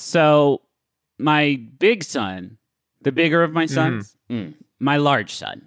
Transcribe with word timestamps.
So 0.00 0.62
my 1.18 1.60
big 1.78 2.02
son, 2.04 2.56
the 3.02 3.12
bigger 3.12 3.42
of 3.42 3.52
my 3.52 3.66
sons, 3.66 4.16
Mm. 4.30 4.54
my 4.78 4.96
large 4.96 5.32
son, 5.34 5.62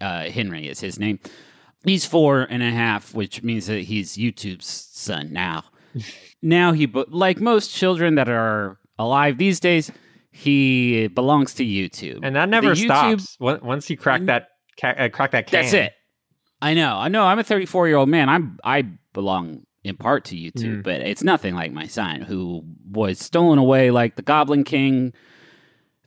uh, 0.00 0.30
Henry 0.30 0.68
is 0.68 0.80
his 0.80 0.98
name. 0.98 1.18
He's 1.84 2.06
four 2.06 2.42
and 2.42 2.62
a 2.62 2.70
half, 2.70 3.12
which 3.14 3.42
means 3.42 3.66
that 3.66 3.82
he's 3.82 4.16
YouTube's 4.16 4.64
son 4.66 5.32
now. 5.32 5.64
now 6.42 6.72
he, 6.72 6.86
like 7.08 7.40
most 7.40 7.74
children 7.74 8.14
that 8.14 8.28
are 8.28 8.78
alive 8.98 9.36
these 9.38 9.60
days, 9.60 9.90
he 10.30 11.08
belongs 11.08 11.52
to 11.54 11.64
YouTube. 11.64 12.20
And 12.22 12.34
that 12.36 12.48
never 12.48 12.74
The 12.74 12.80
YouTube- 12.82 13.20
stops. 13.20 13.36
Once 13.38 13.62
once 13.62 13.90
you 13.90 13.96
crack 13.96 14.24
that 14.24 14.48
ca- 14.80 14.94
uh, 14.98 15.08
crack 15.10 15.32
that 15.32 15.46
can. 15.46 15.60
That's 15.60 15.72
it. 15.74 15.92
I 16.62 16.72
know. 16.74 16.96
I 16.96 17.08
know. 17.08 17.24
I'm 17.24 17.38
a 17.38 17.44
34 17.44 17.88
year 17.88 17.96
old 17.98 18.08
man. 18.08 18.28
I'm 18.30 18.58
I 18.64 18.82
belong 19.12 19.64
in 19.84 19.96
part 19.96 20.24
to 20.26 20.34
YouTube, 20.36 20.78
Mm. 20.80 20.82
but 20.82 21.00
it's 21.02 21.22
nothing 21.22 21.54
like 21.54 21.70
my 21.72 21.86
son 21.86 22.22
who 22.22 22.64
was 22.90 23.18
stolen 23.18 23.58
away 23.58 23.90
like 23.90 24.16
the 24.16 24.22
Goblin 24.22 24.64
King 24.64 25.12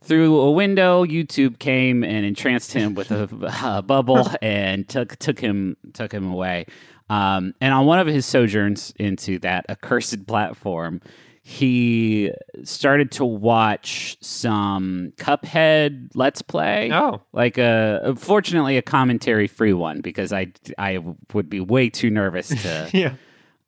through 0.02 0.38
a 0.40 0.50
window. 0.50 1.04
YouTube 1.04 1.58
came 1.58 2.02
and 2.04 2.24
entranced 2.26 2.72
him 2.72 2.94
with 2.94 3.10
a, 3.10 3.28
a 3.64 3.82
bubble 3.82 4.28
and 4.42 4.88
took 4.88 5.16
took 5.16 5.38
him 5.40 5.76
took 5.94 6.12
him 6.12 6.30
away. 6.30 6.66
Um, 7.10 7.54
and 7.60 7.72
on 7.72 7.86
one 7.86 7.98
of 8.00 8.06
his 8.06 8.26
sojourns 8.26 8.92
into 8.98 9.38
that 9.38 9.64
accursed 9.70 10.26
platform, 10.26 11.00
he 11.42 12.30
started 12.64 13.10
to 13.12 13.24
watch 13.24 14.18
some 14.20 15.14
Cuphead 15.16 16.10
Let's 16.14 16.42
Play 16.42 16.90
Oh, 16.92 17.22
like 17.32 17.56
a 17.56 18.14
fortunately 18.18 18.76
a 18.76 18.82
commentary 18.82 19.46
free 19.46 19.72
one 19.72 20.02
because 20.02 20.32
I 20.34 20.52
I 20.76 20.98
would 21.32 21.48
be 21.48 21.60
way 21.60 21.88
too 21.88 22.10
nervous 22.10 22.48
to 22.48 22.90
yeah. 22.94 23.14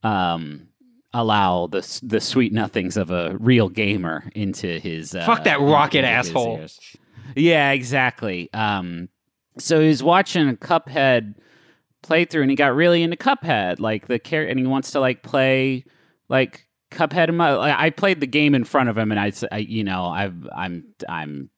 Um 0.03 0.67
allow 1.13 1.67
the 1.67 2.01
the 2.03 2.21
sweet 2.21 2.53
nothings 2.53 2.97
of 2.97 3.11
a 3.11 3.37
real 3.39 3.69
gamer 3.69 4.31
into 4.35 4.79
his 4.79 5.15
uh, 5.15 5.27
Fuck 5.27 5.45
that 5.45 5.61
rocket 5.61 6.05
asshole. 6.05 6.59
ears. 6.59 6.97
Yeah, 7.37 7.73
exactly. 7.73 8.49
Um 8.53 9.09
so 9.59 9.81
he's 9.81 10.03
watching 10.03 10.49
a 10.49 10.55
Cuphead 10.55 11.35
playthrough 12.03 12.43
and 12.43 12.51
he 12.51 12.57
got 12.57 12.75
really 12.75 13.03
into 13.03 13.17
Cuphead 13.17 13.81
like 13.81 14.07
the 14.07 14.19
care, 14.19 14.47
and 14.49 14.59
he 14.59 14.67
wants 14.67 14.93
to 14.93 15.01
like 15.01 15.23
play 15.23 15.85
like 16.29 16.67
Cuphead 16.91 17.29
in 17.29 17.37
my 17.37 17.55
like, 17.55 17.77
I 17.79 17.91
played 17.91 18.21
the 18.21 18.27
game 18.27 18.55
in 18.55 18.65
front 18.65 18.89
of 18.89 18.97
him 18.97 19.11
and 19.11 19.21
I, 19.21 19.33
I 19.53 19.59
you 19.59 19.85
know 19.85 20.07
I've 20.07 20.49
I'm 20.55 20.85
I'm 21.09 21.51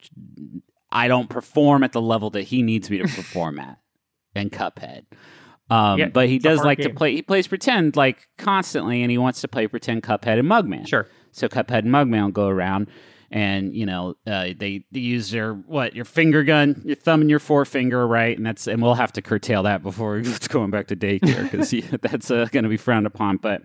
I 0.91 1.09
don't 1.09 1.31
perform 1.31 1.85
at 1.85 1.93
the 1.93 2.03
level 2.03 2.31
that 2.31 2.43
he 2.43 2.63
needs 2.63 2.91
me 2.91 2.99
to 2.99 3.05
perform 3.05 3.59
at 3.59 3.79
in 4.35 4.51
Cuphead. 4.51 5.05
Um, 5.73 5.99
Yeah, 5.99 6.09
but 6.09 6.29
he 6.29 6.39
does 6.39 6.59
hard 6.59 6.67
like 6.67 6.79
to 6.81 6.91
play. 6.91 7.15
He 7.15 7.23
plays 7.23 7.47
pretend 7.47 7.97
like 7.97 8.29
constantly, 8.39 9.03
and 9.03 9.11
he 9.11 9.19
wants 9.19 9.41
to 9.43 9.49
play 9.49 9.67
pretend 9.67 10.03
Cuphead 10.03 10.39
and 10.39 10.49
Mugman. 10.49 10.87
Sure. 10.89 11.07
So 11.33 11.49
Cuphead 11.49 11.81
and 11.81 11.89
Mugman 11.89 12.23
will 12.25 12.31
go 12.31 12.49
around, 12.49 12.89
and 13.31 13.75
you 13.75 13.87
know 13.87 14.15
uh, 14.27 14.49
they, 14.57 14.85
they 14.93 15.01
use 15.01 15.31
their 15.31 15.55
what 15.55 15.95
your 15.95 16.05
finger 16.05 16.43
gun, 16.43 16.83
your 16.85 16.97
thumb 16.97 17.21
and 17.23 17.31
your 17.31 17.39
forefinger, 17.39 18.07
right? 18.07 18.37
And 18.37 18.45
that's 18.45 18.67
and 18.67 18.83
we'll 18.83 18.95
have 18.95 19.13
to 19.15 19.23
curtail 19.23 19.63
that 19.63 19.83
before 19.83 20.19
it's 20.19 20.49
going 20.49 20.71
back 20.71 20.89
to 20.89 20.97
daycare 20.97 21.45
because 21.51 21.71
that's 22.03 22.31
uh, 22.31 22.47
going 22.53 22.65
to 22.65 22.69
be 22.69 22.77
frowned 22.77 23.07
upon. 23.07 23.39
But 23.39 23.63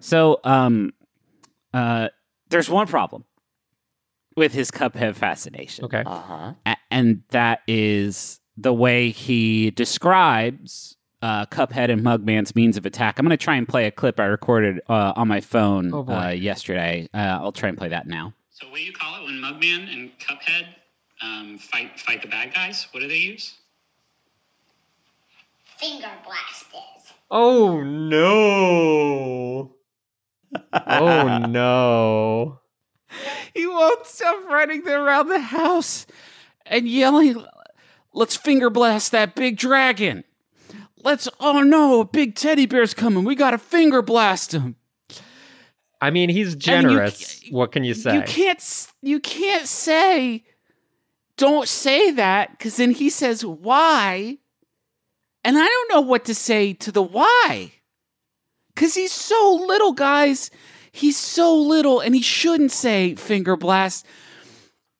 so 0.00 0.38
um, 0.44 0.92
uh, 1.74 2.08
there's 2.50 2.70
one 2.70 2.86
problem 2.86 3.24
with 4.36 4.52
his 4.52 4.70
Cuphead 4.70 5.16
fascination 5.16 5.86
Okay. 5.86 6.04
Uh 6.06 6.20
huh. 6.20 6.52
a- 6.66 6.76
and 6.92 7.22
that 7.30 7.60
is 7.66 8.38
the 8.56 8.72
way 8.72 9.10
he 9.10 9.70
describes 9.72 10.96
uh, 11.22 11.46
Cuphead 11.46 11.90
and 11.90 12.02
Mugman's 12.02 12.54
means 12.54 12.76
of 12.76 12.86
attack. 12.86 13.18
I'm 13.18 13.24
going 13.26 13.36
to 13.36 13.42
try 13.42 13.56
and 13.56 13.66
play 13.66 13.86
a 13.86 13.90
clip 13.90 14.20
I 14.20 14.24
recorded 14.26 14.80
uh, 14.88 15.12
on 15.16 15.28
my 15.28 15.40
phone 15.40 15.92
Oh, 15.92 16.06
uh, 16.06 16.28
yesterday. 16.30 17.08
Uh, 17.12 17.38
I'll 17.40 17.52
try 17.52 17.68
and 17.68 17.76
play 17.78 17.88
that 17.88 18.06
now. 18.06 18.34
So 18.50 18.68
what 18.68 18.76
do 18.76 18.82
you 18.82 18.92
call 18.92 19.22
it 19.22 19.24
when 19.24 19.34
Mugman 19.34 19.92
and 19.92 20.10
Cuphead 20.18 20.66
um, 21.22 21.58
fight 21.58 21.98
fight 21.98 22.22
the 22.22 22.28
bad 22.28 22.54
guys? 22.54 22.88
What 22.92 23.00
do 23.00 23.08
they 23.08 23.16
use? 23.16 23.54
Finger 25.78 26.10
blasters. 26.24 27.12
Oh 27.30 27.82
no. 27.82 29.74
oh 30.72 31.38
no. 31.48 32.60
He 33.54 33.66
won't 33.66 34.06
stop 34.06 34.44
running 34.48 34.86
around 34.88 35.28
the 35.28 35.38
house 35.40 36.06
and 36.66 36.88
yelling, 36.88 37.44
"Let's 38.12 38.36
finger 38.36 38.70
blast 38.70 39.12
that 39.12 39.34
big 39.34 39.56
dragon! 39.56 40.24
Let's! 41.02 41.28
Oh 41.40 41.60
no, 41.62 42.00
a 42.00 42.04
big 42.04 42.34
teddy 42.34 42.66
bear's 42.66 42.94
coming! 42.94 43.24
We 43.24 43.34
got 43.34 43.50
to 43.52 43.58
finger 43.58 44.02
blast 44.02 44.52
him!" 44.52 44.76
I 46.00 46.10
mean, 46.10 46.28
he's 46.28 46.50
you 46.54 46.56
generous. 46.56 47.16
c- 47.16 47.50
what 47.50 47.72
can 47.72 47.84
you 47.84 47.94
say? 47.94 48.16
You 48.16 48.22
can't 48.22 48.86
you 49.02 49.20
can't 49.20 49.66
say 49.66 50.44
don't 51.36 51.68
say 51.68 52.10
that 52.12 52.52
because 52.52 52.76
then 52.76 52.90
he 52.90 53.10
says 53.10 53.44
why, 53.44 54.38
and 55.44 55.56
I 55.56 55.64
don't 55.66 55.90
know 55.92 56.00
what 56.00 56.24
to 56.26 56.34
say 56.34 56.72
to 56.74 56.92
the 56.92 57.02
why 57.02 57.72
because 58.74 58.94
he's 58.94 59.12
so 59.12 59.64
little, 59.66 59.92
guys. 59.92 60.50
He's 60.92 61.16
so 61.16 61.54
little, 61.56 62.00
and 62.00 62.14
he 62.14 62.22
shouldn't 62.22 62.72
say 62.72 63.14
finger 63.14 63.56
blast, 63.56 64.06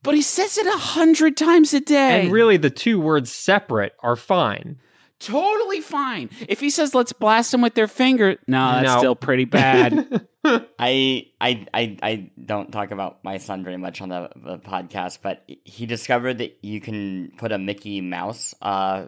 but 0.03 0.15
he 0.15 0.23
says 0.23 0.59
it 0.59 0.67
a 0.67 0.79
hundred 0.79 1.37
times 1.37 1.73
a 1.75 1.81
day. 1.81 2.23
and 2.23 2.33
really, 2.33 2.57
the 2.57 2.71
two 2.71 3.01
words 3.01 3.33
separate 3.33 3.95
are 4.01 4.17
fine. 4.17 4.79
Totally 5.21 5.81
fine. 5.81 6.31
If 6.49 6.61
he 6.61 6.71
says 6.71 6.95
let's 6.95 7.13
blast 7.13 7.53
them 7.53 7.61
with 7.63 7.75
their 7.75 7.89
finger, 7.89 8.39
no, 8.47 8.73
that's 8.73 8.87
No. 8.87 8.99
still 8.99 9.17
pretty 9.17 9.45
bad. 9.45 10.27
I, 10.45 11.27
I 11.41 11.67
I 11.75 11.97
I 12.03 12.31
don't 12.43 12.73
talk 12.73 12.91
about 12.91 13.23
my 13.25 13.39
son 13.39 13.65
very 13.65 13.77
much 13.77 14.01
on 14.01 14.09
the, 14.09 14.31
the 14.37 14.59
podcast, 14.59 15.19
but 15.23 15.45
he 15.65 15.85
discovered 15.87 16.39
that 16.39 16.59
you 16.63 16.81
can 16.81 17.33
put 17.37 17.53
a 17.53 17.59
Mickey 17.59 18.01
Mouse 18.01 18.55
uh 18.63 19.07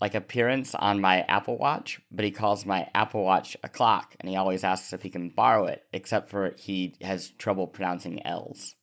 like 0.00 0.14
appearance 0.14 0.74
on 0.74 0.98
my 1.00 1.20
Apple 1.28 1.58
Watch, 1.58 2.00
but 2.10 2.24
he 2.24 2.30
calls 2.30 2.64
my 2.64 2.88
Apple 2.94 3.22
Watch 3.22 3.54
a 3.62 3.68
clock, 3.68 4.16
and 4.18 4.30
he 4.30 4.36
always 4.36 4.64
asks 4.64 4.94
if 4.94 5.02
he 5.02 5.10
can 5.10 5.28
borrow 5.28 5.66
it, 5.66 5.84
except 5.92 6.30
for 6.30 6.54
he 6.56 6.96
has 7.02 7.28
trouble 7.32 7.66
pronouncing 7.66 8.24
L's. 8.26 8.74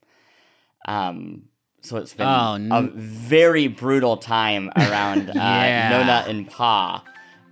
Um, 0.88 1.46
so 1.88 1.98
it's 1.98 2.14
been 2.14 2.28
Oh, 2.28 2.58
a 2.72 2.82
very 2.94 3.68
brutal 3.68 4.18
time 4.18 4.70
around 4.78 5.30
uh, 5.30 5.34
Yeah. 5.36 5.90
Nona 5.90 6.26
and 6.28 6.50
Pa. 6.50 7.04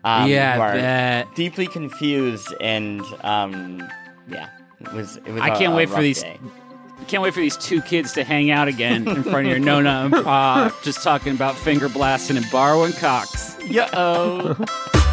Um, 0.03 0.29
yeah, 0.29 1.23
deeply 1.35 1.65
confused 1.67 2.53
and 2.61 3.01
um 3.23 3.81
yeah 4.27 4.49
it 4.81 4.91
was 4.93 5.17
it 5.17 5.27
was 5.29 5.41
I 5.41 5.47
a- 5.49 5.57
can't 5.57 5.73
a 5.73 5.75
wait 5.75 5.89
for 5.89 6.01
these- 6.01 6.21
day. 6.21 6.39
Can't 7.07 7.21
wait 7.21 7.33
for 7.33 7.39
these 7.41 7.57
two 7.57 7.81
kids 7.81 8.13
to 8.13 8.23
hang 8.23 8.49
out 8.49 8.67
again 8.67 9.07
in 9.07 9.21
front 9.21 9.45
of 9.45 9.51
your 9.51 9.59
Nona 9.59 10.05
and 10.11 10.23
Pa, 10.23 10.75
just 10.83 11.03
talking 11.03 11.33
about 11.33 11.55
finger 11.55 11.87
blasting 11.89 12.35
and 12.37 12.45
borrowing 12.51 12.93
cocks. 12.93 13.55
Yeah. 13.67 13.89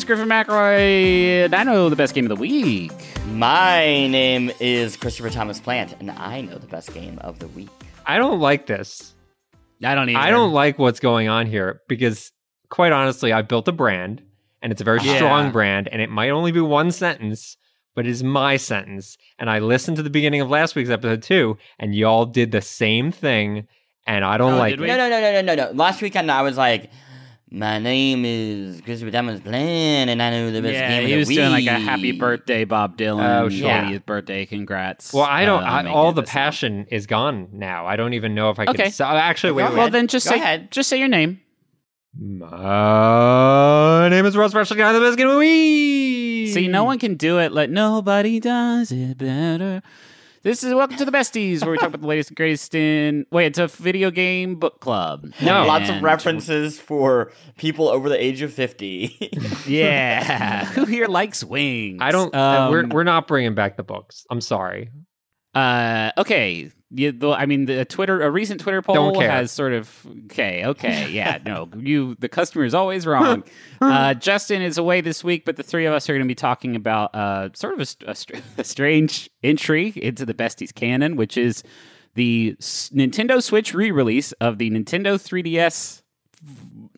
is 0.00 0.04
Griffin 0.04 0.28
McElroy, 0.28 1.44
and 1.44 1.54
I 1.54 1.62
know 1.62 1.88
the 1.90 1.96
best 1.96 2.14
game 2.14 2.24
of 2.24 2.30
the 2.30 2.36
week. 2.36 2.92
my 3.28 4.06
name 4.06 4.50
is 4.60 4.96
christopher 4.96 5.30
thomas 5.30 5.60
plante 5.60 5.94
and 6.00 6.10
i 6.12 6.40
know 6.40 6.58
the 6.58 6.66
best 6.66 6.92
game 6.94 7.18
of 7.20 7.38
the 7.38 7.48
week 7.48 7.68
I 8.06 8.16
don't 8.18 8.40
like 8.40 8.66
this. 8.66 9.14
I 9.84 9.94
don't 9.94 10.08
even. 10.08 10.20
I 10.20 10.30
don't 10.30 10.52
like 10.52 10.78
what's 10.78 10.98
going 11.00 11.28
on 11.28 11.46
here 11.46 11.80
because, 11.86 12.32
quite 12.70 12.92
honestly, 12.92 13.30
I 13.32 13.42
built 13.42 13.68
a 13.68 13.72
brand 13.72 14.22
and 14.62 14.72
it's 14.72 14.80
a 14.80 14.84
very 14.84 15.00
Yeah. 15.02 15.16
strong 15.16 15.52
brand 15.52 15.86
and 15.86 16.00
it 16.02 16.10
might 16.10 16.30
only 16.30 16.50
be 16.50 16.60
one 16.62 16.90
sentence, 16.90 17.56
but 17.94 18.06
it 18.06 18.10
is 18.10 18.24
my 18.24 18.56
sentence. 18.56 19.16
And 19.38 19.48
I 19.50 19.58
listened 19.60 19.98
to 19.98 20.02
the 20.02 20.10
beginning 20.10 20.40
of 20.40 20.48
last 20.50 20.74
week's 20.74 20.90
episode 20.90 21.22
too, 21.22 21.56
and 21.78 21.94
y'all 21.94 22.24
did 22.24 22.50
the 22.50 22.62
same 22.62 23.12
thing, 23.12 23.68
and 24.06 24.24
I 24.24 24.38
don't 24.38 24.54
Oh, 24.54 24.58
like 24.58 24.74
it. 24.74 24.80
no 24.80 24.86
no 24.86 25.08
no 25.08 25.20
no 25.20 25.32
no 25.32 25.40
no 25.42 25.54
no 25.66 25.70
last 25.72 26.00
weekend 26.02 26.30
i 26.32 26.42
was 26.42 26.56
like 26.56 26.90
my 27.52 27.78
name 27.80 28.24
is 28.24 28.80
christopher 28.82 29.10
thomas 29.10 29.40
plante 29.40 30.08
and 30.10 30.22
i 30.22 30.30
know 30.30 30.50
the 30.52 30.62
best 30.62 30.74
Yeah, 30.74 30.88
game 30.88 31.04
of 31.04 31.10
he 31.10 31.16
was 31.16 31.28
week 31.28 31.38
doing 31.38 31.50
like 31.50 31.66
a 31.66 31.78
happy 31.78 32.12
birthday, 32.12 32.64
Bob 32.64 32.96
Dylan. 32.96 33.42
Oh, 33.42 33.48
sure. 33.48 33.68
80th 33.68 34.06
birthday, 34.06 34.46
congrats. 34.46 35.12
Well, 35.12 35.24
I 35.24 35.44
don't. 35.44 35.62
Uh, 35.62 35.66
I, 35.66 35.86
all 35.86 36.12
the 36.12 36.20
this 36.20 36.30
passion 36.30 36.86
is 36.90 37.06
gone 37.06 37.48
now. 37.52 37.86
I 37.86 37.96
don't 37.96 38.14
even 38.14 38.34
know 38.34 38.50
if 38.50 38.58
I 38.60 38.66
can. 38.66 38.74
Okay. 38.74 38.90
Say, 38.90 39.04
actually, 39.04 39.52
wait. 39.52 39.62
Go 39.62 39.68
wait. 39.70 39.72
Well, 39.72 39.80
ahead. 39.82 39.92
then 39.92 40.06
just 40.06 40.26
Go 40.26 40.32
say 40.32 40.36
ahead. 40.40 40.70
just 40.70 40.88
say 40.88 40.98
your 40.98 41.08
name. 41.08 41.40
My 42.16 44.08
name 44.10 44.26
is 44.26 44.36
Russ 44.36 44.54
Rush, 44.54 44.68
the 44.68 44.74
guy 44.76 44.92
the 44.92 45.00
best 45.00 45.16
game 45.16 45.28
of 45.28 45.34
the 45.34 45.38
week. 45.38 46.48
See, 46.52 46.68
no 46.68 46.84
one 46.84 46.98
can 46.98 47.14
do 47.14 47.38
it. 47.38 47.52
Like 47.52 47.70
nobody 47.70 48.40
does 48.40 48.90
it 48.92 49.16
better. 49.18 49.82
This 50.42 50.64
is 50.64 50.72
welcome 50.72 50.96
to 50.96 51.04
the 51.04 51.10
besties, 51.12 51.60
where 51.62 51.72
we 51.72 51.76
talk 51.76 51.88
about 51.88 52.00
the 52.00 52.06
latest 52.06 52.30
and 52.30 52.36
greatest 52.36 52.74
in. 52.74 53.26
Wait, 53.30 53.44
it's 53.44 53.58
a 53.58 53.66
video 53.66 54.10
game 54.10 54.54
book 54.54 54.80
club. 54.80 55.30
No. 55.42 55.66
Lots 55.66 55.90
of 55.90 56.02
references 56.02 56.80
for 56.80 57.30
people 57.58 57.88
over 57.90 58.08
the 58.08 58.22
age 58.22 58.40
of 58.40 58.50
50. 58.52 59.30
Yeah, 59.66 60.64
who 60.64 60.86
here 60.86 61.06
likes 61.06 61.44
wings? 61.44 61.98
I 62.00 62.10
don't. 62.10 62.34
uh, 62.34 62.68
we're 62.70 62.84
Um, 62.84 62.88
we're 62.88 63.04
not 63.04 63.28
bringing 63.28 63.54
back 63.54 63.76
the 63.76 63.82
books. 63.82 64.24
I'm 64.30 64.40
sorry. 64.40 64.90
Uh, 65.54 66.10
okay. 66.16 66.70
You, 66.92 67.12
the, 67.12 67.30
I 67.30 67.46
mean, 67.46 67.66
the 67.66 67.84
Twitter, 67.84 68.20
a 68.20 68.30
recent 68.30 68.60
Twitter 68.60 68.82
poll 68.82 69.20
has 69.20 69.52
sort 69.52 69.72
of 69.72 70.06
okay, 70.24 70.64
okay, 70.66 71.08
yeah, 71.10 71.38
no, 71.44 71.68
you, 71.78 72.16
the 72.18 72.28
customer 72.28 72.64
is 72.64 72.74
always 72.74 73.06
wrong. 73.06 73.44
uh, 73.80 74.14
Justin 74.14 74.60
is 74.60 74.76
away 74.76 75.00
this 75.00 75.22
week, 75.22 75.44
but 75.44 75.56
the 75.56 75.62
three 75.62 75.86
of 75.86 75.94
us 75.94 76.08
are 76.08 76.14
going 76.14 76.26
to 76.26 76.28
be 76.28 76.34
talking 76.34 76.74
about 76.74 77.14
uh, 77.14 77.50
sort 77.54 77.78
of 77.78 77.94
a, 78.04 78.10
a, 78.10 78.42
a 78.58 78.64
strange 78.64 79.30
entry 79.44 79.92
into 79.94 80.26
the 80.26 80.34
Besties 80.34 80.74
canon, 80.74 81.14
which 81.14 81.36
is 81.36 81.62
the 82.14 82.56
S- 82.58 82.90
Nintendo 82.92 83.40
Switch 83.40 83.72
re-release 83.72 84.32
of 84.32 84.58
the 84.58 84.68
Nintendo 84.70 85.14
3DS 85.14 86.02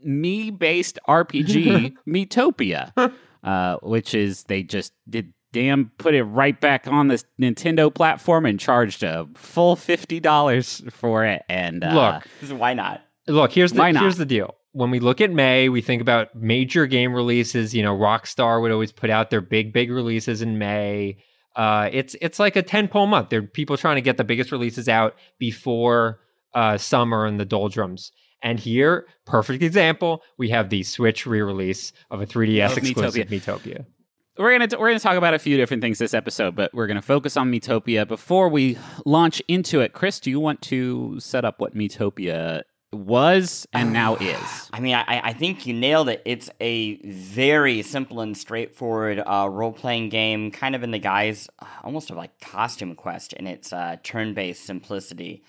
Mii-based 0.07 0.99
RPG 1.07 1.95
Miitopia, 2.09 3.13
uh, 3.45 3.77
which 3.83 4.15
is 4.15 4.45
they 4.45 4.63
just 4.63 4.93
did 5.09 5.33
damn 5.53 5.91
put 5.99 6.15
it 6.15 6.25
right 6.25 6.59
back 6.61 6.87
on 6.89 7.09
this 7.09 7.25
Nintendo 7.41 7.95
platform 7.95 8.47
and 8.47 8.59
charged 8.59 9.03
a 9.03 9.27
full 9.35 9.77
fifty 9.77 10.21
dollars 10.21 10.83
for 10.91 11.25
it. 11.25 11.43
And 11.49 11.85
uh, 11.85 12.21
Look, 12.43 12.59
Why 12.59 12.75
not? 12.75 13.03
Look, 13.29 13.53
here's 13.53 13.73
the 13.73 13.79
here's 14.03 14.17
the 14.17 14.27
deal. 14.27 14.55
When 14.73 14.91
we 14.91 15.01
look 15.01 15.21
at 15.21 15.31
May, 15.31 15.69
we 15.69 15.83
think 15.83 16.01
about 16.01 16.35
major 16.35 16.87
game 16.87 17.13
releases. 17.13 17.75
You 17.75 17.83
know, 17.83 17.97
Rockstar 17.97 18.61
would 18.63 18.73
always 18.73 18.91
put 18.91 19.11
out 19.11 19.31
their 19.31 19.43
big, 19.43 19.73
big 19.73 19.91
releases 19.91 20.41
in 20.43 20.59
May. 20.59 21.19
Uh, 21.55 21.91
it's 21.93 22.17
it's 22.23 22.39
like 22.39 22.57
a 22.57 22.63
ten 22.63 22.89
pole 22.89 23.07
month. 23.07 23.29
There 23.29 23.41
are 23.41 23.47
people 23.47 23.77
trying 23.77 23.97
to 23.97 24.01
get 24.01 24.17
the 24.17 24.25
biggest 24.25 24.51
releases 24.51 24.89
out 24.89 25.15
before 25.39 26.21
uh, 26.55 26.79
summer 26.79 27.27
and 27.27 27.39
the 27.39 27.45
doldrums. 27.45 28.13
And 28.43 28.59
here, 28.59 29.07
perfect 29.25 29.63
example, 29.63 30.23
we 30.37 30.49
have 30.49 30.69
the 30.69 30.83
Switch 30.83 31.27
re-release 31.27 31.93
of 32.11 32.21
a 32.21 32.27
3DS 32.27 32.73
Of 32.73 32.79
exclusive 32.79 33.29
Miitopia. 33.29 33.87
We're 34.39 34.53
gonna 34.53 34.67
t- 34.67 34.77
we're 34.77 34.89
gonna 34.89 34.99
talk 34.99 35.17
about 35.19 35.35
a 35.35 35.39
few 35.39 35.59
different 35.59 35.83
things 35.83 35.99
this 35.99 36.15
episode, 36.15 36.57
but 36.57 36.73
we're 36.73 36.87
gonna 36.87 37.03
focus 37.03 37.37
on 37.37 37.53
Miitopia 37.53 38.09
before 38.09 38.49
we 38.49 38.79
launch 39.05 39.43
into 39.47 39.81
it. 39.81 39.93
Chris, 39.93 40.21
do 40.21 40.31
you 40.31 40.41
want 40.41 40.63
to 40.63 41.21
set 41.21 41.45
up 41.45 41.61
what 41.61 41.75
Miitopia 41.75 42.63
was 42.93 43.67
and 43.75 43.93
now 43.93 44.17
is? 44.17 44.71
I 44.73 44.81
mean, 44.81 44.95
I, 44.95 45.21
I 45.23 45.33
think 45.35 45.67
you 45.67 45.75
nailed 45.75 46.09
it. 46.09 46.23
It's 46.25 46.49
a 46.61 46.97
very 47.05 47.83
simple 47.83 48.23
and 48.23 48.35
straightforward 48.35 49.23
uh, 49.27 49.49
role 49.51 49.73
playing 49.73 50.09
game, 50.09 50.51
kind 50.51 50.75
of 50.75 50.83
in 50.83 50.93
the 50.93 50.99
guise 50.99 51.51
almost 51.85 52.11
of 52.11 52.17
like 52.17 52.41
Costume 52.41 52.95
Quest 52.95 53.35
in 53.35 53.47
its 53.47 53.71
uh, 53.71 53.97
turn 54.03 54.33
based 54.33 54.65
simplicity. 54.65 55.43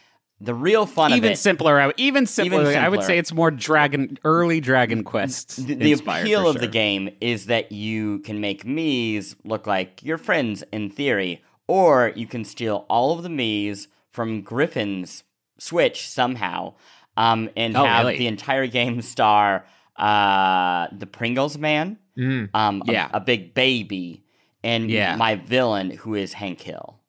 The 0.44 0.54
real 0.54 0.86
fun 0.86 1.12
Even 1.14 1.30
of 1.32 1.34
it. 1.34 1.38
simpler, 1.38 1.80
I 1.80 1.88
would- 1.88 1.96
even 1.98 2.26
simpler. 2.26 2.66
I 2.78 2.90
would 2.90 3.02
say 3.04 3.18
it's 3.18 3.32
more 3.32 3.50
Dragon, 3.50 4.18
early 4.26 4.60
Dragon 4.60 5.04
Quest. 5.06 5.66
the, 5.66 5.76
the 5.76 5.94
appeal 5.94 6.44
for 6.44 6.50
of 6.50 6.60
the 6.60 6.68
game 6.68 7.10
is 7.22 7.46
that 7.46 7.72
you 7.72 8.20
can 8.20 8.42
make 8.42 8.66
Mii's 8.66 9.36
look 9.46 9.66
like 9.68 10.04
your 10.04 10.18
friends 10.18 10.64
in 10.74 10.90
theory, 10.90 11.42
or 11.68 12.12
you 12.16 12.28
can 12.28 12.44
steal 12.44 12.86
all 12.90 13.16
of 13.18 13.24
the 13.24 13.30
Mii's 13.30 13.88
from 14.12 14.42
Griffin's 14.42 15.24
Switch 15.60 16.10
somehow, 16.10 16.74
um, 17.16 17.50
and 17.56 17.78
Oh, 17.78 17.86
have 17.86 18.06
really? 18.06 18.18
the 18.18 18.28
entire 18.28 18.68
game 18.68 19.02
star 19.02 19.66
uh, 19.96 20.88
the 20.92 21.06
Pringles 21.06 21.58
Man, 21.58 21.98
Mm. 22.18 22.50
um, 22.54 22.84
a- 22.88 22.92
Yeah. 22.92 23.10
a, 23.14 23.20
big 23.20 23.54
baby, 23.54 24.24
and 24.64 24.90
Yeah. 24.90 25.16
my 25.16 25.36
villain 25.36 25.92
who 25.92 26.16
is 26.16 26.34
Hank 26.34 26.62
Hill. 26.62 27.00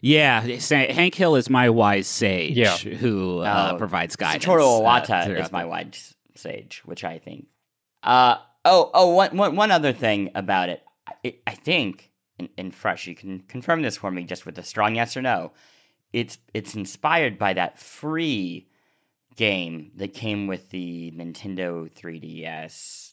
Yeah, 0.00 0.40
Hank 0.40 1.14
Hill 1.14 1.36
is 1.36 1.48
my 1.50 1.70
wise 1.70 2.06
sage 2.06 2.56
Yeah. 2.56 2.76
who 2.76 3.40
uh, 3.40 3.70
Oh, 3.72 3.78
provides 3.78 4.16
guidance. 4.16 4.44
Satoru 4.44 4.60
uh, 4.60 4.82
Iwata 4.82 5.24
throughout 5.26 5.40
is 5.44 5.52
my 5.52 5.64
wise 5.64 6.14
sage, 6.34 6.82
which 6.84 7.04
I 7.04 7.18
think. 7.18 7.46
Uh 8.02 8.36
oh 8.64 8.90
oh 8.94 9.08
one 9.14 9.36
one 9.36 9.56
one 9.56 9.70
other 9.70 9.92
thing 9.92 10.30
about 10.34 10.68
it. 10.68 10.82
I, 11.24 11.34
I 11.46 11.54
think 11.54 12.10
in, 12.38 12.48
in 12.58 12.70
fresh 12.70 13.06
you 13.06 13.14
can 13.14 13.40
confirm 13.40 13.82
this 13.82 13.96
for 13.96 14.10
me 14.10 14.24
just 14.24 14.44
with 14.46 14.58
a 14.58 14.62
strong 14.62 14.94
yes 14.96 15.16
or 15.16 15.22
no. 15.22 15.52
It's 16.12 16.38
it's 16.52 16.74
inspired 16.74 17.38
by 17.38 17.54
that 17.54 17.78
free 17.78 18.68
game 19.36 19.90
that 19.96 20.14
came 20.14 20.46
with 20.46 20.70
the 20.70 21.12
Nintendo 21.16 21.90
3DS. 21.92 23.03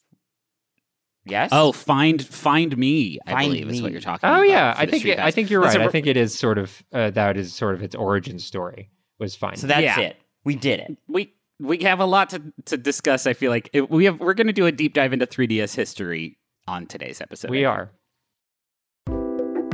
Yes. 1.26 1.50
Oh, 1.52 1.72
find 1.72 2.26
find 2.26 2.76
me. 2.78 3.20
I 3.28 3.32
Find 3.34 3.52
believe 3.52 3.70
is 3.70 3.82
what 3.82 3.92
you're 3.92 4.02
talking 4.02 4.28
Oh 4.28 4.34
about. 4.34 4.40
Oh 4.42 4.44
yeah, 4.44 4.74
I 4.76 4.86
think 4.86 5.06
it, 5.06 5.20
I 5.20 5.30
think 5.32 5.50
you're 5.50 5.62
That's 5.62 5.76
right. 5.76 5.86
a- 5.86 5.88
I 5.90 5.92
think 5.92 6.08
it 6.08 6.18
is 6.18 6.38
sort 6.38 6.58
of 6.58 6.84
uh, 6.92 7.12
that 7.12 7.38
is 7.38 7.54
sort 7.54 7.76
of 7.76 7.84
its 7.84 7.94
origin 7.96 8.40
story 8.40 8.90
was 9.20 9.36
fine. 9.36 9.56
so 9.56 9.68
that's 9.68 9.82
yeah. 9.82 10.00
it. 10.00 10.18
We 10.44 10.56
did 10.56 10.80
it. 10.80 10.98
we 11.08 11.34
we 11.60 11.78
have 11.84 12.00
a 12.00 12.06
lot 12.06 12.32
to, 12.32 12.42
to 12.66 12.78
discuss. 12.78 13.28
I 13.28 13.34
feel 13.34 13.52
like 13.52 13.70
we 13.90 14.06
have 14.06 14.20
we're 14.20 14.34
going 14.34 14.48
to 14.48 14.54
do 14.54 14.66
a 14.66 14.72
deep 14.72 14.96
dive 14.96 15.14
into 15.14 15.28
3DS 15.28 15.76
history 15.76 16.40
on 16.68 16.88
today's 16.88 17.22
episode. 17.22 17.52
we 17.52 17.66
are. 17.66 17.92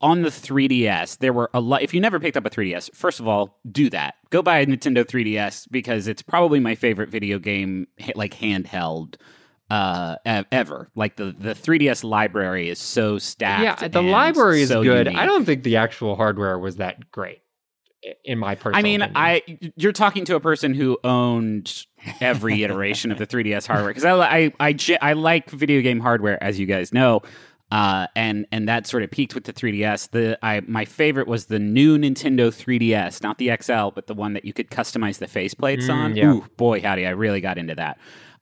on 0.00 0.22
the 0.22 0.28
3DS, 0.28 1.18
there 1.18 1.32
were 1.32 1.50
a 1.54 1.60
lot. 1.60 1.82
If 1.82 1.94
you 1.94 2.00
never 2.00 2.18
picked 2.20 2.36
up 2.36 2.46
a 2.46 2.50
3DS, 2.50 2.94
first 2.94 3.20
of 3.20 3.28
all, 3.28 3.58
do 3.70 3.90
that. 3.90 4.14
Go 4.30 4.42
buy 4.42 4.58
a 4.58 4.66
Nintendo 4.66 5.04
3DS 5.04 5.68
because 5.70 6.06
it's 6.06 6.22
probably 6.22 6.60
my 6.60 6.74
favorite 6.74 7.08
video 7.10 7.38
game, 7.38 7.86
like 8.14 8.34
handheld, 8.34 9.16
uh, 9.70 10.16
ever. 10.24 10.90
Like 10.94 11.16
the 11.16 11.34
the 11.38 11.54
3DS 11.54 12.04
library 12.04 12.68
is 12.68 12.78
so 12.78 13.18
stacked. 13.18 13.82
Yeah, 13.82 13.88
the 13.88 14.02
library 14.02 14.62
is 14.62 14.68
so 14.68 14.82
good. 14.82 15.06
unique. 15.06 15.20
I 15.20 15.26
don't 15.26 15.44
think 15.44 15.62
the 15.62 15.76
actual 15.76 16.16
hardware 16.16 16.58
was 16.58 16.76
that 16.76 17.10
great, 17.10 17.40
in 18.24 18.38
my 18.38 18.54
personal. 18.54 18.78
I 18.78 18.82
mean, 18.82 19.02
opinion. 19.02 19.16
I 19.16 19.72
you're 19.76 19.92
talking 19.92 20.24
to 20.26 20.36
a 20.36 20.40
person 20.40 20.74
who 20.74 20.98
owned 21.04 21.86
every 22.20 22.62
iteration 22.64 23.10
of 23.10 23.18
the 23.18 23.26
3DS 23.26 23.66
hardware 23.66 23.90
because 23.90 24.04
I 24.04 24.14
I 24.14 24.52
I, 24.60 24.98
I 25.02 25.12
like 25.14 25.50
video 25.50 25.80
game 25.82 26.00
hardware 26.00 26.42
as 26.42 26.58
you 26.58 26.66
guys 26.66 26.92
know, 26.92 27.22
uh, 27.72 28.06
and 28.14 28.46
and 28.52 28.68
that 28.68 28.86
sort 28.86 29.02
of 29.02 29.10
peaked 29.10 29.34
with 29.34 29.44
the 29.44 29.52
3DS. 29.52 30.10
The 30.10 30.38
I 30.42 30.60
my 30.66 30.84
favorite 30.84 31.26
was 31.26 31.46
the 31.46 31.58
new 31.58 31.98
Nintendo 31.98 32.48
3DS, 32.48 33.22
not 33.22 33.38
the 33.38 33.50
XL, 33.60 33.88
but 33.94 34.06
the 34.06 34.14
one 34.14 34.32
that 34.34 34.44
you 34.44 34.52
could 34.52 34.70
customize 34.70 35.18
the 35.18 35.26
faceplates 35.26 35.84
Mm, 35.88 35.94
on. 35.94 36.16
yeah. 36.16 36.32
Ooh, 36.32 36.44
boy, 36.56 36.80
howdy, 36.80 37.06
I 37.06 37.10
really 37.10 37.40
got 37.40 37.58
into 37.58 37.74
that. 37.74 37.98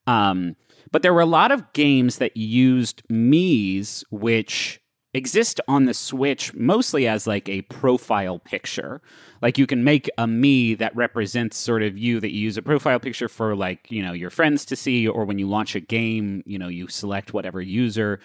Um, 0.06 0.56
but 0.90 1.02
there 1.02 1.14
were 1.14 1.20
a 1.22 1.26
lot 1.26 1.50
of 1.50 1.72
games 1.72 2.18
that 2.18 2.36
used 2.36 3.02
Mii's, 3.10 4.04
which 4.10 4.80
exist 5.14 5.60
on 5.68 5.84
the 5.84 5.94
Switch 5.94 6.52
mostly 6.54 7.06
as 7.06 7.26
like 7.26 7.48
a 7.48 7.62
profile 7.62 8.38
picture. 8.40 9.00
Like 9.40 9.58
you 9.58 9.66
can 9.66 9.84
make 9.84 10.08
a 10.18 10.24
Mii 10.26 10.76
that 10.78 10.94
represents 10.96 11.56
sort 11.56 11.82
of 11.82 11.96
you 11.96 12.18
that 12.20 12.32
you 12.32 12.40
use 12.40 12.56
a 12.56 12.62
profile 12.62 12.98
picture 12.98 13.28
for 13.28 13.54
like, 13.54 13.86
you 13.90 14.02
know, 14.02 14.12
your 14.12 14.30
friends 14.30 14.64
to 14.66 14.76
see 14.76 15.06
or 15.06 15.24
when 15.24 15.38
you 15.38 15.48
launch 15.48 15.74
a 15.76 15.80
game, 15.80 16.42
you 16.46 16.58
know, 16.58 16.68
you 16.68 16.88
select 16.88 17.32
whatever 17.32 17.60
user. 17.60 18.18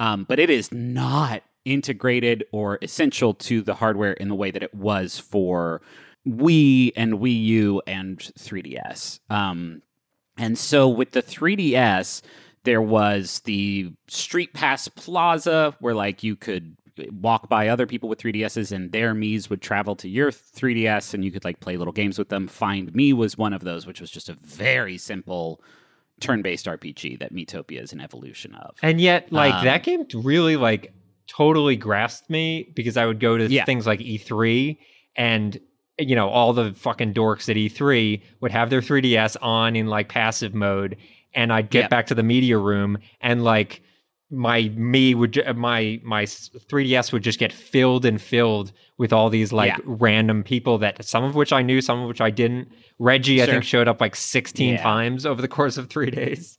Um, 0.00 0.24
but 0.24 0.40
it 0.40 0.50
is 0.50 0.72
not 0.72 1.42
integrated 1.64 2.44
or 2.52 2.78
essential 2.80 3.34
to 3.34 3.60
the 3.60 3.74
hardware 3.74 4.14
in 4.14 4.28
the 4.28 4.34
way 4.34 4.50
that 4.50 4.62
it 4.62 4.74
was 4.74 5.18
for 5.18 5.82
Wii 6.26 6.92
and 6.96 7.14
Wii 7.14 7.44
U 7.44 7.82
and 7.86 8.18
3DS. 8.18 9.20
Um, 9.28 9.82
and 10.38 10.58
so 10.58 10.88
with 10.88 11.12
the 11.12 11.22
3DS, 11.22 12.22
there 12.64 12.80
was 12.80 13.40
the 13.40 13.92
Street 14.08 14.54
Pass 14.54 14.88
Plaza 14.88 15.76
where 15.80 15.94
like 15.94 16.22
you 16.22 16.34
could 16.34 16.76
walk 17.12 17.48
by 17.48 17.68
other 17.68 17.86
people 17.86 18.08
with 18.08 18.18
3DSs 18.18 18.72
and 18.72 18.92
their 18.92 19.14
Mii's 19.14 19.48
would 19.50 19.62
travel 19.62 19.96
to 19.96 20.08
your 20.08 20.30
3DS 20.30 21.14
and 21.14 21.24
you 21.24 21.30
could 21.30 21.44
like 21.44 21.60
play 21.60 21.76
little 21.76 21.92
games 21.92 22.18
with 22.18 22.30
them. 22.30 22.48
Find 22.48 22.92
Mii 22.92 23.12
was 23.12 23.36
one 23.36 23.52
of 23.52 23.64
those, 23.64 23.86
which 23.86 24.00
was 24.00 24.10
just 24.10 24.28
a 24.28 24.34
very 24.34 24.96
simple 24.98 25.62
turn-based 26.20 26.66
RPG 26.66 27.18
that 27.18 27.32
Miitopia 27.34 27.82
is 27.82 27.92
an 27.92 28.00
evolution 28.00 28.54
of. 28.54 28.76
And 28.82 29.00
yet, 29.00 29.32
like 29.32 29.54
Um, 29.54 29.64
that 29.64 29.82
game 29.82 30.04
really 30.14 30.56
like 30.56 30.92
totally 31.26 31.76
grasped 31.76 32.28
me 32.30 32.70
because 32.74 32.96
I 32.96 33.06
would 33.06 33.20
go 33.20 33.38
to 33.38 33.46
Yeah. 33.46 33.64
things 33.64 33.86
like 33.86 34.00
E3 34.00 34.78
and 35.16 35.58
you 35.98 36.14
know 36.16 36.28
all 36.28 36.52
the 36.52 36.72
fucking 36.74 37.12
dorks 37.14 37.48
at 37.48 37.56
E3 37.56 38.22
would 38.40 38.50
have 38.52 38.70
their 38.70 38.80
3DS 38.80 39.36
on 39.42 39.76
in 39.76 39.86
like 39.86 40.08
passive 40.08 40.54
mode, 40.54 40.96
and 41.34 41.52
I'd 41.52 41.70
get 41.70 41.80
Yep. 41.82 41.90
back 41.90 42.06
to 42.08 42.14
the 42.14 42.22
media 42.22 42.56
room 42.58 42.98
and 43.20 43.44
like 43.44 43.82
my 44.30 44.62
Mii 44.62 45.14
would 45.14 45.42
my 45.56 46.00
my 46.04 46.24
3ds 46.24 47.12
would 47.12 47.22
just 47.22 47.38
get 47.38 47.52
filled 47.52 48.04
and 48.04 48.20
filled 48.20 48.72
with 48.98 49.12
all 49.12 49.28
these 49.30 49.52
like 49.52 49.68
Yeah. 49.72 49.78
random 49.84 50.42
people 50.44 50.78
that 50.78 51.04
some 51.04 51.24
of 51.24 51.34
which 51.34 51.52
i 51.52 51.62
knew 51.62 51.80
some 51.80 52.00
of 52.00 52.06
which 52.08 52.20
i 52.20 52.30
didn't 52.30 52.68
reggie 52.98 53.42
i 53.42 53.46
think 53.46 53.64
showed 53.64 53.88
up 53.88 54.00
like 54.00 54.14
16 54.14 54.74
Yeah. 54.74 54.82
times 54.82 55.26
over 55.26 55.42
the 55.42 55.48
course 55.48 55.76
of 55.78 55.88
three 55.90 56.10
days 56.10 56.56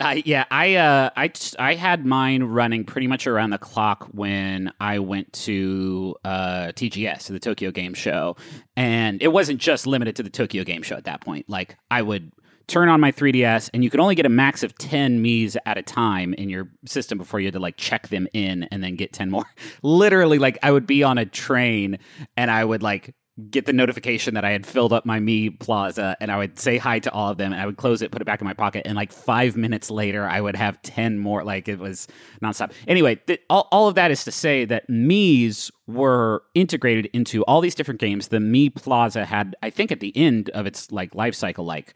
Uh, 0.00 0.14
yeah, 0.24 0.44
I 0.48 0.76
uh, 0.76 1.10
I 1.16 1.32
I 1.58 1.74
had 1.74 2.06
mine 2.06 2.44
running 2.44 2.84
pretty 2.84 3.08
much 3.08 3.26
around 3.26 3.50
the 3.50 3.58
clock 3.58 4.06
when 4.12 4.72
I 4.78 5.00
went 5.00 5.32
to 5.46 6.14
uh, 6.24 6.70
TGS, 6.76 7.26
the 7.26 7.40
Tokyo 7.40 7.72
Game 7.72 7.94
Show, 7.94 8.36
and 8.76 9.20
it 9.20 9.32
wasn't 9.32 9.60
just 9.60 9.88
limited 9.88 10.14
to 10.14 10.22
the 10.22 10.30
Tokyo 10.30 10.62
Game 10.62 10.82
Show 10.84 10.94
at 10.94 11.02
that 11.06 11.20
point. 11.20 11.48
Like 11.48 11.76
I 11.90 12.02
would 12.02 12.30
turn 12.68 12.88
on 12.88 13.00
my 13.00 13.10
3DS, 13.10 13.70
and 13.74 13.82
you 13.82 13.90
could 13.90 13.98
only 13.98 14.14
get 14.14 14.26
a 14.26 14.30
max 14.30 14.62
of 14.62 14.76
10 14.78 15.22
Mii's 15.22 15.56
at 15.66 15.78
a 15.78 15.82
time 15.82 16.34
in 16.34 16.48
your 16.48 16.70
system 16.84 17.18
before 17.18 17.40
you 17.40 17.46
had 17.46 17.54
to 17.54 17.58
like 17.58 17.76
check 17.76 18.08
them 18.08 18.28
in 18.32 18.64
and 18.64 18.84
then 18.84 18.94
get 18.94 19.12
10 19.12 19.30
more. 19.30 19.46
Literally, 19.82 20.38
like 20.38 20.58
I 20.62 20.70
would 20.70 20.86
be 20.86 21.02
on 21.02 21.18
a 21.18 21.26
train 21.26 21.98
and 22.36 22.50
I 22.50 22.64
would 22.64 22.82
like 22.82 23.14
get 23.50 23.66
the 23.66 23.72
notification 23.72 24.34
that 24.34 24.44
I 24.44 24.50
had 24.50 24.66
filled 24.66 24.92
up 24.92 25.06
my 25.06 25.20
Mii 25.20 25.60
Plaza 25.60 26.16
and 26.20 26.30
I 26.30 26.36
would 26.36 26.58
say 26.58 26.76
hi 26.76 26.98
to 26.98 27.12
all 27.12 27.30
of 27.30 27.38
them 27.38 27.52
and 27.52 27.60
I 27.60 27.66
would 27.66 27.76
close 27.76 28.02
it, 28.02 28.10
put 28.10 28.20
it 28.20 28.24
back 28.24 28.40
in 28.40 28.44
my 28.44 28.52
pocket, 28.52 28.82
and 28.84 28.96
like 28.96 29.12
five 29.12 29.56
minutes 29.56 29.90
later, 29.90 30.24
I 30.24 30.40
would 30.40 30.56
have 30.56 30.82
10 30.82 31.18
more. 31.18 31.44
Like 31.44 31.68
it 31.68 31.78
was 31.78 32.08
nonstop. 32.42 32.72
Anyway, 32.86 33.14
th- 33.14 33.40
all, 33.48 33.68
all 33.70 33.88
of 33.88 33.94
that 33.94 34.10
is 34.10 34.24
to 34.24 34.32
say 34.32 34.64
that 34.66 34.88
Mii's 34.88 35.70
were 35.86 36.42
integrated 36.54 37.06
into 37.14 37.44
all 37.44 37.60
these 37.60 37.74
different 37.74 38.00
games. 38.00 38.28
The 38.28 38.38
Mii 38.38 38.74
Plaza 38.74 39.24
had, 39.24 39.56
I 39.62 39.70
think, 39.70 39.92
at 39.92 40.00
the 40.00 40.14
end 40.16 40.50
of 40.50 40.66
its 40.66 40.90
like 40.92 41.14
life 41.14 41.34
cycle, 41.34 41.64
like 41.64 41.94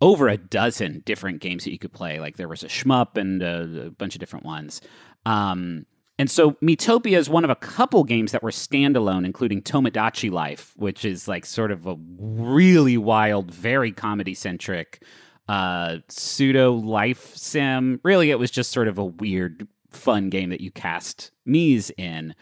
over 0.00 0.28
a 0.28 0.36
dozen 0.36 1.02
different 1.04 1.40
games 1.40 1.64
that 1.64 1.72
you 1.72 1.78
could 1.78 1.92
play. 1.92 2.20
Like 2.20 2.36
there 2.36 2.48
was 2.48 2.62
a 2.62 2.68
shmup 2.68 3.16
and 3.16 3.42
a, 3.42 3.86
a 3.86 3.90
bunch 3.90 4.14
of 4.14 4.20
different 4.20 4.44
ones. 4.44 4.80
Um, 5.24 5.86
and 6.18 6.30
so 6.30 6.52
Miitopia 6.62 7.18
is 7.18 7.28
one 7.28 7.44
of 7.44 7.50
a 7.50 7.56
couple 7.56 8.02
games 8.04 8.32
that 8.32 8.42
were 8.42 8.50
standalone, 8.50 9.24
including 9.24 9.60
Tomodachi 9.60 10.30
Life, 10.30 10.72
which 10.76 11.04
is 11.04 11.28
like 11.28 11.44
sort 11.44 11.70
of 11.70 11.86
a 11.86 11.96
really 12.18 12.96
wild, 12.96 13.50
very 13.52 13.92
comedy 13.92 14.34
centric 14.34 15.02
uh, 15.48 15.98
pseudo 16.08 16.72
life 16.72 17.36
sim. 17.36 18.00
Really, 18.02 18.30
it 18.30 18.38
was 18.38 18.50
just 18.50 18.72
sort 18.72 18.88
of 18.88 18.98
a 18.98 19.04
weird, 19.04 19.68
fun 19.90 20.30
game 20.30 20.50
that 20.50 20.60
you 20.60 20.70
cast 20.70 21.32
Mii's 21.46 21.90
in. 21.98 22.34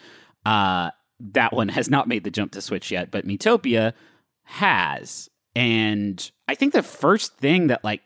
Uh, 0.47 0.91
that 1.19 1.53
one 1.53 1.69
has 1.71 1.91
not 1.91 2.07
made 2.07 2.25
the 2.25 2.31
jump 2.31 2.53
to 2.53 2.63
Switch 2.63 2.93
yet, 2.93 3.11
but 3.11 3.27
Miitopia 3.27 3.93
has. 4.45 5.29
And 5.57 6.31
I 6.49 6.55
think 6.55 6.73
the 6.73 6.83
first 6.83 7.37
thing 7.39 7.69
that 7.69 7.83
like 7.85 8.03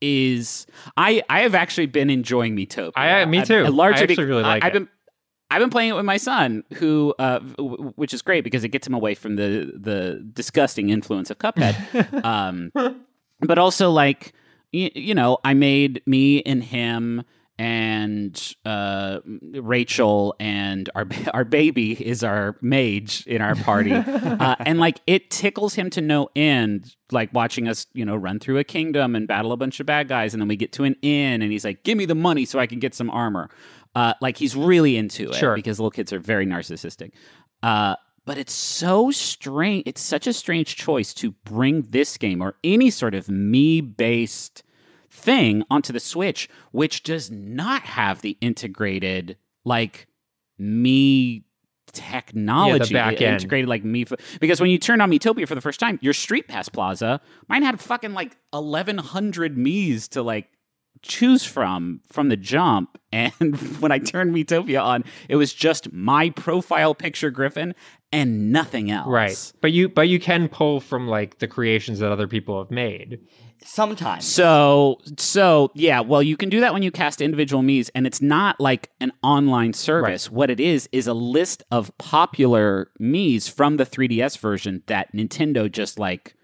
is 0.00 0.66
I 0.96 1.22
I 1.28 1.40
have 1.40 1.54
actually 1.54 1.86
been 1.86 2.10
enjoying 2.10 2.56
Miitopia. 2.56 2.92
I- 2.96 3.24
me 3.24 3.42
too. 3.42 3.64
I 3.64 3.68
largely 3.68 4.00
I 4.00 4.02
actually 4.04 4.24
really 4.24 4.42
like 4.42 4.62
I, 4.62 4.66
have 4.66 4.76
it. 4.76 4.78
been 4.80 4.88
I've 5.50 5.60
been 5.60 5.70
playing 5.70 5.90
it 5.90 5.96
with 5.96 6.06
my 6.06 6.16
son, 6.16 6.64
who 6.74 7.14
uh, 7.18 7.38
w- 7.40 7.92
which 7.96 8.14
is 8.14 8.22
great 8.22 8.42
because 8.42 8.64
it 8.64 8.68
gets 8.68 8.86
him 8.86 8.94
away 8.94 9.14
from 9.14 9.36
the 9.36 9.70
the 9.76 10.26
disgusting 10.32 10.88
influence 10.88 11.30
of 11.30 11.38
Cuphead. 11.38 12.24
um, 12.24 12.72
but 13.40 13.58
also 13.58 13.90
like 13.90 14.32
you, 14.72 14.90
you 14.94 15.14
know, 15.14 15.38
I 15.44 15.52
made 15.54 16.02
me 16.06 16.42
and 16.42 16.64
him 16.64 17.22
and 17.62 18.54
uh, 18.64 19.20
Rachel 19.54 20.34
and 20.40 20.90
our 20.96 21.06
our 21.34 21.44
baby 21.44 21.92
is 21.92 22.24
our 22.24 22.56
mage 22.60 23.24
in 23.28 23.40
our 23.40 23.54
party, 23.54 23.92
uh, 23.94 24.56
and 24.58 24.80
like 24.80 25.00
it 25.06 25.30
tickles 25.30 25.74
him 25.74 25.88
to 25.90 26.00
no 26.00 26.28
end. 26.34 26.96
Like 27.12 27.32
watching 27.32 27.68
us, 27.68 27.86
you 27.92 28.04
know, 28.04 28.16
run 28.16 28.40
through 28.40 28.58
a 28.58 28.64
kingdom 28.64 29.14
and 29.14 29.28
battle 29.28 29.52
a 29.52 29.56
bunch 29.56 29.78
of 29.78 29.86
bad 29.86 30.08
guys, 30.08 30.34
and 30.34 30.40
then 30.40 30.48
we 30.48 30.56
get 30.56 30.72
to 30.72 30.84
an 30.84 30.96
inn, 31.02 31.40
and 31.40 31.52
he's 31.52 31.64
like, 31.64 31.84
"Give 31.84 31.96
me 31.96 32.04
the 32.04 32.16
money 32.16 32.44
so 32.44 32.58
I 32.58 32.66
can 32.66 32.80
get 32.80 32.94
some 32.96 33.08
armor." 33.10 33.48
Uh, 33.94 34.14
like 34.20 34.38
he's 34.38 34.56
really 34.56 34.96
into 34.96 35.28
it 35.30 35.34
Sure. 35.36 35.54
because 35.54 35.78
little 35.78 35.90
kids 35.90 36.12
are 36.12 36.18
very 36.18 36.46
narcissistic. 36.46 37.12
Uh, 37.62 37.94
but 38.24 38.38
it's 38.38 38.52
so 38.54 39.10
strange. 39.12 39.84
It's 39.86 40.00
such 40.00 40.26
a 40.26 40.32
strange 40.32 40.74
choice 40.74 41.14
to 41.14 41.32
bring 41.44 41.82
this 41.82 42.16
game 42.16 42.42
or 42.42 42.56
any 42.64 42.90
sort 42.90 43.14
of 43.14 43.26
Mii 43.26 43.96
based 43.96 44.62
thing 45.12 45.62
onto 45.70 45.92
the 45.92 46.00
Switch, 46.00 46.48
which 46.72 47.02
does 47.02 47.30
not 47.30 47.82
have 47.82 48.22
the 48.22 48.38
integrated 48.40 49.36
like 49.64 50.08
Mii 50.60 51.44
technology 51.92 52.94
back 52.94 53.20
end. 53.20 53.34
integrated 53.34 53.68
like 53.68 53.84
me 53.84 54.06
because 54.40 54.60
when 54.60 54.70
you 54.70 54.78
turn 54.78 55.00
on 55.00 55.10
Miitopia 55.10 55.46
for 55.46 55.54
the 55.54 55.60
first 55.60 55.78
time, 55.78 55.98
your 56.00 56.14
Street 56.14 56.48
Pass 56.48 56.68
Plaza, 56.68 57.20
mine 57.48 57.62
had 57.62 57.78
fucking 57.78 58.14
like 58.14 58.36
eleven 58.52 58.98
hundred 58.98 59.56
Mii's 59.56 60.08
to 60.08 60.22
like 60.22 60.48
choose 61.02 61.44
from 61.44 62.00
from 62.06 62.28
the 62.28 62.36
jump. 62.36 62.98
And 63.14 63.54
when 63.82 63.92
I 63.92 63.98
turned 63.98 64.34
Miitopia 64.34 64.82
on, 64.82 65.04
it 65.28 65.36
was 65.36 65.52
just 65.52 65.92
my 65.92 66.30
profile 66.30 66.94
picture 66.94 67.30
Griffin 67.30 67.74
and 68.10 68.50
nothing 68.50 68.90
else. 68.90 69.06
right 69.06 69.52
but 69.60 69.70
you 69.70 69.90
but 69.90 70.08
you 70.08 70.18
can 70.18 70.48
pull 70.48 70.80
from 70.80 71.08
like 71.08 71.38
the 71.38 71.46
creations 71.46 71.98
that 71.98 72.10
other 72.10 72.26
people 72.26 72.58
have 72.58 72.70
made 72.70 73.20
Sometimes. 73.64 74.26
So, 74.26 74.98
so 75.16 75.70
yeah, 75.74 76.00
well, 76.00 76.22
you 76.22 76.36
can 76.36 76.48
do 76.48 76.60
that 76.60 76.72
when 76.72 76.82
you 76.82 76.90
cast 76.90 77.20
individual 77.20 77.62
Mii's, 77.62 77.88
and 77.90 78.06
it's 78.06 78.20
not 78.20 78.60
like 78.60 78.90
an 79.00 79.12
online 79.22 79.72
service. 79.72 80.30
What 80.30 80.50
it 80.50 80.60
is 80.60 80.88
is 80.92 81.06
a 81.06 81.14
list 81.14 81.62
of 81.70 81.96
popular 81.98 82.90
Mii's 83.00 83.48
from 83.48 83.76
the 83.76 83.86
3DS 83.86 84.38
version 84.38 84.82
that 84.86 85.12
Nintendo 85.14 85.70
just 85.70 85.98
like 85.98 86.34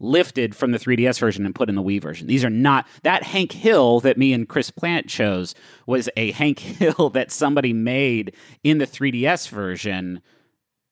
lifted 0.00 0.54
from 0.54 0.70
the 0.70 0.78
3DS 0.78 1.18
version 1.18 1.44
and 1.44 1.54
put 1.54 1.68
in 1.68 1.74
the 1.74 1.82
Wii 1.82 2.00
version. 2.00 2.26
These 2.26 2.44
are 2.44 2.50
not 2.50 2.86
that 3.02 3.24
Hank 3.24 3.52
Hill 3.52 4.00
that 4.00 4.16
me 4.16 4.32
and 4.32 4.48
Chris 4.48 4.70
Plante 4.70 5.08
chose 5.08 5.54
was 5.86 6.08
a 6.16 6.30
Hank 6.32 6.58
Hill 6.60 7.10
that 7.10 7.32
somebody 7.32 7.72
made 7.72 8.34
in 8.62 8.78
the 8.78 8.86
3DS 8.86 9.48
version 9.48 10.20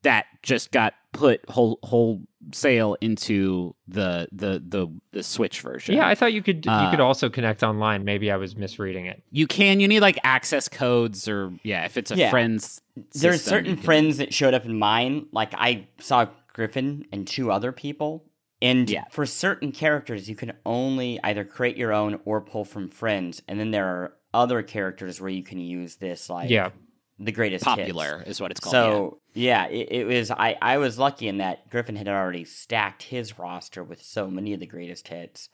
that 0.03 0.27
just 0.43 0.71
got 0.73 0.95
put 1.17 1.49
whole 1.49 1.79
wholesale 1.83 2.97
into 3.01 3.75
the 3.89 4.29
the 4.33 4.63
the 4.67 4.89
the 5.13 5.23
Switch 5.23 5.61
version. 5.61 5.95
yeah 5.95 6.07
i 6.07 6.15
thought 6.15 6.33
you 6.33 6.43
could 6.43 6.65
you 6.65 6.71
Uh, 6.71 6.91
could 6.91 7.01
also 7.01 7.29
connect 7.29 7.63
online 7.63 8.05
maybe 8.05 8.31
i 8.31 8.37
was 8.37 8.57
misreading 8.57 9.07
it 9.07 9.23
you 9.31 9.47
can. 9.47 9.81
You 9.81 9.89
need 9.89 10.01
like 10.01 10.19
access 10.25 10.69
codes 10.69 11.29
or 11.29 11.53
yeah, 11.63 11.85
if 11.85 11.97
it's 11.97 12.11
a 12.11 12.17
Yeah. 12.17 12.31
friend's. 12.31 12.81
There's 13.13 13.37
system, 13.43 13.51
certain 13.51 13.75
can- 13.77 13.85
friends 13.85 14.17
that 14.19 14.33
showed 14.33 14.55
up 14.55 14.65
in 14.65 14.79
mine. 14.79 15.27
Like 15.33 15.53
I 15.55 15.89
saw 15.99 16.27
Griffin 16.53 17.05
and 17.13 17.27
two 17.27 17.51
other 17.53 17.73
people. 17.73 18.25
And 18.63 18.89
Yeah. 18.89 19.05
for 19.11 19.27
certain 19.27 19.73
characters, 19.73 20.29
you 20.31 20.37
can 20.37 20.53
only 20.65 21.21
either 21.23 21.45
create 21.45 21.77
your 21.77 21.93
own 21.93 22.19
or 22.25 22.41
pull 22.41 22.65
from 22.65 22.89
friends. 22.89 23.43
And 23.47 23.61
then 23.61 23.71
there 23.73 23.85
are 23.87 24.15
other 24.33 24.63
characters 24.63 25.21
where 25.21 25.29
you 25.31 25.43
can 25.43 25.59
use 25.59 25.97
this, 25.97 26.31
like 26.31 26.49
yeah 26.49 26.71
the 27.19 27.33
greatest 27.33 27.65
hits. 27.65 27.77
popular 27.77 28.23
is 28.27 28.41
what 28.41 28.51
it's 28.51 28.61
called. 28.61 28.73
So 28.73 29.19
yeah, 29.35 29.67
it, 29.69 29.89
it 29.91 30.05
was. 30.07 30.31
I 30.31 30.57
I 30.61 30.79
was 30.79 30.99
lucky 30.99 31.29
in 31.29 31.39
that 31.39 31.69
Griffin 31.71 31.97
had 31.97 32.09
already 32.09 32.45
stacked 32.45 33.03
his 33.05 33.39
roster 33.39 33.83
with 33.83 34.03
so 34.03 34.29
many 34.31 34.53
of 34.55 34.61
the 34.61 34.67
greatest 34.67 35.09
hits 35.09 35.49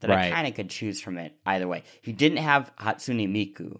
that 0.00 0.10
I 0.10 0.30
kind 0.30 0.46
of 0.48 0.54
could 0.54 0.68
choose 0.70 1.00
from 1.00 1.16
it 1.18 1.34
either 1.46 1.68
way. 1.68 1.84
He 2.02 2.12
didn't 2.12 2.38
have 2.38 2.72
Hatsune 2.76 3.28
Miku, 3.32 3.78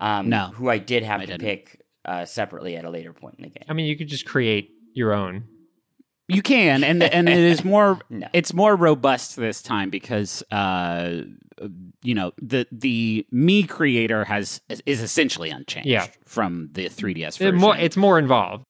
um, 0.00 0.28
No, 0.30 0.46
who 0.54 0.68
I 0.70 0.78
did 0.78 1.02
have 1.02 1.20
I 1.20 1.26
to 1.26 1.32
didn't. 1.32 1.46
pick 1.46 1.82
uh, 2.04 2.24
separately 2.24 2.76
at 2.76 2.84
a 2.86 2.90
later 2.90 3.12
point 3.12 3.34
in 3.38 3.42
the 3.42 3.50
game. 3.50 3.64
i 3.68 3.74
mean 3.74 3.84
you 3.84 3.94
could 3.96 4.08
just 4.08 4.24
create 4.24 4.70
your 4.94 5.12
own 5.12 5.44
You 6.28 6.42
can, 6.42 6.84
and 6.84 7.02
and 7.02 7.28
it 7.28 7.38
is 7.38 7.64
more. 7.64 7.98
No. 8.10 8.26
It's 8.32 8.52
more 8.54 8.74
robust 8.76 9.36
this 9.36 9.62
time 9.62 9.90
because, 9.90 10.42
uh, 10.50 11.22
you 12.02 12.14
know, 12.14 12.32
the 12.40 12.66
the 12.72 13.26
Mii 13.32 13.68
creator 13.68 14.24
has 14.24 14.60
is 14.86 15.02
essentially 15.02 15.50
unchanged 15.50 15.88
Yeah. 15.88 16.06
from 16.26 16.68
the 16.72 16.88
3ds 16.88 17.36
It 17.36 17.38
version. 17.44 17.56
more, 17.56 17.76
it's 17.76 17.96
more 17.96 18.18
involved. 18.18 18.64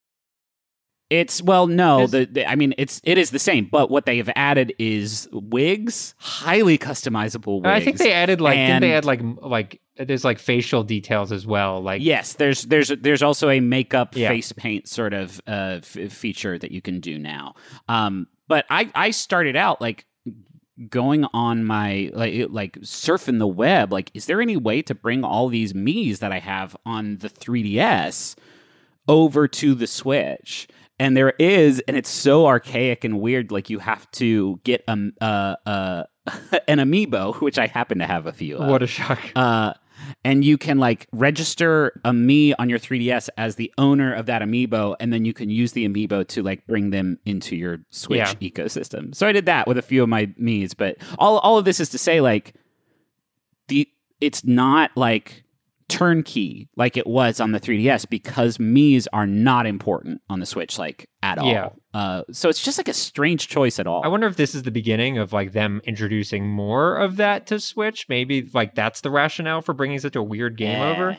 It's 1.10 1.40
well, 1.40 1.66
no, 1.66 2.06
the, 2.06 2.26
the 2.26 2.46
I 2.46 2.54
mean, 2.54 2.74
it's 2.76 3.00
it 3.02 3.16
is 3.16 3.30
the 3.30 3.38
same, 3.38 3.66
but 3.70 3.90
what 3.90 4.04
they 4.04 4.18
have 4.18 4.28
added 4.36 4.74
is 4.78 5.26
wigs, 5.32 6.14
highly 6.18 6.76
customizable 6.76 7.62
wigs. 7.62 7.66
I 7.68 7.80
think 7.80 7.96
they 7.96 8.12
added 8.12 8.42
like 8.42 8.56
didn't 8.56 8.82
they 8.82 8.88
and- 8.88 8.96
add 8.98 9.04
like 9.06 9.20
like 9.40 9.80
there's 9.96 10.22
like 10.24 10.38
facial 10.38 10.84
details 10.84 11.32
as 11.32 11.46
well. 11.46 11.80
Like 11.82 12.02
Yes, 12.02 12.34
there's 12.34 12.62
there's 12.64 12.88
there's 12.88 13.22
also 13.22 13.48
a 13.48 13.58
makeup 13.60 14.14
Yeah. 14.16 14.28
face 14.28 14.52
paint 14.52 14.86
sort 14.86 15.14
of 15.14 15.40
uh, 15.46 15.80
f- 15.82 16.12
feature 16.12 16.58
that 16.58 16.72
you 16.72 16.82
can 16.82 17.00
do 17.00 17.18
now. 17.18 17.54
Um, 17.88 18.26
but 18.46 18.66
I 18.68 18.90
I 18.94 19.10
started 19.12 19.56
out 19.56 19.80
like 19.80 20.04
going 20.90 21.24
on 21.32 21.64
my 21.64 22.10
like 22.12 22.46
like 22.50 22.78
surfing 22.82 23.38
the 23.38 23.46
web. 23.48 23.92
Like, 23.94 24.10
is 24.12 24.26
there 24.26 24.42
any 24.42 24.58
way 24.58 24.82
to 24.82 24.94
bring 24.94 25.24
all 25.24 25.48
these 25.48 25.72
Mii's 25.72 26.18
that 26.18 26.32
I 26.32 26.38
have 26.38 26.76
on 26.84 27.16
the 27.18 27.28
3ds 27.30 28.36
over 29.08 29.48
to 29.48 29.74
the 29.74 29.86
Switch? 29.86 30.68
And 31.00 31.16
there 31.16 31.30
is, 31.38 31.80
and 31.86 31.96
it's 31.96 32.10
so 32.10 32.46
archaic 32.46 33.04
and 33.04 33.20
weird. 33.20 33.50
Like 33.52 33.70
you 33.70 33.78
have 33.78 34.10
to 34.12 34.60
get 34.64 34.82
um 34.88 35.12
uh 35.20 35.56
uh 35.66 36.04
an 36.68 36.78
amiibo, 36.78 37.40
which 37.40 37.58
I 37.58 37.66
happen 37.66 37.98
to 37.98 38.06
have 38.06 38.26
a 38.26 38.32
few. 38.32 38.58
Of 38.58 38.68
what 38.68 38.82
a 38.82 38.86
shock. 38.86 39.18
uh, 39.36 39.74
and 40.24 40.44
you 40.44 40.56
can 40.58 40.78
like 40.78 41.06
register 41.12 42.00
a 42.04 42.10
Mii 42.10 42.54
on 42.58 42.68
your 42.68 42.78
3ds 42.78 43.28
as 43.36 43.56
the 43.56 43.72
owner 43.78 44.12
of 44.14 44.26
that 44.26 44.42
amiibo 44.42 44.94
and 45.00 45.12
then 45.12 45.24
you 45.24 45.32
can 45.32 45.50
use 45.50 45.72
the 45.72 45.88
amiibo 45.88 46.26
to 46.28 46.42
like 46.42 46.64
bring 46.66 46.90
them 46.90 47.18
into 47.24 47.56
your 47.56 47.80
switch 47.90 48.18
Yeah. 48.18 48.32
ecosystem 48.34 49.12
so 49.14 49.26
i 49.26 49.32
did 49.32 49.46
that 49.46 49.66
with 49.66 49.76
a 49.76 49.82
few 49.82 50.02
of 50.04 50.08
my 50.08 50.26
Mii's 50.40 50.72
but 50.72 50.98
all, 51.18 51.38
all 51.40 51.58
of 51.58 51.64
this 51.64 51.80
is 51.80 51.88
to 51.90 51.98
say 51.98 52.20
like 52.20 52.54
the 53.66 53.88
it's 54.20 54.44
not 54.44 54.92
like 54.96 55.42
turnkey 55.88 56.68
like 56.76 56.96
it 56.98 57.06
was 57.06 57.40
on 57.40 57.52
the 57.52 57.58
3ds 57.60 58.08
because 58.10 58.58
Mii's 58.58 59.06
are 59.12 59.26
not 59.26 59.66
important 59.66 60.20
on 60.28 60.38
the 60.38 60.44
switch 60.46 60.78
like 60.78 61.08
at 61.22 61.38
all 61.38 61.50
Yeah. 61.50 61.68
uh, 61.94 62.24
so 62.30 62.48
it's 62.50 62.62
just 62.62 62.78
like 62.78 62.88
a 62.88 62.92
strange 62.94 63.48
choice 63.48 63.78
at 63.78 63.86
all 63.86 64.02
I 64.04 64.08
wonder 64.08 64.26
if 64.26 64.36
this 64.36 64.54
is 64.54 64.64
the 64.64 64.70
beginning 64.70 65.16
of 65.16 65.32
like 65.32 65.52
them 65.52 65.80
introducing 65.84 66.46
more 66.48 66.96
of 66.96 67.16
that 67.16 67.46
to 67.48 67.58
Switch. 67.58 68.06
Maybe 68.08 68.48
like 68.52 68.74
that's 68.74 69.00
the 69.00 69.10
rationale 69.10 69.62
for 69.62 69.72
bringing 69.72 69.98
such 69.98 70.14
a 70.16 70.22
weird 70.22 70.56
game 70.58 70.78
Yeah. 70.78 70.90
over. 70.90 71.18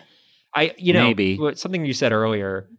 I 0.55 0.73
you 0.77 0.93
know 0.93 1.03
Maybe. 1.07 1.39
something 1.55 1.83
you 1.85 1.93
said 1.93 2.11
earlier 2.11 2.69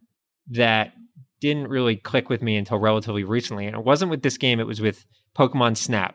that 0.50 0.92
didn't 1.40 1.68
really 1.68 1.96
click 1.96 2.28
with 2.28 2.42
me 2.42 2.56
until 2.56 2.78
relatively 2.78 3.24
recently, 3.24 3.66
and 3.66 3.74
it 3.76 3.84
wasn't 3.84 4.10
with 4.10 4.22
this 4.22 4.36
game. 4.38 4.60
It 4.60 4.66
was 4.66 4.80
with 4.80 5.06
Pokemon 5.36 5.76
Snap. 5.76 6.14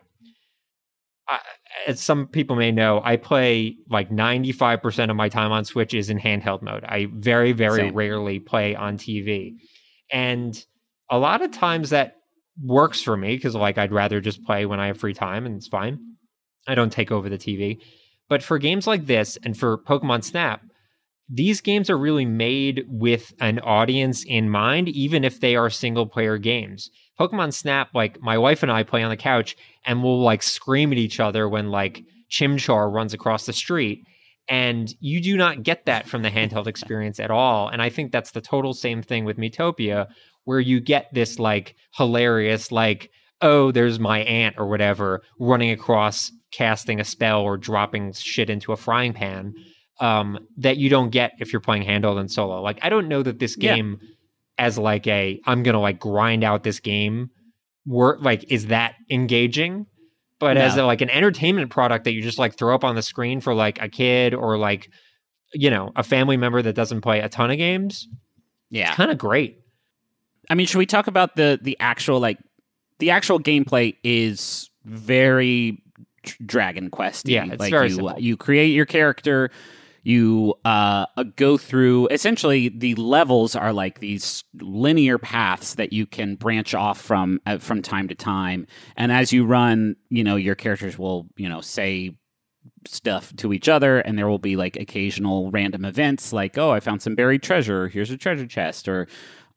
I, 1.27 1.39
as 1.85 2.01
some 2.01 2.27
people 2.27 2.55
may 2.55 2.71
know, 2.71 3.01
I 3.03 3.17
play 3.17 3.77
like 3.89 4.09
95% 4.09 5.09
of 5.09 5.15
my 5.15 5.29
time 5.29 5.51
on 5.51 5.65
Switch 5.65 5.93
is 5.93 6.09
in 6.09 6.19
handheld 6.19 6.61
mode. 6.61 6.83
I 6.83 7.07
very, 7.13 7.51
very 7.51 7.81
Same. 7.81 7.93
rarely 7.93 8.39
play 8.39 8.75
on 8.75 8.97
TV. 8.97 9.53
And 10.11 10.57
a 11.09 11.19
lot 11.19 11.41
of 11.41 11.51
times 11.51 11.91
that 11.91 12.15
works 12.61 13.01
for 13.01 13.15
me 13.15 13.35
because 13.35 13.55
like 13.55 13.77
I'd 13.77 13.91
rather 13.91 14.21
just 14.21 14.43
play 14.43 14.65
when 14.65 14.79
I 14.79 14.87
have 14.87 14.97
free 14.97 15.13
time 15.13 15.45
and 15.45 15.57
it's 15.57 15.67
fine. 15.67 15.99
I 16.67 16.75
don't 16.75 16.91
take 16.91 17.11
over 17.11 17.29
the 17.29 17.37
TV. 17.37 17.79
But 18.27 18.41
for 18.41 18.57
games 18.57 18.87
like 18.87 19.05
this 19.05 19.37
and 19.43 19.57
for 19.57 19.77
Pokemon 19.77 20.23
Snap, 20.23 20.61
these 21.29 21.61
games 21.61 21.89
are 21.89 21.97
really 21.97 22.25
made 22.25 22.85
with 22.87 23.33
an 23.39 23.59
audience 23.59 24.23
in 24.25 24.49
mind, 24.49 24.89
even 24.89 25.23
if 25.23 25.39
they 25.39 25.55
are 25.55 25.69
single 25.69 26.05
player 26.05 26.37
games. 26.37 26.89
Pokemon 27.19 27.53
Snap, 27.53 27.89
like 27.93 28.21
my 28.21 28.37
wife 28.37 28.63
and 28.63 28.71
I 28.71 28.83
play 28.83 29.03
on 29.03 29.09
the 29.09 29.17
couch 29.17 29.55
and 29.85 30.03
we'll 30.03 30.21
like 30.21 30.43
scream 30.43 30.91
at 30.91 30.97
each 30.97 31.19
other 31.19 31.47
when 31.47 31.69
like 31.71 32.03
Chimchar 32.29 32.91
runs 32.91 33.13
across 33.13 33.45
the 33.45 33.53
street. 33.53 34.03
And 34.47 34.93
you 34.99 35.21
do 35.21 35.37
not 35.37 35.63
get 35.63 35.85
that 35.85 36.07
from 36.07 36.21
the 36.21 36.29
handheld 36.29 36.67
experience 36.67 37.19
at 37.19 37.31
all. 37.31 37.67
And 37.67 37.81
I 37.81 37.89
think 37.89 38.11
that's 38.11 38.31
the 38.31 38.41
total 38.41 38.73
same 38.73 39.01
thing 39.01 39.25
with 39.25 39.37
Miitopia, 39.37 40.07
where 40.43 40.59
you 40.59 40.79
get 40.79 41.07
this 41.13 41.39
like 41.39 41.75
hilarious, 41.95 42.71
like, 42.71 43.09
oh, 43.41 43.71
there's 43.71 43.99
my 43.99 44.19
aunt 44.19 44.55
or 44.57 44.67
whatever 44.67 45.23
running 45.39 45.71
across 45.71 46.31
casting 46.51 46.99
a 46.99 47.03
spell 47.03 47.41
or 47.41 47.57
dropping 47.57 48.13
shit 48.13 48.49
into 48.49 48.71
a 48.71 48.77
frying 48.77 49.13
pan 49.13 49.53
um, 49.99 50.39
that 50.57 50.77
you 50.77 50.89
don't 50.89 51.09
get 51.09 51.31
if 51.39 51.51
you're 51.51 51.59
playing 51.59 51.83
handheld 51.83 52.19
and 52.19 52.31
solo. 52.31 52.61
Like, 52.61 52.79
I 52.81 52.89
don't 52.89 53.07
know 53.07 53.23
that 53.23 53.39
this 53.39 53.55
Yeah. 54.01 54.07
As 54.57 54.77
like 54.77 55.07
a, 55.07 55.39
I'm 55.45 55.63
gonna 55.63 55.81
like 55.81 55.99
grind 55.99 56.43
out 56.43 56.63
this 56.63 56.79
game, 56.79 57.29
work 57.85 58.19
like 58.21 58.51
is 58.51 58.67
that 58.67 58.95
engaging? 59.09 59.87
But 60.39 60.57
as 60.57 60.75
a, 60.75 60.83
like 60.83 61.01
an 61.01 61.09
entertainment 61.09 61.71
product 61.71 62.03
that 62.03 62.11
you 62.11 62.21
just 62.21 62.37
like 62.37 62.57
throw 62.57 62.75
up 62.75 62.83
on 62.83 62.95
the 62.95 63.01
screen 63.01 63.39
for 63.39 63.53
like 63.53 63.81
a 63.81 63.87
kid 63.87 64.33
or 64.33 64.57
like, 64.57 64.89
you 65.53 65.69
know, 65.69 65.91
a 65.95 66.03
family 66.03 66.35
member 66.35 66.61
that 66.61 66.73
doesn't 66.73 67.01
play 67.01 67.21
a 67.21 67.29
ton 67.29 67.51
of 67.51 67.57
games, 67.57 68.07
yeah 68.69 68.89
it's 68.89 68.97
kind 68.97 69.11
of 69.11 69.17
great. 69.17 69.59
I 70.49 70.55
mean, 70.55 70.67
should 70.67 70.77
we 70.77 70.85
talk 70.85 71.07
about 71.07 71.35
the 71.35 71.57
the 71.61 71.77
actual 71.79 72.19
like 72.19 72.37
the 72.99 73.11
actual 73.11 73.39
gameplay 73.39 73.95
is 74.03 74.69
very 74.83 75.81
Dragon 76.45 76.89
Quest. 76.89 77.27
Yeah, 77.27 77.45
it's 77.45 77.59
like 77.59 77.71
very 77.71 77.89
you, 77.89 77.93
uh, 77.93 78.09
simple. 78.09 78.21
you 78.21 78.37
create 78.37 78.67
your 78.67 78.85
character. 78.85 79.51
You 80.05 80.53
uh, 80.63 81.07
go 81.35 81.57
through 81.57 82.09
essentially 82.09 82.69
the 82.69 82.93
levels 82.93 83.55
are 83.55 83.73
like 83.73 84.01
these 84.01 84.43
linear 84.61 85.17
paths 85.17 85.73
that 85.75 85.91
you 85.91 86.05
can 86.05 86.35
branch 86.35 86.75
off 86.75 87.01
from 87.01 87.41
uh, 87.47 87.57
from 87.57 87.81
time 87.81 88.07
to 88.09 88.15
time, 88.15 88.67
and 88.95 89.11
as 89.11 89.33
you 89.33 89.45
run, 89.45 89.95
you 90.09 90.23
know 90.23 90.35
your 90.35 90.53
characters 90.53 90.99
will 90.99 91.27
you 91.37 91.49
know 91.49 91.59
say 91.59 92.15
stuff 92.87 93.35
to 93.37 93.51
each 93.51 93.67
other 93.67 93.99
and 93.99 94.15
there 94.15 94.27
will 94.27 94.37
be 94.37 94.55
like 94.55 94.75
occasional 94.75 95.49
random 95.51 95.85
events 95.85 96.31
like 96.31 96.57
oh 96.57 96.71
i 96.71 96.79
found 96.79 97.01
some 97.01 97.15
buried 97.15 97.41
treasure. 97.41 97.87
Here's 97.87 98.11
a 98.11 98.17
treasure 98.17 98.45
chest 98.45 98.87
or 98.87 99.07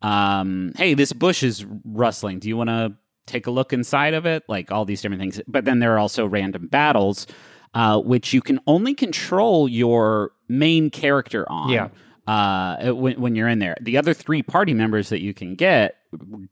um 0.00 0.72
hey 0.76 0.94
this 0.94 1.12
bush 1.12 1.42
is 1.42 1.66
rustling. 1.84 2.38
Do 2.38 2.48
you 2.48 2.56
want 2.56 2.70
to 2.70 2.94
take 3.26 3.46
a 3.46 3.50
look 3.50 3.74
inside 3.74 4.14
of 4.14 4.24
it? 4.24 4.44
Like 4.48 4.72
all 4.72 4.86
these 4.86 5.02
different 5.02 5.20
things. 5.20 5.40
But 5.46 5.66
then 5.66 5.78
there 5.78 5.94
are 5.94 5.98
also 5.98 6.26
random 6.26 6.68
battles 6.68 7.26
uh 7.74 8.00
which 8.00 8.32
you 8.32 8.40
can 8.40 8.58
only 8.66 8.94
control 8.94 9.68
your 9.68 10.32
main 10.48 10.90
character 10.90 11.44
on 11.50 11.70
Yeah. 11.70 11.88
uh, 12.26 12.92
when, 12.92 13.20
when 13.20 13.34
you're 13.36 13.48
in 13.48 13.58
there. 13.58 13.76
The 13.80 13.96
other 13.96 14.14
three 14.14 14.42
party 14.42 14.74
members 14.74 15.08
that 15.10 15.20
you 15.20 15.34
can 15.34 15.54
get 15.54 15.96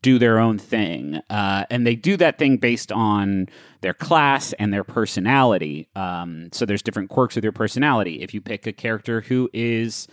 do 0.03 0.19
their 0.19 0.39
own 0.39 0.59
thing, 0.59 1.21
uh, 1.31 1.65
and 1.71 1.87
they 1.87 1.95
do 1.97 2.17
that 2.19 2.39
thing 2.39 2.59
based 2.59 2.93
on 2.93 3.49
their 3.81 3.95
class 3.95 4.53
and 4.59 4.71
their 4.73 4.85
personality. 4.85 5.89
Um, 5.97 6.51
so 6.53 6.67
there's 6.67 6.83
different 6.83 7.09
quirks 7.09 7.35
with 7.37 7.45
your 7.45 7.53
personality. 7.53 8.21
If 8.23 8.35
you 8.35 8.41
pick 8.43 8.67
a 8.67 8.73
character 8.73 9.23
who 9.23 9.49
is 9.55 10.09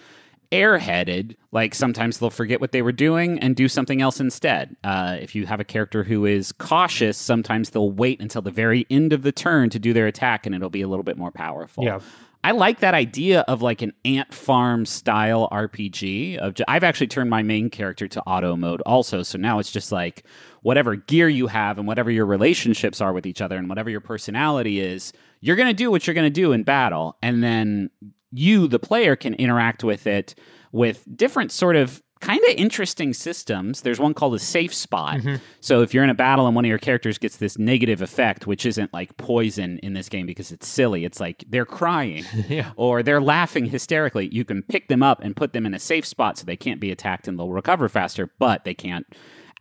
airheaded, 0.53 1.35
like 1.51 1.73
sometimes 1.73 2.19
they'll 2.19 2.29
forget 2.29 2.61
what 2.61 2.71
they 2.71 2.81
were 2.81 2.91
doing 2.91 3.39
and 3.39 3.55
do 3.55 3.67
something 3.67 4.01
else 4.01 4.19
instead. 4.19 4.75
Uh, 4.83 5.17
if 5.19 5.33
you 5.35 5.45
have 5.45 5.59
a 5.59 5.63
character 5.63 6.03
who 6.03 6.25
is 6.25 6.51
cautious, 6.51 7.17
sometimes 7.17 7.71
they'll 7.71 7.91
wait 7.91 8.21
until 8.21 8.41
the 8.41 8.51
very 8.51 8.85
end 8.89 9.13
of 9.13 9.23
the 9.23 9.31
turn 9.31 9.69
to 9.71 9.79
do 9.79 9.93
their 9.93 10.07
attack, 10.07 10.45
and 10.45 10.53
it'll 10.53 10.69
be 10.69 10.81
a 10.81 10.87
little 10.87 11.03
bit 11.03 11.17
more 11.17 11.31
powerful. 11.31 11.83
Yeah. 11.83 11.99
I 12.45 12.51
like 12.51 12.81
that 12.81 12.93
idea 12.93 13.41
of 13.41 13.61
like 13.61 13.81
an 13.81 13.93
ant 14.03 14.33
farm 14.33 14.85
style 14.85 15.47
RPG. 15.49 16.37
Of 16.37 16.55
I've 16.67 16.83
actually 16.83 17.07
turned 17.07 17.29
my 17.29 17.41
main 17.41 17.69
character 17.69 18.07
to 18.09 18.21
auto 18.23 18.57
mode 18.57 18.81
also, 18.81 19.23
so 19.23 19.37
now 19.37 19.59
it's 19.59 19.71
just 19.71 19.93
like 19.93 20.25
whatever 20.61 20.95
gear 20.97 21.29
you 21.29 21.47
have 21.47 21.77
and 21.77 21.87
whatever 21.87 22.11
your 22.11 22.25
relationships 22.25 22.99
are 22.99 23.13
with 23.13 23.25
each 23.25 23.39
other 23.39 23.55
and 23.55 23.69
whatever 23.69 23.89
your 23.89 24.01
personality 24.01 24.81
is, 24.81 25.13
you're 25.39 25.55
gonna 25.55 25.73
do 25.73 25.89
what 25.89 26.05
you're 26.05 26.13
gonna 26.13 26.29
do 26.29 26.51
in 26.51 26.63
battle, 26.63 27.15
and 27.21 27.41
then 27.41 27.89
you, 28.33 28.67
the 28.67 28.79
player, 28.79 29.15
can 29.15 29.33
interact 29.35 29.83
with 29.83 30.07
it 30.07 30.35
with 30.71 31.03
different 31.15 31.51
sort 31.51 31.75
of 31.75 32.01
kind 32.19 32.39
of 32.49 32.55
interesting 32.55 33.13
systems. 33.13 33.81
There's 33.81 33.99
one 33.99 34.13
called 34.13 34.33
a 34.33 34.39
safe 34.39 34.73
spot. 34.73 35.17
Mm-hmm. 35.17 35.35
So 35.59 35.81
if 35.81 35.93
you're 35.93 36.05
in 36.05 36.09
a 36.09 36.13
battle 36.15 36.47
and 36.47 36.55
one 36.55 36.63
of 36.63 36.69
your 36.69 36.77
characters 36.77 37.17
gets 37.17 37.35
this 37.35 37.59
negative 37.59 38.01
effect, 38.01 38.47
which 38.47 38.65
isn't 38.65 38.93
like 38.93 39.17
poison 39.17 39.77
in 39.79 39.93
this 39.93 40.07
game 40.07 40.25
because 40.25 40.49
it's 40.51 40.65
silly, 40.65 41.03
it's 41.03 41.19
like 41.19 41.43
they're 41.49 41.65
crying 41.65 42.23
Yeah. 42.47 42.71
or 42.77 43.03
they're 43.03 43.21
laughing 43.21 43.65
hysterically, 43.65 44.29
you 44.31 44.45
can 44.45 44.63
pick 44.63 44.87
them 44.87 45.03
up 45.03 45.19
and 45.21 45.35
put 45.35 45.51
them 45.51 45.65
in 45.65 45.73
a 45.73 45.79
safe 45.79 46.05
spot 46.05 46.37
so 46.37 46.45
they 46.45 46.55
can't 46.55 46.79
be 46.79 46.91
attacked 46.91 47.27
and 47.27 47.37
they'll 47.37 47.51
recover 47.51 47.89
faster, 47.89 48.31
but 48.39 48.63
they 48.63 48.73
can't 48.73 49.05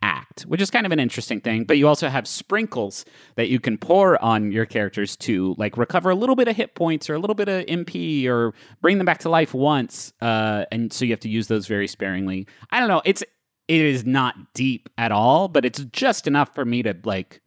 act, 0.03 0.41
which 0.43 0.61
is 0.61 0.69
kind 0.69 0.85
of 0.85 0.91
an 0.91 0.99
interesting 0.99 1.39
thing. 1.39 1.63
But 1.63 1.77
you 1.77 1.87
also 1.87 2.09
have 2.09 2.27
sprinkles 2.27 3.05
that 3.35 3.47
you 3.47 3.59
can 3.59 3.77
pour 3.77 4.21
on 4.23 4.51
your 4.51 4.65
characters 4.65 5.15
to 5.17 5.55
like 5.57 5.77
recover 5.77 6.09
a 6.09 6.15
little 6.15 6.35
bit 6.35 6.47
of 6.49 6.55
hit 6.55 6.75
points 6.75 7.09
or 7.09 7.13
a 7.15 7.19
little 7.19 7.33
bit 7.35 7.47
of 7.47 7.65
MP 7.67 8.27
or 8.27 8.53
bring 8.81 8.97
them 8.97 9.05
back 9.05 9.19
to 9.19 9.29
life 9.29 9.53
once. 9.53 10.11
Uh, 10.21 10.65
and 10.71 10.91
so 10.91 11.05
you 11.05 11.11
have 11.11 11.21
to 11.21 11.29
use 11.29 11.47
those 11.47 11.67
very 11.67 11.87
sparingly. 11.87 12.45
I 12.69 12.79
don't 12.79 12.89
know. 12.89 13.01
It's 13.05 13.23
it 13.69 13.79
is 13.81 14.05
not 14.05 14.53
deep 14.53 14.89
at 14.97 15.11
all, 15.13 15.47
but 15.47 15.63
it's 15.63 15.79
just 15.85 16.27
enough 16.27 16.53
for 16.53 16.65
me 16.65 16.83
to 16.83 16.93
like 17.05 17.39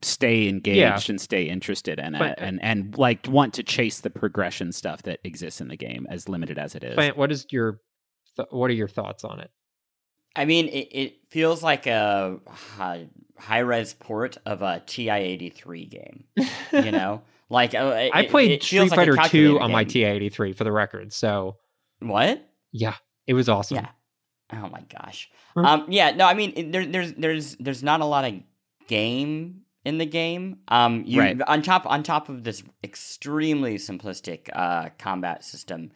stay 0.00 0.48
engaged 0.48 0.78
Yeah. 0.78 0.98
and 1.08 1.20
stay 1.20 1.44
interested 1.44 1.98
in 1.98 2.14
it 2.14 2.34
and 2.38 2.62
and 2.62 2.96
like 2.96 3.26
want 3.28 3.52
to 3.54 3.62
chase 3.62 4.00
the 4.00 4.10
progression 4.10 4.72
stuff 4.72 5.02
that 5.02 5.18
exists 5.24 5.60
in 5.60 5.68
the 5.68 5.76
game 5.76 6.06
as 6.08 6.28
limited 6.28 6.56
as 6.58 6.74
it 6.74 6.84
is. 6.84 6.96
What 7.16 7.32
is 7.32 7.46
your 7.50 7.80
th- 8.36 8.48
what 8.50 8.70
are 8.70 8.74
your 8.74 8.88
thoughts 8.88 9.24
on 9.24 9.40
it? 9.40 9.50
I 10.36 10.44
mean, 10.44 10.68
it, 10.68 10.88
it 10.92 11.16
feels 11.30 11.62
like 11.62 11.86
a 11.86 12.38
high 13.38 13.58
res 13.60 13.94
port 13.94 14.36
of 14.46 14.62
a 14.62 14.82
TI 14.86 15.10
eighty 15.10 15.50
three 15.50 15.86
game. 15.86 16.24
You 16.72 16.90
know, 16.92 17.22
like 17.48 17.74
uh, 17.74 17.94
it, 17.96 18.10
I 18.14 18.26
played 18.26 18.62
Street 18.62 18.80
like 18.80 18.90
Fighter 18.94 19.12
2 19.12 19.16
calculator 19.16 19.60
on 19.60 19.70
my. 19.72 19.84
TI-83 19.84 20.56
for 20.56 20.64
the 20.64 20.72
record. 20.72 21.12
So, 21.12 21.56
What? 22.00 22.44
yeah, 22.72 22.94
it 23.26 23.34
was 23.34 23.48
awesome. 23.48 23.76
Yeah. 23.76 23.88
Oh 24.52 24.68
my 24.68 24.82
gosh. 24.92 25.30
Hmm. 25.54 25.64
Um. 25.64 25.86
Yeah. 25.88 26.10
No. 26.12 26.26
I 26.26 26.34
mean, 26.34 26.70
there, 26.70 26.84
there's 26.86 27.12
there's 27.14 27.56
there's 27.56 27.82
not 27.82 28.00
a 28.00 28.04
lot 28.04 28.24
of 28.24 28.34
game 28.88 29.62
in 29.84 29.98
the 29.98 30.06
game. 30.06 30.58
Um. 30.68 31.02
You 31.06 31.20
Right. 31.20 31.40
on 31.46 31.62
top 31.62 31.86
on 31.86 32.02
top 32.02 32.28
of 32.28 32.44
this 32.44 32.62
extremely 32.82 33.76
simplistic 33.76 34.48
uh 34.52 34.90
combat 34.98 35.44
system, 35.44 35.92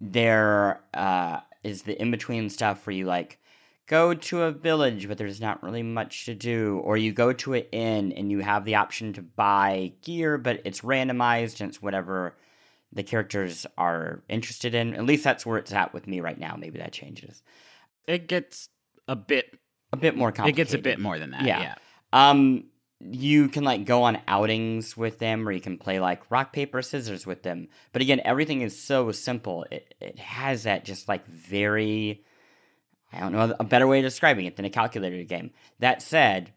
there 0.00 0.80
uh 0.94 1.40
is 1.62 1.82
the 1.82 2.00
in 2.00 2.10
between 2.10 2.50
stuff 2.50 2.86
where 2.86 2.94
you 2.94 3.06
like 3.06 3.38
go 3.86 4.14
to 4.14 4.42
a 4.42 4.50
village 4.50 5.06
but 5.08 5.18
there's 5.18 5.40
not 5.40 5.62
really 5.62 5.82
much 5.82 6.24
to 6.24 6.34
do 6.34 6.80
or 6.84 6.96
you 6.96 7.12
go 7.12 7.32
to 7.32 7.52
an 7.54 7.62
inn 7.72 8.12
and 8.12 8.30
you 8.30 8.40
have 8.40 8.64
the 8.64 8.74
option 8.74 9.12
to 9.12 9.22
buy 9.22 9.92
gear 10.02 10.38
but 10.38 10.60
it's 10.64 10.80
randomized 10.80 11.60
and 11.60 11.68
it's 11.70 11.82
whatever 11.82 12.34
the 12.92 13.02
characters 13.02 13.66
are 13.76 14.22
interested 14.28 14.74
in 14.74 14.94
at 14.94 15.04
least 15.04 15.24
that's 15.24 15.44
where 15.44 15.58
it's 15.58 15.72
at 15.72 15.92
with 15.92 16.06
me 16.06 16.20
right 16.20 16.38
now 16.38 16.56
maybe 16.58 16.78
that 16.78 16.92
changes 16.92 17.42
It 18.06 18.26
gets 18.28 18.68
a 19.08 19.16
bit. 19.16 19.58
a 19.92 19.96
bit 19.96 20.16
more 20.16 20.32
complicated. 20.32 20.58
It 20.58 20.62
gets 20.62 20.74
a 20.74 20.78
bit 20.78 20.98
more 20.98 21.18
than 21.18 21.32
that. 21.32 21.42
Yeah. 21.44 21.60
Yeah. 21.60 21.74
um 22.12 22.64
you 23.00 23.48
can 23.48 23.64
like 23.64 23.84
go 23.84 24.04
on 24.04 24.18
outings 24.26 24.96
with 24.96 25.18
them 25.18 25.46
or 25.46 25.52
you 25.52 25.60
can 25.60 25.76
play 25.76 26.00
like 26.00 26.22
rock 26.30 26.54
paper 26.54 26.80
scissors 26.80 27.26
with 27.26 27.42
them 27.42 27.68
but 27.92 28.00
again 28.00 28.20
everything 28.24 28.62
is 28.62 28.80
so 28.80 29.12
simple 29.12 29.66
it, 29.70 29.94
it 30.00 30.18
has 30.18 30.62
that 30.62 30.84
just 30.86 31.06
like 31.06 31.26
very 31.26 32.24
i 33.16 33.20
don't 33.20 33.32
know 33.32 33.54
a 33.58 33.64
better 33.64 33.86
way 33.86 33.98
of 33.98 34.04
describing 34.04 34.46
it 34.46 34.56
than 34.56 34.64
a 34.64 34.70
calculator 34.70 35.22
game 35.24 35.50
that 35.78 36.02
said 36.02 36.52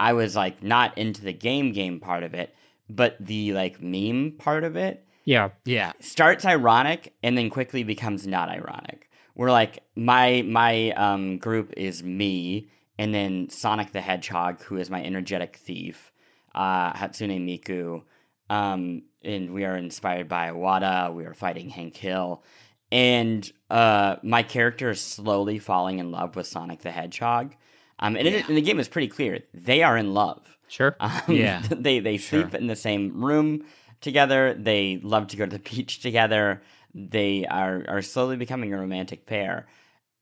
i 0.00 0.12
was 0.12 0.34
like 0.36 0.62
not 0.62 0.96
into 0.98 1.22
the 1.22 1.32
game 1.32 1.72
game 1.72 2.00
part 2.00 2.22
of 2.22 2.34
it 2.34 2.54
but 2.88 3.16
the 3.20 3.52
like 3.52 3.82
meme 3.82 4.32
part 4.38 4.64
of 4.64 4.76
it 4.76 5.04
Yeah. 5.24 5.50
Yeah. 5.64 5.92
starts 6.00 6.44
ironic 6.44 7.14
and 7.22 7.36
then 7.36 7.50
quickly 7.50 7.82
becomes 7.84 8.26
not 8.26 8.48
ironic. 8.48 9.10
We're 9.34 9.50
like 9.50 9.82
my 9.94 10.42
my 10.46 10.90
um 10.92 11.36
group 11.38 11.74
is 11.76 12.02
me 12.02 12.70
and 12.98 13.12
then 13.14 13.50
Sonic 13.50 13.92
the 13.92 14.00
Hedgehog, 14.00 14.62
who 14.62 14.78
is 14.78 14.88
my 14.90 15.04
energetic 15.04 15.56
thief, 15.56 16.10
uh, 16.54 16.92
Hatsune 16.94 17.38
Miku, 17.46 18.02
um, 18.50 19.02
and 19.22 19.52
we 19.52 19.64
are 19.64 19.76
inspired 19.76 20.28
by 20.28 20.48
Iwata. 20.50 21.14
We 21.14 21.24
are 21.26 21.34
fighting 21.34 21.68
Hank 21.68 21.94
Hill, 21.96 22.42
and 22.90 23.50
uh, 23.70 24.16
my 24.22 24.42
character 24.42 24.90
is 24.90 25.00
slowly 25.00 25.58
falling 25.58 25.98
in 25.98 26.10
love 26.10 26.36
with 26.36 26.46
Sonic 26.46 26.80
the 26.80 26.90
Hedgehog. 26.90 27.54
Um, 27.98 28.16
and, 28.16 28.28
it, 28.28 28.48
and 28.48 28.56
the 28.56 28.62
game 28.62 28.78
is 28.80 28.88
pretty 28.88 29.08
clear; 29.08 29.40
they 29.52 29.82
are 29.82 29.96
in 29.96 30.14
love. 30.14 30.56
Sure. 30.68 30.96
Um, 31.00 31.10
Yeah. 31.28 31.62
they 31.70 32.00
they 32.00 32.18
sleep 32.18 32.54
in 32.54 32.66
the 32.66 32.76
same 32.76 33.24
room 33.24 33.64
together. 34.00 34.54
They 34.54 35.00
love 35.02 35.28
to 35.28 35.36
go 35.36 35.46
to 35.46 35.58
the 35.58 35.58
beach 35.70 36.00
together. 36.00 36.62
They 36.94 37.44
are 37.46 37.84
are 37.88 38.02
slowly 38.02 38.36
becoming 38.36 38.72
a 38.72 38.78
romantic 38.78 39.26
pair. 39.26 39.66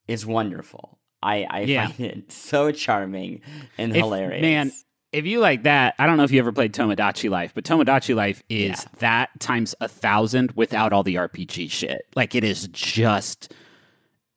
Is 0.09 0.25
wonderful. 0.25 0.99
I 1.23 1.47
I 1.51 1.61
Yeah. 1.63 1.89
find 1.89 2.01
it 2.01 2.33
so 2.33 2.71
charming 2.73 3.43
and 3.77 3.91
If- 3.91 3.97
hilarious. 3.99 4.41
Man, 4.43 4.73
if 5.17 5.27
you 5.27 5.41
like 5.41 5.63
that, 5.65 5.95
I 5.99 6.07
don't 6.07 6.17
know 6.17 6.25
if 6.25 6.31
you 6.31 6.39
ever 6.39 6.53
played 6.53 6.73
Tomodachi 6.73 7.31
Life, 7.31 7.53
but 7.55 7.65
Tomodachi 7.65 8.15
Life 8.15 8.43
is 8.49 8.69
Yeah. 8.69 8.99
that 8.99 9.41
times 9.41 9.75
a 9.81 9.89
thousand 9.89 10.53
without 10.53 10.93
all 10.93 11.03
the 11.03 11.15
RPG 11.17 11.71
shit. 11.71 12.03
Like 12.15 12.35
it 12.35 12.45
is 12.45 12.69
just, 12.69 13.53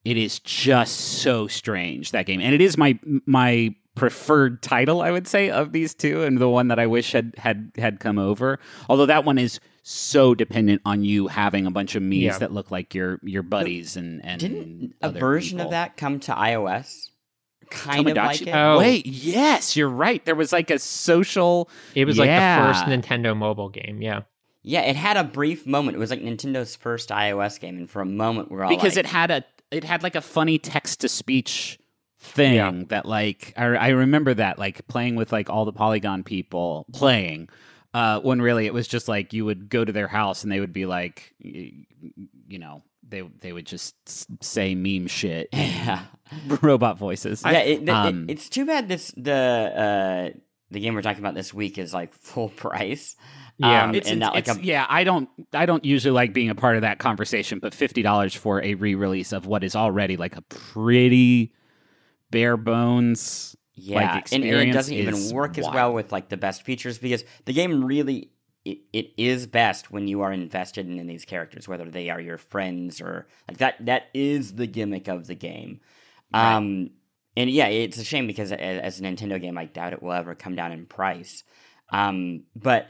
it 0.05 0.17
is 0.17 0.39
just 0.39 0.95
so 1.21 1.47
strange 1.47 2.11
that 2.11 2.25
game, 2.25 2.41
and 2.41 2.53
it 2.55 2.61
is 2.61 2.77
my 2.77 2.97
my 3.25 3.75
preferred 3.95 4.61
title, 4.63 5.01
I 5.01 5.11
would 5.11 5.27
say, 5.27 5.49
of 5.49 5.73
these 5.73 5.93
two, 5.93 6.23
and 6.23 6.37
the 6.37 6.47
one 6.47 6.69
that 6.69 6.79
I 6.79 6.87
wish 6.87 7.11
had 7.11 7.33
had 7.37 7.71
had 7.77 7.99
come 7.99 8.17
over. 8.17 8.57
Although 8.87 9.07
that 9.07 9.25
one 9.25 9.37
is 9.37 9.59
so 9.83 10.33
dependent 10.35 10.81
on 10.85 11.03
you 11.03 11.27
having 11.27 11.65
a 11.65 11.71
bunch 11.71 11.95
of 11.95 12.03
Mii's 12.03 12.21
Yeah. 12.23 12.37
that 12.37 12.53
look 12.53 12.71
like 12.71 12.95
your 12.95 13.19
your 13.23 13.43
buddies 13.43 13.97
and 13.97 14.23
and 14.23 14.39
didn't 14.39 14.93
a 15.01 15.11
version 15.11 15.57
people. 15.57 15.67
of 15.67 15.71
that 15.71 15.97
come 15.97 16.19
to 16.21 16.31
iOS? 16.31 17.09
Kind 17.69 18.09
of 18.09 18.15
like 18.17 18.41
it. 18.41 18.49
Oh. 18.53 18.79
Wait, 18.79 19.05
yes, 19.05 19.75
you're 19.75 19.89
right. 19.89 20.23
There 20.25 20.35
was 20.35 20.51
like 20.51 20.69
a 20.71 20.79
social. 20.79 21.69
It 21.95 22.05
was 22.05 22.17
like 22.17 22.29
the 22.29 22.65
first 22.67 22.85
Nintendo 22.85 23.35
mobile 23.35 23.69
game. 23.69 24.01
Yeah. 24.01 24.21
Yeah, 24.61 24.81
it 24.81 24.95
had 24.97 25.15
a 25.17 25.23
brief 25.23 25.65
moment. 25.65 25.95
It 25.95 25.99
was 25.99 26.09
like 26.09 26.21
Nintendo's 26.21 26.75
first 26.75 27.09
iOS 27.09 27.59
game, 27.59 27.77
and 27.77 27.89
for 27.89 28.01
a 28.01 28.05
moment 28.05 28.51
we're 28.51 28.63
all 28.63 28.69
because 28.69 28.95
like, 28.97 29.05
it 29.05 29.09
had 29.09 29.31
a 29.31 29.43
it 29.71 29.83
had 29.83 30.03
like 30.03 30.15
a 30.15 30.21
funny 30.21 30.57
text 30.59 30.99
to 31.01 31.07
speech 31.09 31.79
thing 32.19 32.55
Yeah. 32.55 32.71
that 32.89 33.05
like 33.05 33.53
I, 33.55 33.63
I 33.65 33.87
remember 33.89 34.33
that 34.33 34.59
like 34.59 34.85
playing 34.87 35.15
with 35.15 35.31
like 35.31 35.49
all 35.49 35.63
the 35.63 35.71
polygon 35.71 36.23
people 36.23 36.85
playing 36.91 37.47
uh 37.93 38.19
when 38.19 38.41
really 38.41 38.65
it 38.65 38.73
was 38.73 38.89
just 38.89 39.07
like 39.07 39.31
you 39.31 39.45
would 39.45 39.69
go 39.69 39.85
to 39.85 39.91
their 39.93 40.09
house 40.09 40.43
and 40.43 40.51
they 40.51 40.59
would 40.59 40.73
be 40.73 40.85
like 40.85 41.33
y- 41.41 41.71
you 42.49 42.59
know 42.59 42.81
they 43.09 43.21
they 43.41 43.51
would 43.51 43.65
just 43.65 43.95
say 44.43 44.75
meme 44.75 45.07
shit 45.07 45.49
yeah. 45.53 46.03
robot 46.61 46.97
voices 46.97 47.41
yeah, 47.45 47.59
it, 47.59 47.85
the- 47.85 47.91
it- 47.91 47.95
um, 47.95 48.25
it's 48.29 48.49
too 48.49 48.65
bad 48.65 48.87
this 48.87 49.13
the 49.17 49.33
uh, 49.33 50.37
the 50.71 50.79
game 50.79 50.93
we're 50.93 51.01
talking 51.01 51.19
about 51.23 51.33
this 51.35 51.53
week 51.53 51.77
is 51.77 51.93
like 51.93 52.13
full 52.13 52.49
price. 52.65 53.15
Yeah. 53.57 53.83
um, 53.85 53.95
it's, 53.95 54.09
and 54.09 54.19
not 54.19 54.35
like 54.35 54.45
it's- 54.47 54.57
a 54.57 54.63
yeah 54.63 54.85
i 54.89 55.03
don't 55.03 55.27
i 55.53 55.65
don't 55.65 55.83
usually 55.83 56.13
like 56.13 56.31
being 56.33 56.49
a 56.49 56.55
part 56.55 56.75
of 56.77 56.83
that 56.83 56.97
conversation 56.99 57.59
but 57.59 57.73
$50 57.73 58.37
for 58.37 58.63
a 58.63 58.75
re-release 58.75 59.33
of 59.33 59.45
what 59.47 59.65
is 59.65 59.75
already 59.75 60.15
like 60.15 60.37
a 60.37 60.41
pretty 60.43 61.53
bare 62.31 62.55
bones 62.55 63.55
yeah, 63.73 64.13
like, 64.15 64.31
and- 64.33 64.43
and, 64.43 64.69
it 64.69 64.73
doesn't 64.73 64.93
even 64.93 65.31
work 65.33 65.57
as 65.57 65.65
well 65.65 65.93
with 65.93 66.11
like 66.11 66.29
the 66.29 66.37
best 66.37 66.63
features 66.63 66.97
because 66.99 67.23
the 67.45 67.53
game 67.53 67.83
really 67.83 68.29
it, 68.65 68.79
it 68.93 69.11
is 69.17 69.47
best 69.47 69.91
when 69.91 70.07
you 70.07 70.21
are 70.21 70.31
invested 70.33 70.87
in, 70.87 71.07
these 71.07 71.25
characters, 71.25 71.67
whether 71.67 71.85
they 71.89 72.09
are 72.09 72.19
your 72.21 72.37
friends 72.37 73.01
or 73.01 73.27
like 73.47 73.57
that. 73.57 73.85
That 73.85 74.03
is 74.13 74.55
the 74.55 74.67
gimmick 74.67 75.07
of 75.07 75.27
the 75.27 75.35
game. 75.35 75.79
Right. 76.33 76.55
Um, 76.55 76.91
and 77.37 77.49
yeah, 77.49 77.67
it's 77.67 77.97
a 77.97 78.03
shame 78.03 78.27
because 78.27 78.51
as 78.51 78.99
a 78.99 79.03
Nintendo 79.03 79.39
game, 79.41 79.57
I 79.57 79.65
doubt 79.65 79.93
it 79.93 80.03
will 80.03 80.11
ever 80.11 80.35
come 80.35 80.55
down 80.55 80.71
in 80.71 80.85
price. 80.85 81.43
Um, 81.91 82.43
but 82.55 82.87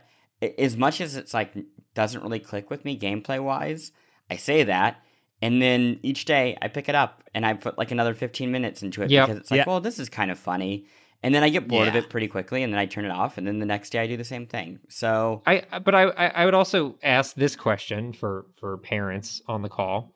as 0.58 0.76
much 0.76 1.02
as 1.02 1.16
it's 1.16 1.34
like 1.34 1.54
doesn't 1.94 2.24
really 2.24 2.40
click 2.40 2.70
with 2.70 2.84
me 2.84 2.98
gameplay 2.98 3.42
wise, 3.44 3.92
I 4.30 4.38
say 4.38 4.64
that, 4.64 5.02
and 5.42 5.62
then 5.62 6.00
each 6.04 6.26
day 6.26 6.58
I 6.62 6.68
pick 6.68 6.90
it 6.90 6.96
up 6.96 7.24
and 7.34 7.46
I 7.46 7.54
put 7.54 7.78
like 7.78 7.92
another 7.92 8.14
fifteen 8.14 8.52
minutes 8.52 8.82
into 8.84 9.02
it 9.04 9.10
Yep. 9.12 9.28
because 9.28 9.40
it's 9.42 9.52
like, 9.52 9.60
Yeah. 9.60 9.64
well, 9.68 9.82
this 9.82 10.00
is 10.00 10.10
kind 10.10 10.32
of 10.32 10.40
funny, 10.40 10.86
and 11.22 11.34
then 11.36 11.44
I 11.44 11.50
get 11.50 11.68
bored 11.68 11.88
of 11.88 11.96
it 11.96 12.10
pretty 12.10 12.28
quickly, 12.28 12.64
and 12.64 12.72
then 12.74 12.80
I 12.80 12.86
turn 12.86 13.06
it 13.06 13.12
off, 13.12 13.38
and 13.38 13.46
then 13.46 13.60
the 13.60 13.66
next 13.66 13.92
day 13.92 14.00
I 14.00 14.08
do 14.08 14.18
the 14.18 14.24
same 14.24 14.48
thing. 14.48 14.80
So 14.90 15.42
I 15.46 15.64
but 15.80 15.94
I 15.96 16.04
I 16.04 16.28
I 16.28 16.46
would 16.46 16.54
also 16.54 16.98
ask 17.04 17.36
this 17.36 17.56
question 17.56 18.14
for 18.14 18.46
for 18.60 18.78
parents 18.78 19.42
on 19.48 19.62
the 19.62 19.70
call. 19.70 20.14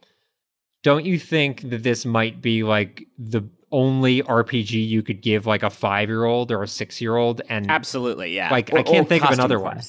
Don't 0.84 1.06
you 1.06 1.18
think 1.18 1.70
that 1.70 1.84
this 1.84 2.06
might 2.06 2.42
be 2.42 2.63
like 2.63 3.08
the 3.18 3.44
only 3.72 4.22
RPG 4.22 4.72
you 4.88 5.02
could 5.02 5.22
give 5.22 5.48
like 5.48 5.63
a 5.63 5.68
5-year-old 5.68 6.52
or 6.52 6.62
a 6.62 6.68
6-year-old 6.68 7.42
and 7.50 7.72
absolutely 7.72 8.36
yeah 8.36 8.52
like 8.52 8.70
Or- 8.72 8.78
I 8.80 8.84
can't 8.84 9.10
think 9.10 9.24
of 9.24 9.30
Costume 9.30 9.46
another 9.46 9.60
one. 9.60 9.82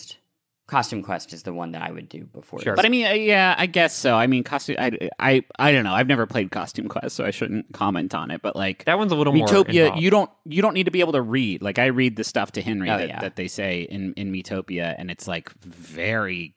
Quest. 0.67 0.85
Costume 0.85 1.03
Quest 1.03 1.33
is 1.33 1.43
the 1.43 1.53
one 1.53 1.73
that 1.73 1.83
I 1.83 1.91
would 1.91 2.09
do 2.09 2.25
before. 2.25 2.61
Sure. 2.61 2.75
But 2.75 2.85
I 2.85 2.89
mean, 2.89 3.23
yeah, 3.23 3.55
I 3.57 3.67
guess 3.67 3.95
so. 3.95 4.15
I 4.15 4.27
mean, 4.27 4.45
costume. 4.45 4.77
I, 4.79 5.11
I, 5.19 5.45
I 5.59 5.73
don't 5.73 5.85
know. 5.85 5.93
I've 5.93 6.07
never 6.07 6.27
played 6.27 6.51
Costume 6.51 6.89
Quest, 6.89 7.17
so 7.17 7.25
I 7.25 7.31
shouldn't 7.31 7.73
comment 7.73 8.15
on 8.15 8.31
it. 8.31 8.43
But 8.43 8.57
like 8.57 8.85
That 8.85 8.99
one's 8.99 9.13
a 9.13 9.17
little 9.17 9.33
more 9.33 9.47
Miitopia, 9.47 10.01
you 10.01 10.11
don't 10.11 10.31
you 10.45 10.63
don't 10.63 10.75
need 10.75 10.85
to 10.85 10.91
be 10.91 11.01
able 11.01 11.13
to 11.13 11.23
read. 11.23 11.63
Like 11.63 11.79
I 11.79 11.87
read 11.87 12.17
the 12.17 12.25
stuff 12.25 12.53
to 12.53 12.63
Henry 12.63 12.91
Oh, 12.91 12.99
that, 12.99 13.09
yeah. 13.09 13.21
that 13.21 13.37
they 13.37 13.49
say 13.49 13.83
in 13.83 14.15
in 14.15 14.33
Miitopia, 14.33 14.95
and 14.99 15.11
it's 15.11 15.29
like 15.29 15.51
very. 15.61 16.55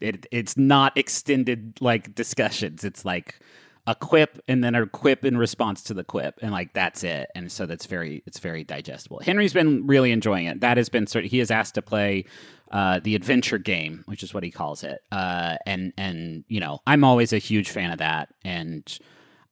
It 0.00 0.26
it's 0.32 0.56
not 0.56 0.96
extended 0.96 1.78
like 1.80 2.14
discussions. 2.14 2.82
It's 2.84 3.04
like 3.04 3.38
a 3.86 3.94
quip 3.94 4.40
and 4.46 4.62
then 4.62 4.74
a 4.74 4.86
quip 4.86 5.24
in 5.24 5.36
response 5.36 5.82
to 5.84 5.94
the 5.94 6.04
quip, 6.04 6.38
and 6.40 6.52
like 6.52 6.72
that's 6.72 7.02
it. 7.02 7.28
And 7.34 7.50
so 7.50 7.66
that's 7.66 7.86
very 7.86 8.22
it's 8.26 8.38
very 8.38 8.64
digestible. 8.64 9.20
Henry's 9.24 9.52
been 9.52 9.86
really 9.86 10.12
enjoying 10.12 10.46
it. 10.46 10.60
That 10.60 10.76
has 10.76 10.88
been 10.88 11.06
sort. 11.06 11.24
of, 11.24 11.30
He 11.30 11.38
has 11.38 11.50
asked 11.50 11.74
to 11.74 11.82
play 11.82 12.24
uh, 12.70 13.00
the 13.02 13.14
adventure 13.14 13.58
game, 13.58 14.04
which 14.06 14.22
is 14.22 14.32
what 14.32 14.44
he 14.44 14.50
calls 14.50 14.84
it. 14.84 15.00
Uh, 15.10 15.56
and 15.66 15.92
and 15.98 16.44
you 16.48 16.60
know, 16.60 16.80
I'm 16.86 17.02
always 17.02 17.32
a 17.32 17.38
huge 17.38 17.70
fan 17.70 17.90
of 17.90 17.98
that. 17.98 18.28
And 18.44 18.86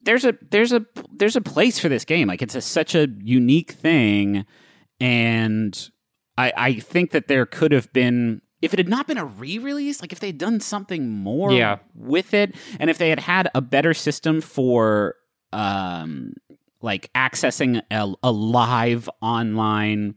there's 0.02 0.24
a 0.24 0.34
there's 0.50 0.72
a 0.72 0.86
there's 1.12 1.36
a 1.36 1.40
place 1.40 1.78
for 1.78 1.88
this 1.88 2.04
game. 2.04 2.28
Like 2.28 2.42
it's 2.42 2.54
a, 2.54 2.60
such 2.60 2.94
a 2.94 3.08
unique 3.18 3.72
thing, 3.72 4.46
and 5.00 5.90
I 6.38 6.52
I 6.56 6.74
think 6.74 7.10
that 7.10 7.26
there 7.26 7.46
could 7.46 7.72
have 7.72 7.92
been 7.92 8.42
if 8.62 8.72
it 8.74 8.78
had 8.78 8.88
not 8.88 9.06
been 9.06 9.18
a 9.18 9.24
re-release, 9.24 10.00
like 10.02 10.12
if 10.12 10.20
they'd 10.20 10.36
done 10.38 10.60
something 10.60 11.08
more 11.08 11.52
Yeah. 11.52 11.78
with 11.94 12.34
it, 12.34 12.54
and 12.78 12.90
if 12.90 12.98
they 12.98 13.08
had 13.10 13.20
had 13.20 13.48
a 13.54 13.60
better 13.60 13.94
system 13.94 14.40
for 14.40 15.14
um 15.52 16.34
like 16.82 17.12
accessing 17.14 17.82
a, 17.90 18.14
a 18.22 18.32
live 18.32 19.08
online 19.20 20.14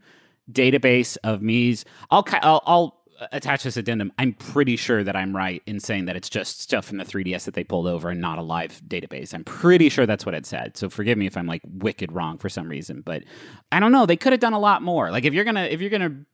database 0.50 1.16
of 1.24 1.40
Mii's, 1.40 1.84
I'll, 2.10 2.24
I'll 2.42 2.62
I'll 2.66 3.00
attach 3.32 3.62
this 3.62 3.76
addendum. 3.76 4.12
I'm 4.18 4.32
pretty 4.32 4.76
sure 4.76 5.04
that 5.04 5.14
I'm 5.14 5.34
right 5.34 5.62
in 5.66 5.78
saying 5.80 6.06
that 6.06 6.16
it's 6.16 6.28
just 6.28 6.60
stuff 6.60 6.84
from 6.86 6.98
the 6.98 7.04
3DS 7.04 7.44
that 7.44 7.54
they 7.54 7.62
pulled 7.64 7.86
over 7.86 8.10
and 8.10 8.20
not 8.20 8.38
a 8.38 8.42
live 8.42 8.82
database. 8.86 9.32
I'm 9.32 9.44
pretty 9.44 9.88
sure 9.88 10.04
that's 10.04 10.26
what 10.26 10.34
it 10.34 10.44
said. 10.46 10.76
So 10.76 10.90
forgive 10.90 11.16
me 11.16 11.26
if 11.26 11.36
I'm 11.36 11.46
like 11.46 11.62
wicked 11.64 12.12
wrong 12.12 12.38
for 12.38 12.48
some 12.48 12.68
reason, 12.68 13.02
but 13.02 13.22
I 13.70 13.78
don't 13.80 13.92
know. 13.92 14.04
They 14.04 14.16
could 14.16 14.32
have 14.32 14.40
done 14.40 14.52
a 14.52 14.58
lot 14.58 14.82
more. 14.82 15.10
Like 15.10 15.24
if 15.24 15.32
you're 15.32 15.44
gonna 15.44 15.64
if 15.64 15.80
you're 15.80 15.90
gonna 15.90 16.24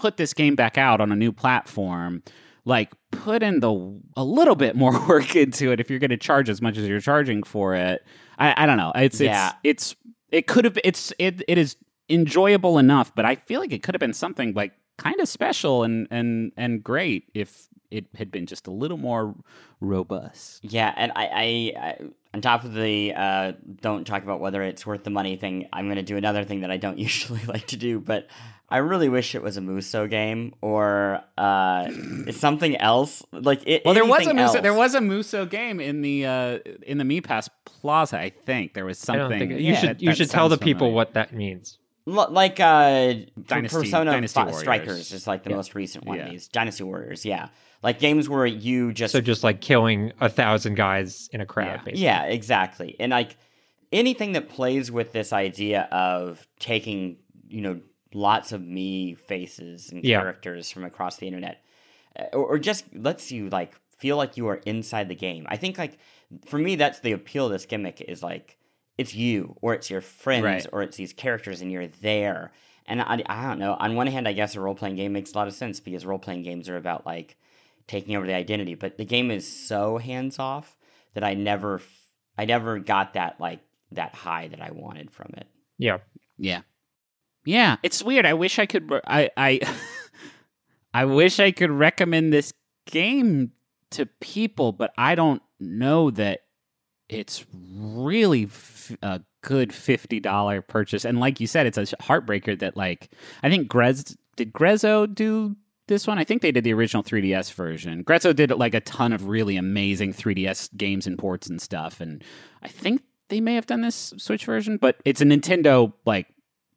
put 0.00 0.16
this 0.16 0.34
game 0.34 0.54
back 0.56 0.78
out 0.78 1.00
on 1.00 1.12
a 1.12 1.16
new 1.16 1.32
platform, 1.32 2.22
like 2.64 2.92
put 3.10 3.42
in 3.42 3.60
the 3.60 4.00
a 4.16 4.24
little 4.24 4.56
bit 4.56 4.76
more 4.76 4.92
work 5.08 5.36
into 5.36 5.70
it 5.72 5.80
if 5.80 5.90
you're 5.90 5.98
going 5.98 6.10
to 6.10 6.16
charge 6.16 6.48
as 6.48 6.60
much 6.62 6.76
as 6.78 6.86
you're 6.88 7.00
charging 7.00 7.42
for 7.42 7.74
it. 7.74 8.04
I, 8.38 8.64
I 8.64 8.66
don't 8.66 8.76
know. 8.76 8.92
It's 8.94 9.20
Yeah. 9.20 9.52
it's 9.62 9.92
it's 9.92 9.96
it 10.30 10.46
could 10.46 10.64
have 10.64 10.78
it's 10.84 11.12
it 11.18 11.42
it 11.48 11.58
is 11.58 11.76
enjoyable 12.08 12.78
enough, 12.78 13.14
but 13.14 13.24
I 13.24 13.36
feel 13.36 13.60
like 13.60 13.72
it 13.72 13.82
could 13.82 13.94
have 13.94 14.00
been 14.00 14.12
something 14.14 14.52
like 14.54 14.72
kind 15.02 15.18
of 15.20 15.28
special 15.28 15.82
and 15.82 16.06
and 16.10 16.52
and 16.56 16.82
great 16.84 17.24
if 17.34 17.66
it 17.90 18.04
had 18.16 18.30
been 18.30 18.46
just 18.46 18.66
a 18.68 18.70
little 18.70 18.96
more 18.98 19.34
robust. 19.80 20.64
Yeah, 20.64 20.92
and 20.96 21.10
I, 21.16 21.24
I, 21.26 21.72
I 21.88 21.98
on 22.34 22.40
top 22.40 22.62
of 22.64 22.72
the 22.74 23.12
uh, 23.16 23.52
don't 23.80 24.06
talk 24.06 24.22
about 24.22 24.38
whether 24.40 24.62
it's 24.62 24.86
worth 24.86 25.02
the 25.02 25.10
money 25.10 25.36
thing, 25.36 25.66
I'm 25.72 25.86
going 25.86 25.96
to 25.96 26.02
do 26.02 26.16
another 26.16 26.44
thing 26.44 26.60
that 26.60 26.70
I 26.70 26.76
don't 26.76 26.98
usually 27.08 27.44
like 27.46 27.66
to 27.68 27.76
do, 27.76 27.98
but 27.98 28.28
I 28.68 28.76
really 28.78 29.08
wish 29.08 29.34
it 29.34 29.42
was 29.42 29.56
a 29.56 29.60
Musou 29.60 30.08
game 30.08 30.54
or 30.60 31.20
uh, 31.36 31.90
something 32.30 32.76
else. 32.76 33.24
Like 33.32 33.62
it. 33.66 33.82
Well, 33.84 33.94
there 33.94 34.04
was 34.06 34.26
a 34.28 34.30
Musou, 34.32 34.38
else. 34.38 34.60
there 34.60 34.74
was 34.74 34.94
a 34.94 35.00
Musou 35.00 35.50
game 35.50 35.80
in 35.80 36.02
the 36.02 36.26
uh, 36.26 36.58
in 36.86 36.98
the 36.98 37.04
Me 37.04 37.20
Pass 37.20 37.50
Plaza. 37.64 38.18
I 38.20 38.30
think 38.30 38.74
there 38.74 38.84
was 38.84 39.02
I 39.02 39.06
something. 39.06 39.30
don't 39.30 39.38
think 39.48 39.50
you 39.60 39.72
yeah, 39.72 39.74
should 39.80 39.88
that- 39.88 40.02
you 40.02 40.10
that 40.10 40.16
should 40.16 40.30
tell 40.30 40.48
the 40.48 40.58
people 40.58 40.80
familiar. 40.86 40.94
what 40.94 41.14
that 41.14 41.32
means. 41.32 41.78
L- 42.10 42.28
like 42.30 42.58
uh, 42.60 43.14
Dynasty- 43.46 43.76
Persona 43.76 44.10
Dynasty 44.12 44.40
Warriors. 44.40 44.58
Strikers 44.60 45.12
is 45.12 45.26
like 45.26 45.44
the 45.44 45.50
Yeah. 45.50 45.56
most 45.56 45.74
recent 45.74 46.04
one. 46.06 46.18
Yeah. 46.18 46.30
These 46.30 46.48
Dynasty 46.48 46.84
Warriors, 46.84 47.24
yeah, 47.24 47.48
like 47.82 47.98
games 47.98 48.28
where 48.28 48.46
you 48.46 48.92
just 48.92 49.12
So 49.12 49.20
just 49.20 49.44
like 49.44 49.60
killing 49.60 50.12
a 50.20 50.28
thousand 50.28 50.74
guys 50.76 51.28
in 51.32 51.40
a 51.40 51.46
crowd, 51.46 51.66
Yeah. 51.66 51.76
basically. 51.84 52.00
Yeah, 52.02 52.24
exactly. 52.24 52.96
And 52.98 53.10
like 53.10 53.36
anything 53.92 54.32
that 54.32 54.48
plays 54.48 54.90
with 54.90 55.12
this 55.12 55.32
idea 55.32 55.82
of 55.92 56.46
taking, 56.58 57.16
you 57.48 57.60
know, 57.60 57.80
lots 58.14 58.52
of 58.52 58.60
Mii 58.60 59.16
faces 59.18 59.90
and 59.90 60.02
characters 60.02 60.70
from 60.70 60.84
across 60.84 61.16
the 61.18 61.26
internet, 61.26 61.62
uh, 62.18 62.24
or, 62.32 62.44
or 62.54 62.58
just 62.58 62.84
lets 62.94 63.30
you 63.32 63.48
like 63.50 63.74
feel 63.98 64.16
like 64.16 64.36
you 64.36 64.46
are 64.48 64.56
inside 64.66 65.08
the 65.08 65.14
game. 65.14 65.46
I 65.48 65.56
think 65.56 65.76
like 65.78 65.98
for 66.46 66.58
me, 66.58 66.74
that's 66.76 67.00
the 67.00 67.12
appeal 67.12 67.46
of 67.46 67.52
this 67.52 67.66
gimmick 67.66 68.00
is 68.00 68.22
like 68.22 68.56
it's 69.00 69.14
you 69.14 69.56
or 69.60 69.74
it's 69.74 69.88
your 69.90 70.00
friends 70.00 70.44
Right. 70.44 70.66
or 70.72 70.82
it's 70.82 70.96
these 70.96 71.12
characters 71.12 71.60
and 71.62 71.72
you're 71.72 71.86
there. 71.86 72.52
And 72.86 73.00
I, 73.00 73.22
I 73.26 73.46
don't 73.48 73.58
know. 73.58 73.74
On 73.78 73.94
one 73.94 74.06
hand, 74.08 74.26
I 74.26 74.32
guess 74.32 74.56
a 74.56 74.60
role 74.60 74.74
playing 74.74 74.96
game 74.96 75.12
makes 75.12 75.32
a 75.32 75.38
lot 75.38 75.48
of 75.48 75.54
sense 75.54 75.80
because 75.80 76.04
role 76.04 76.18
playing 76.18 76.42
games 76.42 76.68
are 76.68 76.76
about 76.76 77.06
like 77.06 77.36
taking 77.86 78.16
over 78.16 78.26
the 78.26 78.34
identity. 78.34 78.74
But 78.74 78.98
the 78.98 79.04
game 79.04 79.30
is 79.30 79.46
so 79.46 79.98
hands 79.98 80.38
off 80.38 80.76
that 81.14 81.22
I 81.24 81.34
never, 81.34 81.80
I 82.36 82.44
never 82.44 82.78
got 82.78 83.14
that 83.14 83.40
like 83.40 83.60
that 83.92 84.14
high 84.14 84.48
that 84.48 84.60
I 84.60 84.70
wanted 84.72 85.10
from 85.10 85.32
it. 85.36 85.46
Yeah. 85.78 85.98
Yeah. 86.38 86.62
Yeah, 87.46 87.76
it's 87.82 88.02
weird. 88.02 88.26
I 88.26 88.34
wish 88.34 88.58
I 88.58 88.66
could 88.66 88.90
I 89.06 89.30
I 89.36 89.60
I 90.94 91.04
wish 91.06 91.40
I 91.40 91.52
could 91.52 91.70
recommend 91.70 92.32
this 92.32 92.52
game 92.86 93.52
to 93.92 94.06
people, 94.20 94.72
but 94.72 94.92
I 94.98 95.14
don't 95.14 95.40
know 95.58 96.10
that 96.10 96.40
it's 97.10 97.44
really 97.52 98.44
f- 98.44 98.96
a 99.02 99.20
good 99.42 99.70
$50 99.70 100.66
purchase. 100.66 101.04
And 101.04 101.18
like 101.18 101.40
you 101.40 101.46
said, 101.46 101.66
it's 101.66 101.78
a 101.78 101.84
heartbreaker 101.84 102.58
that 102.60 102.76
like 102.76 103.10
I 103.42 103.50
think 103.50 103.68
Grez 103.68 104.16
did 104.36 104.52
Grezzo 104.52 105.12
do 105.12 105.56
this 105.88 106.06
one? 106.06 106.18
I 106.18 106.24
think 106.24 106.40
they 106.40 106.52
did 106.52 106.64
the 106.64 106.72
original 106.72 107.02
3DS 107.02 107.52
version. 107.52 108.04
Grezzo 108.04 108.34
did 108.34 108.50
like 108.52 108.74
a 108.74 108.80
ton 108.80 109.12
of 109.12 109.26
really 109.26 109.56
amazing 109.56 110.12
3DS 110.12 110.76
games 110.76 111.06
and 111.06 111.18
ports 111.18 111.48
and 111.48 111.60
stuff 111.60 112.00
and 112.00 112.22
I 112.62 112.68
think 112.68 113.02
they 113.28 113.40
may 113.40 113.54
have 113.54 113.66
done 113.66 113.80
this 113.80 114.12
Switch 114.18 114.44
version, 114.44 114.76
but 114.76 114.96
it's 115.04 115.20
a 115.20 115.24
Nintendo 115.24 115.92
like 116.04 116.26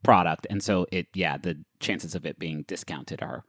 product, 0.04 0.46
and 0.50 0.64
so 0.64 0.86
it 0.92 1.08
yeah 1.14 1.38
the 1.38 1.58
chances 1.80 2.16
of 2.16 2.26
it 2.26 2.40
being 2.40 2.64
discounted 2.68 3.22
are 3.22 3.44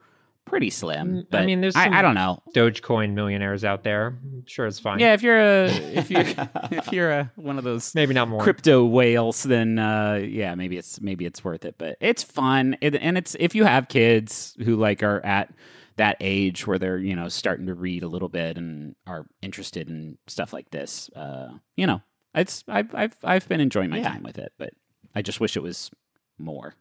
pretty 0.44 0.70
slim. 0.70 1.24
Mm, 1.30 1.34
I 1.38 1.46
mean, 1.46 1.60
there's 1.60 1.74
I, 1.76 1.84
some- 1.84 1.94
I 1.94 2.02
don't 2.02 2.14
know. 2.14 2.42
Dogecoin 2.54 3.12
millionaires 3.14 3.64
out 3.64 3.82
there. 3.84 4.18
I'm 4.22 4.44
sure 4.46 4.66
it's 4.66 4.78
fine. 4.78 4.98
Yeah, 5.00 5.14
if 5.14 5.22
you're 5.22 5.38
a 5.40 5.64
if 5.68 6.10
you're 6.10 6.22
if 6.70 6.92
you're 6.92 7.10
a 7.10 7.32
one 7.36 7.58
of 7.58 7.64
those 7.64 7.94
Maybe 7.94 8.14
not 8.14 8.28
more. 8.28 8.40
crypto 8.42 8.84
whales, 8.84 9.42
then 9.42 9.78
uh, 9.78 10.20
yeah, 10.22 10.54
maybe 10.54 10.76
it's 10.76 11.00
maybe 11.00 11.24
it's 11.26 11.42
worth 11.44 11.64
it. 11.64 11.76
But 11.78 11.96
it's 12.00 12.22
fun, 12.22 12.76
it, 12.80 12.94
and 12.94 13.16
it's 13.18 13.36
if 13.40 13.54
you 13.54 13.64
have 13.64 13.88
kids 13.88 14.56
who 14.64 14.76
like 14.76 15.02
are 15.02 15.24
at 15.24 15.52
that 15.96 16.16
age 16.20 16.66
where 16.66 16.78
they're 16.78 16.98
you 16.98 17.14
know 17.16 17.28
starting 17.28 17.66
to 17.66 17.74
read 17.74 18.02
a 18.02 18.08
little 18.08 18.28
bit 18.28 18.56
and 18.58 18.94
are 19.06 19.26
interested 19.42 19.88
in 19.88 20.18
stuff 20.26 20.52
like 20.52 20.70
this, 20.70 21.08
uh, 21.16 21.48
you 21.76 21.86
know, 21.86 22.02
it's 22.34 22.64
I've 22.68 22.94
I've 22.94 23.16
I've 23.24 23.48
been 23.48 23.60
enjoying 23.60 23.90
my 23.90 23.98
Yeah. 23.98 24.08
time 24.12 24.22
with 24.22 24.38
it, 24.38 24.52
but 24.58 24.72
I 25.14 25.22
just 25.22 25.40
wish 25.40 25.56
it 25.56 25.62
was 25.62 25.90
more. 26.38 26.74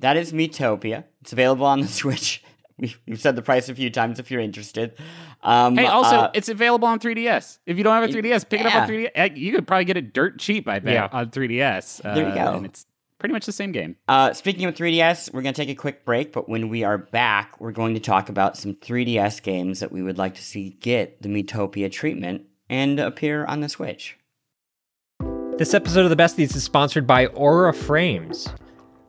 That 0.00 0.16
is 0.16 0.32
Miitopia. 0.32 1.04
It's 1.22 1.32
available 1.32 1.66
on 1.66 1.80
the 1.80 1.88
Switch. 2.00 2.42
We- 2.78 2.94
We've 3.06 3.20
said 3.20 3.34
the 3.34 3.42
price 3.42 3.68
a 3.68 3.74
few 3.74 3.90
times 3.90 4.20
if 4.20 4.30
you're 4.30 4.40
interested. 4.40 4.96
Um, 5.42 5.76
Hey, 5.76 5.86
also, 5.86 6.16
uh, 6.16 6.30
it's 6.34 6.48
available 6.48 6.86
on 6.86 7.00
3DS. 7.00 7.58
If 7.66 7.76
you 7.76 7.82
don't 7.84 7.94
have 8.00 8.08
a 8.08 8.12
3DS, 8.12 8.48
pick 8.48 8.60
it 8.60 8.66
up 8.66 8.74
on 8.74 8.88
3DS. 8.88 9.10
Uh, 9.16 9.34
You 9.34 9.52
could 9.52 9.66
probably 9.66 9.84
get 9.84 9.96
it 9.96 10.12
dirt 10.12 10.38
cheap, 10.38 10.68
I 10.68 10.78
bet, 10.78 10.94
Yeah. 10.94 11.08
on 11.10 11.30
3DS. 11.30 12.00
Uh, 12.04 12.14
There 12.14 12.28
you 12.28 12.34
go. 12.34 12.54
And 12.54 12.66
it's 12.66 12.86
pretty 13.18 13.32
much 13.32 13.46
the 13.46 13.52
same 13.52 13.72
game. 13.72 13.96
Uh, 14.06 14.32
speaking 14.32 14.64
of 14.66 14.76
3DS, 14.76 15.32
we're 15.32 15.42
going 15.42 15.54
to 15.54 15.60
take 15.60 15.68
a 15.70 15.74
quick 15.74 16.04
break, 16.04 16.32
but 16.32 16.48
when 16.48 16.68
we 16.68 16.84
are 16.84 16.98
back, 16.98 17.60
we're 17.60 17.72
going 17.72 17.94
to 17.94 18.00
talk 18.00 18.28
about 18.28 18.56
some 18.56 18.74
3DS 18.74 19.42
games 19.42 19.80
that 19.80 19.90
we 19.90 20.00
would 20.02 20.18
like 20.18 20.34
to 20.36 20.42
see 20.42 20.70
get 20.80 21.20
the 21.20 21.28
Miitopia 21.28 21.90
treatment 21.90 22.42
and 22.70 23.00
appear 23.00 23.44
on 23.46 23.58
the 23.60 23.68
Switch. 23.68 24.16
This 25.58 25.74
episode 25.74 26.04
of 26.04 26.10
the 26.10 26.22
Besties 26.22 26.54
is 26.54 26.62
sponsored 26.62 27.08
by 27.08 27.26
Aura 27.26 27.74
Frames. 27.74 28.46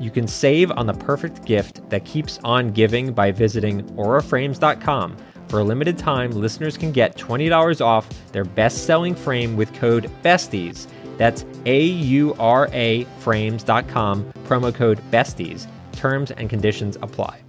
you 0.00 0.10
can 0.10 0.26
save 0.26 0.70
on 0.72 0.86
the 0.86 0.94
perfect 0.94 1.44
gift 1.44 1.88
that 1.90 2.04
keeps 2.04 2.38
on 2.44 2.72
giving 2.72 3.12
by 3.12 3.30
visiting 3.30 3.82
auraframes.com. 3.96 5.16
For 5.48 5.60
a 5.60 5.64
limited 5.64 5.98
time, 5.98 6.30
listeners 6.32 6.76
can 6.76 6.90
get 6.90 7.16
$20 7.16 7.80
off 7.80 8.08
their 8.32 8.44
best 8.44 8.86
selling 8.86 9.14
frame 9.14 9.56
with 9.56 9.72
code 9.74 10.10
BESTIES. 10.22 10.88
That's 11.16 11.44
A 11.66 11.84
U 11.84 12.34
R 12.38 12.68
A 12.72 13.04
frames.com, 13.20 14.32
promo 14.46 14.74
code 14.74 15.00
BESTIES. 15.10 15.68
Terms 15.92 16.30
and 16.32 16.50
conditions 16.50 16.96
apply. 17.02 17.40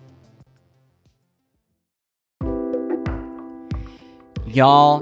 Y'all, 4.46 5.02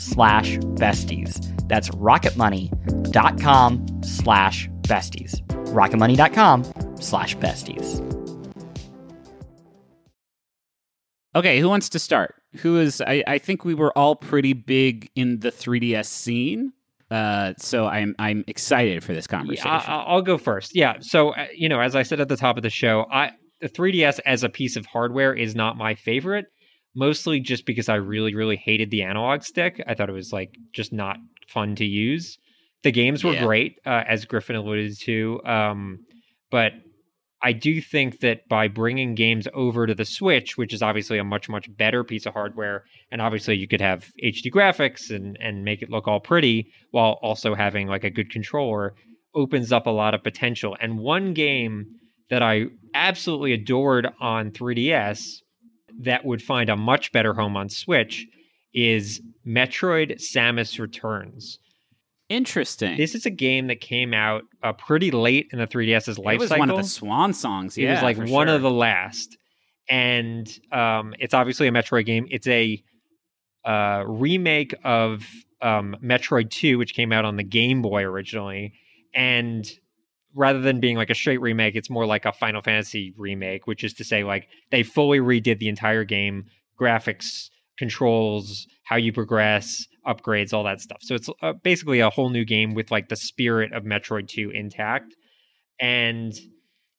slash 0.00 0.58
besties. 0.58 1.46
That's 1.68 1.90
rocketmoney.com 1.90 4.02
slash 4.02 4.68
besties 4.82 5.40
rocketmoney.com 5.70 6.64
slash 7.00 7.36
besties. 7.36 8.06
Okay, 11.34 11.60
who 11.60 11.68
wants 11.68 11.88
to 11.90 11.98
start? 11.98 12.34
Who 12.56 12.78
is? 12.78 13.00
I, 13.00 13.22
I 13.26 13.38
think 13.38 13.64
we 13.64 13.74
were 13.74 13.96
all 13.96 14.16
pretty 14.16 14.52
big 14.52 15.10
in 15.14 15.38
the 15.38 15.52
3DS 15.52 16.06
scene, 16.06 16.72
uh, 17.10 17.54
so 17.56 17.86
I'm 17.86 18.16
I'm 18.18 18.44
excited 18.48 19.04
for 19.04 19.14
this 19.14 19.28
conversation. 19.28 19.70
Yeah, 19.70 19.84
I, 19.86 20.14
will 20.14 20.22
go 20.22 20.38
first. 20.38 20.74
Yeah, 20.74 20.96
so 21.00 21.30
uh, 21.30 21.46
you 21.54 21.68
know, 21.68 21.80
as 21.80 21.94
I 21.94 22.02
said 22.02 22.20
at 22.20 22.28
the 22.28 22.36
top 22.36 22.56
of 22.56 22.64
the 22.64 22.70
show, 22.70 23.06
I 23.12 23.30
the 23.60 23.68
3DS 23.68 24.18
as 24.26 24.42
a 24.42 24.48
piece 24.48 24.74
of 24.74 24.86
hardware 24.86 25.32
is 25.32 25.54
not 25.54 25.76
my 25.76 25.94
favorite, 25.94 26.46
mostly 26.94 27.40
just 27.40 27.66
because 27.66 27.88
I 27.88 27.96
really 27.96 28.34
really 28.34 28.56
hated 28.56 28.90
the 28.90 29.02
analog 29.02 29.42
stick. 29.42 29.82
I 29.86 29.94
thought 29.94 30.08
it 30.08 30.14
was 30.14 30.32
like 30.32 30.56
just 30.72 30.92
not 30.92 31.18
fun 31.48 31.74
to 31.76 31.84
use. 31.84 32.38
The 32.82 32.92
games 32.92 33.22
were 33.22 33.34
yeah. 33.34 33.44
great, 33.44 33.78
uh, 33.84 34.04
as 34.08 34.24
Griffin 34.24 34.56
alluded 34.56 34.98
to. 35.00 35.40
Um, 35.44 35.98
but 36.50 36.72
I 37.42 37.52
do 37.52 37.80
think 37.80 38.20
that 38.20 38.48
by 38.48 38.68
bringing 38.68 39.14
games 39.14 39.48
over 39.54 39.86
to 39.86 39.94
the 39.94 40.04
Switch, 40.04 40.58
which 40.58 40.74
is 40.74 40.82
obviously 40.82 41.18
a 41.18 41.24
much 41.24 41.48
much 41.48 41.74
better 41.76 42.04
piece 42.04 42.26
of 42.26 42.34
hardware, 42.34 42.84
and 43.10 43.22
obviously 43.22 43.56
you 43.56 43.66
could 43.66 43.80
have 43.80 44.10
HD 44.22 44.50
graphics 44.50 45.10
and 45.10 45.38
and 45.40 45.64
make 45.64 45.82
it 45.82 45.90
look 45.90 46.06
all 46.06 46.20
pretty 46.20 46.70
while 46.90 47.18
also 47.22 47.54
having 47.54 47.86
like 47.86 48.04
a 48.04 48.10
good 48.10 48.30
controller, 48.30 48.94
opens 49.34 49.72
up 49.72 49.86
a 49.86 49.90
lot 49.90 50.14
of 50.14 50.22
potential. 50.22 50.76
And 50.80 50.98
one 50.98 51.32
game 51.32 51.86
that 52.28 52.42
I 52.42 52.66
absolutely 52.94 53.52
adored 53.52 54.08
on 54.20 54.50
3DS 54.50 55.40
that 56.00 56.24
would 56.24 56.42
find 56.42 56.68
a 56.68 56.76
much 56.76 57.12
better 57.12 57.34
home 57.34 57.56
on 57.56 57.68
Switch 57.68 58.26
is 58.72 59.20
Metroid 59.46 60.16
Samus 60.20 60.78
Returns. 60.78 61.58
Interesting. 62.28 62.96
This 62.96 63.14
is 63.14 63.26
a 63.26 63.30
game 63.30 63.66
that 63.66 63.80
came 63.80 64.14
out 64.14 64.44
uh, 64.62 64.72
pretty 64.72 65.10
late 65.10 65.48
in 65.52 65.58
the 65.58 65.66
3DS's 65.66 66.16
life 66.16 66.16
cycle. 66.16 66.32
it 66.32 66.38
was 66.38 66.48
cycle. 66.50 66.60
one 66.60 66.70
of 66.70 66.76
the 66.76 66.84
swan 66.84 67.32
songs. 67.32 67.76
Yeah, 67.76 67.88
it 67.88 67.92
was 67.94 68.02
like 68.02 68.16
one 68.30 68.46
sure. 68.46 68.56
of 68.56 68.62
the 68.62 68.70
last, 68.70 69.36
and 69.88 70.48
um, 70.70 71.14
it's 71.18 71.34
obviously 71.34 71.66
a 71.66 71.72
Metroid 71.72 72.06
game. 72.06 72.28
It's 72.30 72.46
a 72.46 72.80
uh, 73.64 74.04
remake 74.06 74.74
of 74.84 75.26
um, 75.60 75.96
Metroid 76.02 76.50
2, 76.50 76.78
which 76.78 76.94
came 76.94 77.12
out 77.12 77.24
on 77.24 77.36
the 77.36 77.42
Game 77.42 77.82
Boy 77.82 78.02
originally, 78.04 78.74
and 79.12 79.68
rather 80.34 80.60
than 80.60 80.80
being 80.80 80.96
like 80.96 81.10
a 81.10 81.14
straight 81.14 81.40
remake, 81.40 81.76
it's 81.76 81.90
more 81.90 82.06
like 82.06 82.24
a 82.24 82.32
Final 82.32 82.62
Fantasy 82.62 83.14
remake, 83.16 83.66
which 83.66 83.84
is 83.84 83.92
to 83.94 84.04
say, 84.04 84.24
like 84.24 84.48
they 84.70 84.82
fully 84.82 85.18
redid 85.18 85.58
the 85.58 85.68
entire 85.68 86.04
game, 86.04 86.44
graphics, 86.80 87.50
controls, 87.78 88.66
how 88.84 88.96
you 88.96 89.12
progress, 89.12 89.86
upgrades, 90.06 90.52
all 90.52 90.64
that 90.64 90.80
stuff. 90.80 90.98
So 91.00 91.14
it's 91.14 91.28
uh, 91.42 91.54
basically 91.62 92.00
a 92.00 92.10
whole 92.10 92.30
new 92.30 92.44
game 92.44 92.74
with 92.74 92.90
like 92.90 93.08
the 93.08 93.16
spirit 93.16 93.72
of 93.72 93.84
Metroid 93.84 94.28
2 94.28 94.50
intact. 94.50 95.14
And 95.80 96.32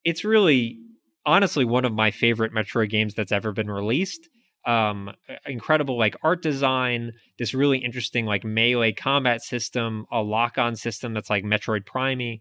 it's 0.04 0.26
really 0.26 0.80
honestly 1.26 1.66
one 1.66 1.86
of 1.86 1.94
my 1.94 2.10
favorite 2.12 2.52
Metroid 2.52 2.90
games 2.90 3.14
that's 3.14 3.32
ever 3.32 3.52
been 3.52 3.70
released. 3.70 4.28
Um 4.66 5.12
incredible 5.46 5.98
like 5.98 6.16
art 6.24 6.44
design, 6.44 7.14
this 7.40 7.54
really 7.54 7.80
interesting 7.80 8.26
like 8.26 8.44
melee 8.44 8.92
combat 8.92 9.42
system, 9.42 10.06
a 10.12 10.22
lock-on 10.22 10.76
system 10.76 11.14
that's 11.14 11.30
like 11.30 11.44
Metroid 11.44 11.86
Prime. 11.86 12.40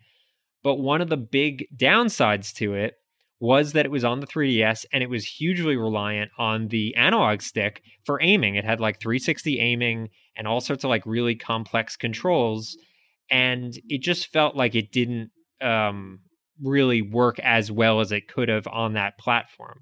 But 0.62 0.76
one 0.76 1.00
of 1.00 1.08
the 1.08 1.16
big 1.16 1.66
downsides 1.76 2.52
to 2.54 2.74
it 2.74 2.94
was 3.40 3.72
that 3.72 3.86
it 3.86 3.90
was 3.90 4.04
on 4.04 4.20
the 4.20 4.26
3DS 4.26 4.84
and 4.92 5.02
it 5.02 5.08
was 5.08 5.24
hugely 5.24 5.76
reliant 5.76 6.30
on 6.38 6.68
the 6.68 6.94
analog 6.94 7.40
stick 7.40 7.82
for 8.04 8.20
aiming. 8.22 8.54
It 8.54 8.66
had 8.66 8.80
like 8.80 9.00
360 9.00 9.58
aiming 9.58 10.10
and 10.36 10.46
all 10.46 10.60
sorts 10.60 10.84
of 10.84 10.90
like 10.90 11.06
really 11.06 11.34
complex 11.34 11.96
controls. 11.96 12.76
And 13.30 13.72
it 13.88 14.02
just 14.02 14.30
felt 14.30 14.56
like 14.56 14.74
it 14.74 14.92
didn't 14.92 15.30
um, 15.62 16.20
really 16.62 17.00
work 17.00 17.38
as 17.38 17.72
well 17.72 18.00
as 18.00 18.12
it 18.12 18.28
could 18.28 18.50
have 18.50 18.66
on 18.66 18.92
that 18.92 19.18
platform. 19.18 19.80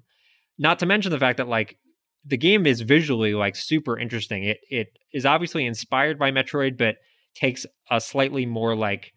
Not 0.57 0.79
to 0.79 0.85
mention 0.85 1.11
the 1.11 1.19
fact 1.19 1.37
that 1.37 1.47
like 1.49 1.77
the 2.25 2.37
game 2.37 2.65
is 2.65 2.81
visually 2.81 3.33
like 3.33 3.55
super 3.55 3.97
interesting. 3.97 4.43
It 4.43 4.59
it 4.69 4.87
is 5.13 5.25
obviously 5.25 5.65
inspired 5.65 6.19
by 6.19 6.31
Metroid, 6.31 6.77
but 6.77 6.95
takes 7.35 7.65
a 7.89 8.01
slightly 8.01 8.45
more 8.45 8.75
like 8.75 9.13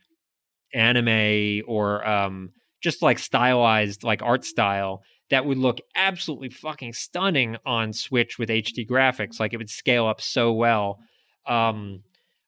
anime 0.74 1.62
or 1.66 2.06
um 2.06 2.50
just 2.82 3.02
like 3.02 3.18
stylized 3.18 4.02
like 4.02 4.22
art 4.22 4.44
style 4.44 5.02
that 5.30 5.46
would 5.46 5.58
look 5.58 5.78
absolutely 5.94 6.50
fucking 6.50 6.92
stunning 6.92 7.56
on 7.64 7.92
Switch 7.94 8.38
with 8.38 8.50
HD 8.50 8.86
graphics. 8.86 9.40
Like 9.40 9.54
it 9.54 9.56
would 9.56 9.70
scale 9.70 10.06
up 10.06 10.20
so 10.20 10.52
well. 10.52 10.98
Um, 11.46 12.02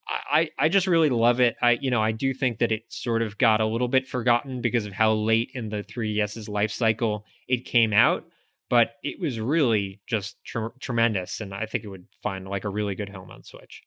I, 0.07 0.51
I 0.59 0.69
just 0.69 0.87
really 0.87 1.09
love 1.09 1.41
it. 1.41 1.57
I 1.63 1.79
you 1.81 1.91
know 1.91 2.03
I 2.03 2.13
do 2.13 2.35
think 2.35 2.59
that 2.59 2.71
it 2.73 2.83
sort 2.91 3.23
of 3.23 3.39
got 3.39 3.63
a 3.63 3.67
little 3.67 3.89
bit 3.89 4.07
forgotten 4.07 4.61
because 4.61 4.85
of 4.85 4.93
how 4.93 5.15
late 5.15 5.51
in 5.55 5.71
the 5.71 5.83
3DS's 5.83 6.47
life 6.47 6.71
cycle 6.71 7.25
it 7.49 7.65
came 7.65 7.95
out, 7.95 8.25
but 8.69 8.97
it 9.03 9.19
was 9.19 9.41
really 9.41 10.01
just 10.07 10.37
tr- 10.45 10.77
tremendous, 10.79 11.41
and 11.41 11.55
I 11.55 11.65
think 11.65 11.85
it 11.85 11.89
would 11.89 12.05
find 12.23 12.47
like 12.47 12.65
a 12.65 12.69
really 12.69 12.95
good 12.95 13.09
home 13.09 13.31
on 13.31 13.43
Switch. 13.45 13.83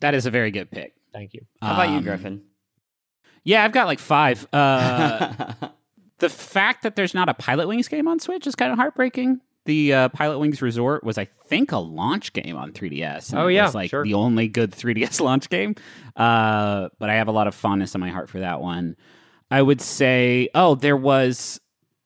That 0.00 0.14
is 0.14 0.26
a 0.26 0.30
very 0.30 0.50
good 0.50 0.70
pick. 0.70 0.92
Thank 1.14 1.32
you. 1.32 1.46
How 1.62 1.72
about 1.74 1.90
you, 1.90 1.96
Um, 1.96 2.04
Griffin? 2.04 2.42
Yeah, 3.44 3.64
I've 3.64 3.72
got 3.72 3.86
like 3.86 3.98
five. 3.98 4.46
Uh, 4.52 5.52
the 6.18 6.28
fact 6.28 6.82
that 6.82 6.96
there's 6.96 7.14
not 7.14 7.28
a 7.28 7.34
Pilotwings 7.34 7.88
game 7.88 8.08
on 8.08 8.18
Switch 8.18 8.46
is 8.46 8.54
kind 8.54 8.72
of 8.72 8.78
heartbreaking. 8.78 9.40
The 9.66 9.94
uh, 9.94 10.08
Pilotwings 10.10 10.60
Resort 10.60 11.04
was, 11.04 11.16
I 11.16 11.26
think, 11.46 11.72
a 11.72 11.78
launch 11.78 12.32
game 12.34 12.56
on 12.56 12.72
3DS. 12.72 13.30
and 13.30 13.38
Oh, 13.40 13.46
it 13.48 13.54
yeah, 13.54 13.64
was 13.64 13.74
like 13.74 13.90
sure. 13.90 14.02
the 14.04 14.14
only 14.14 14.46
good 14.48 14.72
3DS 14.72 15.20
launch 15.22 15.48
game. 15.48 15.74
Uh, 16.16 16.88
but 16.98 17.08
I 17.10 17.14
have 17.14 17.28
a 17.28 17.32
lot 17.32 17.46
of 17.46 17.54
fondness 17.54 17.94
in 17.94 18.00
my 18.00 18.10
heart 18.10 18.28
for 18.28 18.40
that 18.40 18.60
one. 18.60 18.96
I 19.50 19.62
would 19.62 19.80
say, 19.80 20.48
oh, 20.54 20.74
there 20.74 20.96
was 20.96 21.60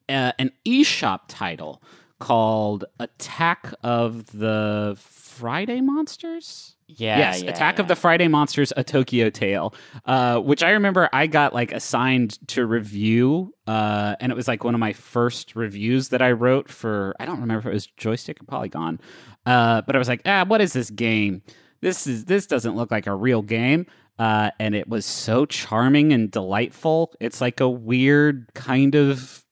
uh, 0.09 0.33
an 0.39 0.53
eShop 0.67 1.21
title 1.29 1.83
called 2.19 2.85
Attack 2.99 3.73
of 3.83 4.27
the 4.39 4.97
Friday 4.99 5.81
Monsters. 5.81 6.75
yeah, 6.89 7.19
yes, 7.19 7.43
yeah, 7.43 7.51
Attack 7.51 7.77
yeah. 7.77 7.83
of 7.83 7.89
the 7.89 7.97
Friday 7.97 8.29
Monsters: 8.29 8.73
A 8.77 8.83
Tokyo 8.83 9.31
Tale, 9.31 9.75
uh, 10.05 10.39
which 10.41 10.63
I 10.63 10.71
remember 10.71 11.09
I 11.13 11.27
got 11.27 11.55
like 11.55 11.73
assigned 11.73 12.39
to 12.49 12.67
review, 12.67 13.55
uh, 13.67 14.17
and 14.21 14.33
it 14.33 14.35
was 14.35 14.49
like 14.49 14.65
one 14.65 14.75
of 14.75 14.81
my 14.81 14.93
first 14.93 15.55
reviews 15.55 16.09
that 16.09 16.23
I 16.23 16.33
wrote 16.33 16.69
for. 16.69 17.15
I 17.21 17.27
don't 17.27 17.41
remember 17.41 17.61
if 17.61 17.67
it 17.67 17.75
was 17.75 17.87
Joystick 17.87 18.41
or 18.41 18.45
Polygon, 18.45 19.01
uh, 19.47 19.83
but 19.83 19.95
I 19.95 19.99
was 19.99 20.09
like, 20.09 20.23
ah, 20.27 20.45
what 20.47 20.61
is 20.61 20.73
this 20.73 20.91
game? 20.91 21.43
This 21.81 22.07
is 22.07 22.25
this 22.25 22.47
doesn't 22.47 22.75
look 22.75 22.91
like 22.91 23.07
a 23.07 23.15
real 23.15 23.43
game. 23.43 23.87
Uh, 24.19 24.51
and 24.59 24.75
it 24.75 24.89
was 24.89 25.07
so 25.07 25.47
charming 25.47 26.13
and 26.13 26.29
delightful. 26.33 27.15
It's 27.21 27.41
like 27.41 27.61
a 27.61 27.69
weird 27.69 28.53
kind 28.53 28.97
of 28.97 29.45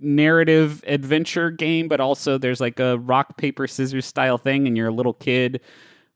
narrative 0.00 0.82
adventure 0.86 1.50
game, 1.50 1.88
but 1.88 2.00
also 2.00 2.38
there's 2.38 2.60
like 2.60 2.80
a 2.80 2.98
rock 2.98 3.36
paper 3.36 3.66
scissors 3.66 4.06
style 4.06 4.38
thing, 4.38 4.66
and 4.66 4.76
you're 4.76 4.88
a 4.88 4.94
little 4.94 5.14
kid 5.14 5.60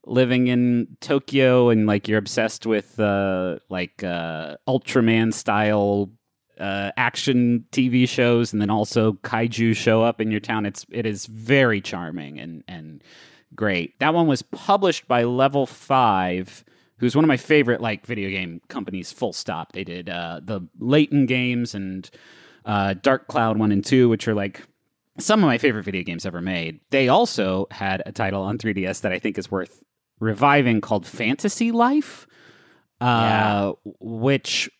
living 0.06 0.48
in 0.48 0.96
Tokyo, 1.00 1.68
and 1.68 1.86
like 1.86 2.08
you're 2.08 2.18
obsessed 2.18 2.66
with 2.66 2.98
uh, 2.98 3.58
like 3.68 4.02
uh, 4.02 4.56
Ultraman 4.68 5.33
style 5.33 6.10
uh, 6.58 6.90
action 6.96 7.64
TV 7.72 8.08
shows, 8.08 8.52
and 8.52 8.60
then 8.60 8.70
also 8.70 9.14
kaiju 9.14 9.76
show 9.76 10.02
up 10.02 10.20
in 10.20 10.30
your 10.30 10.40
town. 10.40 10.66
It's 10.66 10.87
it 10.90 11.06
is 11.06 11.26
very 11.26 11.80
charming 11.80 12.38
and 12.38 12.64
and 12.68 13.02
great. 13.54 13.98
That 14.00 14.14
one 14.14 14.26
was 14.26 14.42
published 14.42 15.08
by 15.08 15.24
Level 15.24 15.66
Five, 15.66 16.64
who's 16.98 17.16
one 17.16 17.24
of 17.24 17.28
my 17.28 17.37
favorite 17.37 17.80
like 17.80 18.06
video 18.06 18.30
game 18.30 18.60
companies. 18.68 19.12
Full 19.12 19.33
stop. 19.33 19.72
They 19.72 19.85
did 19.85 20.08
uh, 20.08 20.40
the 20.42 20.68
Layton 20.78 21.26
games 21.26 21.74
and 21.74 22.08
uh, 22.65 22.94
Dark 22.94 23.29
Cloud 23.29 23.58
one 23.58 23.73
and 23.73 23.85
two, 23.85 24.08
which 24.08 24.27
are 24.29 24.35
like 24.35 24.63
some 25.19 25.40
of 25.40 25.46
my 25.46 25.58
favorite 25.58 25.85
video 25.85 26.02
games 26.02 26.25
ever 26.25 26.40
made. 26.40 26.81
They 26.90 27.08
also 27.08 27.67
had 27.71 28.02
a 28.06 28.13
title 28.13 28.42
on 28.42 28.58
3DS 28.58 29.02
that 29.02 29.13
I 29.13 29.19
think 29.19 29.38
is 29.38 29.50
worth 29.50 29.83
reviving 30.21 30.81
called 30.81 31.06
Fantasy 31.06 31.73
Life, 31.73 32.27
uh, 33.00 33.73
which 34.00 34.71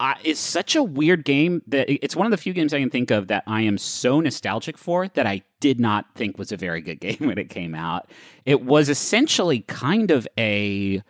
uh, 0.00 0.14
is 0.24 0.38
such 0.38 0.74
a 0.74 0.82
weird 0.82 1.24
game 1.24 1.62
that 1.66 1.88
it's 1.88 2.16
one 2.16 2.26
of 2.26 2.30
the 2.30 2.36
few 2.36 2.52
games 2.52 2.72
I 2.72 2.80
can 2.80 2.90
think 2.90 3.10
of 3.10 3.28
that 3.28 3.44
I 3.46 3.62
am 3.62 3.78
so 3.78 4.20
nostalgic 4.20 4.78
for 4.78 5.08
that 5.08 5.26
I 5.26 5.42
did 5.60 5.78
not 5.78 6.06
think 6.14 6.38
was 6.38 6.52
a 6.52 6.56
very 6.56 6.80
good 6.80 7.00
game 7.00 7.18
when 7.20 7.38
it 7.38 7.50
came 7.50 7.74
out. 7.74 8.10
It 8.44 8.62
was 8.62 8.88
essentially 8.88 9.60
kind 9.60 10.10
of 10.10 10.26
a 10.38 11.02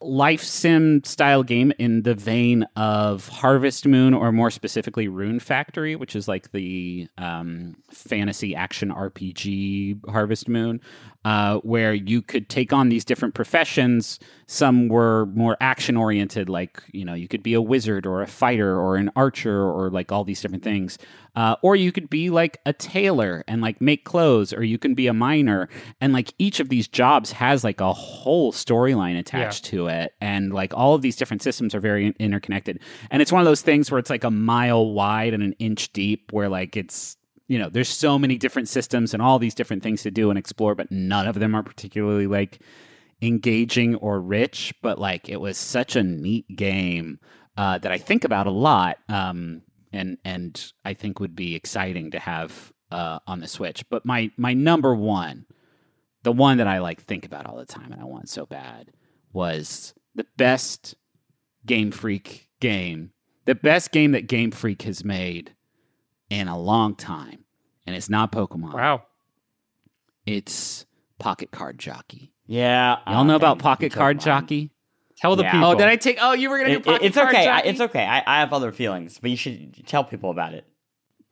life 0.00 0.42
sim 0.42 1.02
style 1.04 1.42
game 1.42 1.72
in 1.78 2.02
the 2.02 2.14
vein 2.14 2.64
of 2.76 3.28
Harvest 3.28 3.86
Moon, 3.86 4.14
or 4.14 4.32
more 4.32 4.50
specifically, 4.50 5.08
Rune 5.08 5.40
Factory, 5.40 5.96
which 5.96 6.14
is 6.14 6.28
like 6.28 6.52
the 6.52 7.08
um, 7.18 7.76
fantasy 7.90 8.54
action 8.54 8.90
RPG 8.90 10.08
Harvest 10.08 10.48
Moon, 10.48 10.80
uh, 11.24 11.58
where 11.58 11.92
you 11.92 12.22
could 12.22 12.48
take 12.48 12.72
on 12.72 12.88
these 12.88 13.04
different 13.04 13.34
professions. 13.34 14.18
Some 14.46 14.88
were 14.88 15.26
more 15.26 15.56
action 15.60 15.96
oriented, 15.96 16.48
like, 16.48 16.82
you 16.92 17.04
know, 17.04 17.12
you 17.12 17.28
could 17.28 17.42
be 17.42 17.52
a 17.52 17.60
wizard 17.60 18.06
or 18.06 18.22
a 18.22 18.26
fighter 18.26 18.78
or 18.78 18.96
an 18.96 19.10
archer 19.14 19.62
or 19.62 19.90
like 19.90 20.10
all 20.10 20.24
these 20.24 20.40
different 20.40 20.64
things. 20.64 20.96
Uh, 21.36 21.54
or 21.62 21.76
you 21.76 21.92
could 21.92 22.08
be 22.08 22.30
like 22.30 22.58
a 22.64 22.72
tailor 22.72 23.44
and 23.46 23.60
like 23.60 23.80
make 23.80 24.04
clothes, 24.04 24.52
or 24.52 24.64
you 24.64 24.78
can 24.78 24.94
be 24.94 25.06
a 25.06 25.12
miner. 25.12 25.68
And 26.00 26.12
like 26.12 26.32
each 26.38 26.60
of 26.60 26.70
these 26.70 26.88
jobs 26.88 27.32
has 27.32 27.62
like 27.62 27.80
a 27.80 27.92
whole 27.92 28.50
storyline 28.52 29.18
attached 29.18 29.66
to 29.66 29.88
it. 29.88 30.14
And 30.20 30.52
like 30.52 30.72
all 30.74 30.94
of 30.94 31.02
these 31.02 31.16
different 31.16 31.42
systems 31.42 31.74
are 31.74 31.80
very 31.80 32.14
interconnected. 32.18 32.80
And 33.10 33.20
it's 33.20 33.30
one 33.30 33.42
of 33.42 33.46
those 33.46 33.62
things 33.62 33.90
where 33.90 33.98
it's 33.98 34.10
like 34.10 34.24
a 34.24 34.30
mile 34.30 34.92
wide 34.92 35.34
and 35.34 35.42
an 35.42 35.54
inch 35.58 35.92
deep, 35.92 36.32
where 36.32 36.48
like 36.48 36.74
it's, 36.76 37.17
you 37.48 37.58
know, 37.58 37.70
there's 37.70 37.88
so 37.88 38.18
many 38.18 38.36
different 38.36 38.68
systems 38.68 39.14
and 39.14 39.22
all 39.22 39.38
these 39.38 39.54
different 39.54 39.82
things 39.82 40.02
to 40.02 40.10
do 40.10 40.30
and 40.30 40.38
explore, 40.38 40.74
but 40.74 40.92
none 40.92 41.26
of 41.26 41.40
them 41.40 41.54
are 41.54 41.62
particularly 41.62 42.26
like 42.26 42.60
engaging 43.22 43.96
or 43.96 44.20
rich. 44.20 44.74
But 44.82 44.98
like 44.98 45.28
it 45.28 45.40
was 45.40 45.56
such 45.56 45.96
a 45.96 46.02
neat 46.02 46.46
game 46.54 47.18
uh, 47.56 47.78
that 47.78 47.90
I 47.90 47.98
think 47.98 48.24
about 48.24 48.46
a 48.46 48.52
lot. 48.52 48.98
Um, 49.08 49.62
and 49.92 50.18
and 50.24 50.72
I 50.84 50.92
think 50.92 51.18
would 51.18 51.34
be 51.34 51.54
exciting 51.54 52.10
to 52.10 52.18
have 52.18 52.72
uh, 52.92 53.20
on 53.26 53.40
the 53.40 53.48
Switch. 53.48 53.88
But 53.88 54.04
my 54.04 54.30
my 54.36 54.52
number 54.52 54.94
one, 54.94 55.46
the 56.22 56.32
one 56.32 56.58
that 56.58 56.68
I 56.68 56.78
like 56.78 57.02
think 57.02 57.24
about 57.24 57.46
all 57.46 57.56
the 57.56 57.64
time 57.64 57.92
and 57.92 58.00
I 58.00 58.04
want 58.04 58.28
so 58.28 58.44
bad, 58.44 58.92
was 59.32 59.94
the 60.14 60.26
best 60.36 60.94
Game 61.64 61.90
Freak 61.90 62.48
game, 62.60 63.12
the 63.46 63.54
best 63.54 63.90
game 63.90 64.12
that 64.12 64.26
Game 64.26 64.50
Freak 64.50 64.82
has 64.82 65.02
made 65.02 65.54
in 66.30 66.48
a 66.48 66.58
long 66.58 66.94
time, 66.94 67.44
and 67.86 67.94
it's 67.96 68.08
not 68.10 68.32
Pokemon. 68.32 68.74
Wow. 68.74 69.02
It's 70.26 70.86
Pocket 71.18 71.50
Card 71.50 71.78
Jockey. 71.78 72.32
Yeah, 72.46 72.96
Y'all 73.06 73.18
uh, 73.18 73.24
know 73.24 73.36
about 73.36 73.58
Pocket 73.58 73.92
Card 73.92 74.16
mine. 74.16 74.24
Jockey? 74.24 74.70
Tell 75.16 75.36
the 75.36 75.42
Yeah. 75.42 75.52
people. 75.52 75.66
Oh, 75.68 75.74
did 75.74 75.86
I 75.86 75.96
take? 75.96 76.18
Oh, 76.20 76.32
you 76.32 76.48
were 76.50 76.58
gonna 76.58 76.70
do 76.70 76.76
It- 76.76 76.84
Pocket 76.84 77.02
it's 77.06 77.16
Card 77.16 77.28
okay. 77.28 77.48
I, 77.48 77.56
Jockey? 77.58 77.68
it's 77.68 77.80
okay. 77.80 78.04
I, 78.04 78.22
I 78.26 78.40
have 78.40 78.52
other 78.52 78.72
feelings, 78.72 79.18
but 79.20 79.30
you 79.30 79.36
should 79.36 79.86
tell 79.86 80.04
people 80.04 80.30
about 80.30 80.54
it. 80.54 80.64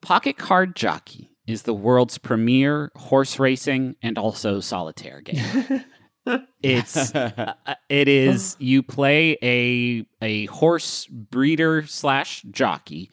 Pocket 0.03 0.37
Card 0.37 0.75
Jockey 0.77 1.31
is 1.47 1.63
the 1.63 1.75
world's 1.75 2.19
premier 2.19 2.91
horse 2.97 3.39
racing 3.39 3.97
and 4.03 4.19
also 4.19 4.61
solitaire 4.61 5.21
game. 5.21 5.85
it's 6.63 7.15
uh, 7.15 7.55
it 7.89 8.09
is 8.09 8.57
you 8.59 8.83
play 8.83 9.39
a 9.43 10.05
a 10.21 10.47
horse 10.47 11.07
breeder 11.07 11.87
slash 11.87 12.43
jockey 12.51 13.11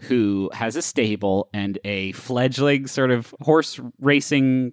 who 0.00 0.50
has 0.52 0.76
a 0.76 0.82
stable 0.82 1.48
and 1.52 1.78
a 1.84 2.12
fledgling 2.12 2.86
sort 2.86 3.10
of 3.10 3.34
horse 3.40 3.80
racing 4.00 4.72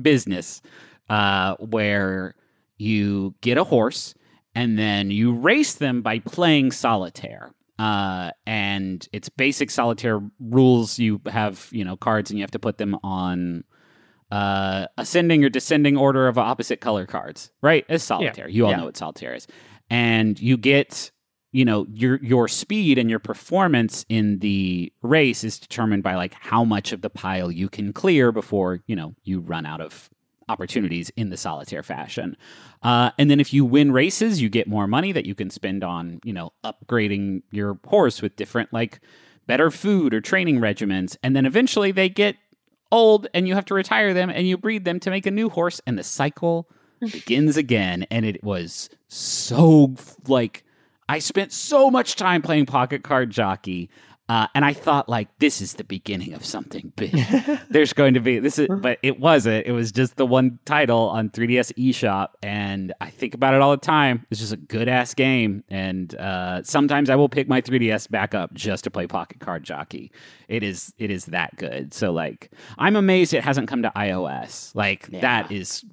business 0.00 0.62
uh, 1.08 1.56
where 1.56 2.34
you 2.76 3.34
get 3.40 3.58
a 3.58 3.64
horse 3.64 4.14
and 4.54 4.78
then 4.78 5.10
you 5.10 5.32
race 5.32 5.74
them 5.74 6.02
by 6.02 6.18
playing 6.20 6.70
solitaire. 6.72 7.50
Uh, 7.78 8.30
and 8.46 9.08
it's 9.12 9.28
basic 9.28 9.70
solitaire 9.70 10.20
rules. 10.38 10.98
You 10.98 11.20
have, 11.26 11.68
you 11.72 11.84
know, 11.84 11.96
cards 11.96 12.30
and 12.30 12.38
you 12.38 12.42
have 12.42 12.50
to 12.52 12.58
put 12.58 12.78
them 12.78 12.96
on 13.02 13.64
uh, 14.30 14.86
ascending 14.98 15.44
or 15.44 15.48
descending 15.48 15.96
order 15.96 16.28
of 16.28 16.38
opposite 16.38 16.80
color 16.80 17.06
cards, 17.06 17.50
right? 17.62 17.84
As 17.88 18.02
solitaire. 18.02 18.48
You 18.48 18.66
all 18.66 18.70
Yeah. 18.72 18.76
know 18.78 18.84
what 18.84 18.96
solitaire 18.96 19.34
is. 19.34 19.46
And 19.88 20.38
you 20.40 20.56
get, 20.56 21.10
you 21.52 21.64
know, 21.64 21.86
your 21.92 22.16
your 22.22 22.48
speed 22.48 22.98
and 22.98 23.10
your 23.10 23.18
performance 23.18 24.06
in 24.08 24.38
the 24.38 24.92
race 25.02 25.42
is 25.42 25.58
determined 25.58 26.02
by 26.02 26.14
like 26.14 26.34
how 26.34 26.64
much 26.64 26.92
of 26.92 27.02
the 27.02 27.10
pile 27.10 27.50
you 27.50 27.68
can 27.68 27.92
clear 27.92 28.30
before, 28.30 28.80
you 28.86 28.94
know, 28.94 29.14
you 29.24 29.40
run 29.40 29.66
out 29.66 29.80
of 29.80 30.10
opportunities 30.48 31.10
in 31.16 31.30
the 31.30 31.36
solitaire 31.36 31.82
fashion. 31.82 32.36
Uh, 32.82 33.10
and 33.18 33.30
then 33.30 33.40
if 33.40 33.52
you 33.52 33.64
win 33.64 33.92
races, 33.92 34.42
you 34.42 34.48
get 34.48 34.66
more 34.66 34.86
money 34.86 35.12
that 35.12 35.26
you 35.26 35.34
can 35.34 35.48
spend 35.48 35.84
on, 35.84 36.20
you 36.24 36.32
know, 36.32 36.52
upgrading 36.64 37.42
your 37.50 37.78
horse 37.86 38.20
with 38.20 38.36
different 38.36 38.72
like 38.72 39.00
better 39.46 39.70
food 39.70 40.12
or 40.12 40.20
training 40.20 40.58
regimens. 40.58 41.16
And 41.22 41.34
then 41.34 41.46
eventually 41.46 41.92
they 41.92 42.08
get 42.08 42.36
old 42.92 43.28
and 43.32 43.46
you 43.46 43.54
have 43.54 43.64
to 43.66 43.74
retire 43.74 44.12
them 44.12 44.30
and 44.30 44.46
you 44.46 44.56
breed 44.56 44.84
them 44.84 45.00
to 45.00 45.10
make 45.10 45.26
a 45.26 45.30
new 45.30 45.48
horse 45.48 45.80
and 45.86 45.98
the 45.98 46.04
cycle 46.04 46.68
begins 47.00 47.56
again. 47.56 48.06
And 48.10 48.24
it 48.24 48.42
was 48.42 48.90
so 49.08 49.94
like 50.26 50.64
I 51.10 51.18
spent 51.18 51.52
so 51.52 51.90
much 51.90 52.14
time 52.14 52.40
playing 52.40 52.66
Pocket 52.66 53.02
Card 53.02 53.30
Jockey. 53.30 53.90
Uh, 54.28 54.46
and 54.54 54.64
I 54.64 54.72
thought, 54.74 55.08
like, 55.08 55.26
this 55.40 55.60
is 55.60 55.74
the 55.74 55.82
beginning 55.82 56.34
of 56.34 56.44
something 56.44 56.92
big. 56.94 57.10
There's 57.68 57.92
going 57.92 58.14
to 58.14 58.20
be 58.20 58.38
this, 58.38 58.60
is, 58.60 58.68
but 58.80 59.00
it 59.02 59.18
wasn't. 59.18 59.66
It 59.66 59.72
was 59.72 59.90
just 59.90 60.14
the 60.14 60.24
one 60.24 60.60
title 60.64 61.08
on 61.08 61.30
3DS 61.30 61.72
eShop, 61.72 62.28
and 62.40 62.92
I 63.00 63.10
think 63.10 63.34
about 63.34 63.54
it 63.54 63.60
all 63.60 63.72
the 63.72 63.76
time. 63.78 64.24
It's 64.30 64.38
just 64.38 64.52
a 64.52 64.56
good 64.56 64.88
ass 64.88 65.14
game, 65.14 65.64
and 65.68 66.14
uh, 66.14 66.62
sometimes 66.62 67.10
I 67.10 67.16
will 67.16 67.28
pick 67.28 67.48
my 67.48 67.60
3DS 67.60 68.08
back 68.08 68.32
up 68.32 68.54
just 68.54 68.84
to 68.84 68.90
play 68.92 69.08
Pocket 69.08 69.40
Card 69.40 69.64
Jockey. 69.64 70.12
It 70.46 70.62
is, 70.62 70.94
it 70.96 71.10
is 71.10 71.24
that 71.26 71.56
good. 71.56 71.92
So, 71.92 72.12
like, 72.12 72.52
I'm 72.78 72.94
amazed 72.94 73.34
it 73.34 73.42
hasn't 73.42 73.66
come 73.66 73.82
to 73.82 73.90
iOS. 73.96 74.72
Like, 74.76 75.08
Yeah. 75.10 75.22
that 75.22 75.50
is 75.50 75.84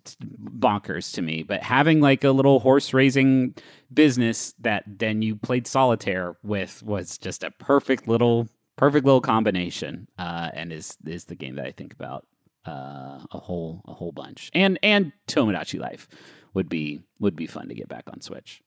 bonkers 0.59 1.11
to 1.15 1.23
me. 1.23 1.41
But 1.41 1.63
having 1.63 2.01
like 2.01 2.23
a 2.23 2.31
little 2.31 2.59
horse 2.59 2.93
raising 2.93 3.55
business 3.93 4.53
that 4.59 4.83
then 4.87 5.21
you 5.21 5.35
played 5.35 5.67
solitaire 5.67 6.37
with 6.43 6.83
was 6.83 7.17
just 7.17 7.43
a 7.43 7.51
perfect 7.51 8.07
little 8.07 8.47
perfect 8.75 9.05
little 9.05 9.21
combination 9.21 10.07
uh, 10.17 10.49
and 10.53 10.71
is 10.71 10.97
is 11.05 11.25
the 11.25 11.35
game 11.35 11.55
that 11.55 11.65
I 11.65 11.71
think 11.71 11.93
about 11.93 12.25
uh, 12.67 13.19
a 13.31 13.39
whole 13.39 13.81
a 13.85 13.93
whole 13.93 14.11
bunch. 14.11 14.51
And 14.53 14.77
and 14.83 15.11
Tomodachi 15.27 15.79
Life 15.79 16.07
would 16.53 16.69
be 16.69 17.01
would 17.19 17.35
be 17.35 17.47
fun 17.47 17.69
to 17.69 17.75
get 17.75 17.87
back 17.87 18.05
on 18.07 18.21
Switch. 18.21 18.61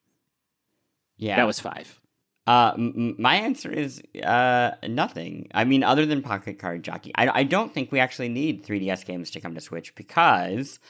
Yeah, 1.17 1.37
that 1.37 1.47
was 1.47 1.61
five. 1.61 2.01
Uh, 2.47 2.73
m- 2.75 2.95
m- 2.97 3.17
my 3.19 3.37
answer 3.37 3.71
is 3.71 4.03
uh, 4.25 4.73
nothing. 4.89 5.49
I 5.55 5.65
mean, 5.65 5.85
other 5.85 6.07
than 6.07 6.23
Pocket 6.23 6.59
Card 6.59 6.83
Jockey, 6.83 7.13
I, 7.15 7.41
I 7.41 7.43
don't 7.45 7.73
think 7.73 7.93
we 7.93 8.01
actually 8.01 8.31
need 8.31 8.65
3DS 8.65 9.05
games 9.05 9.31
to 9.33 9.41
come 9.41 9.55
to 9.55 9.61
Switch 9.61 9.95
because 9.95 10.81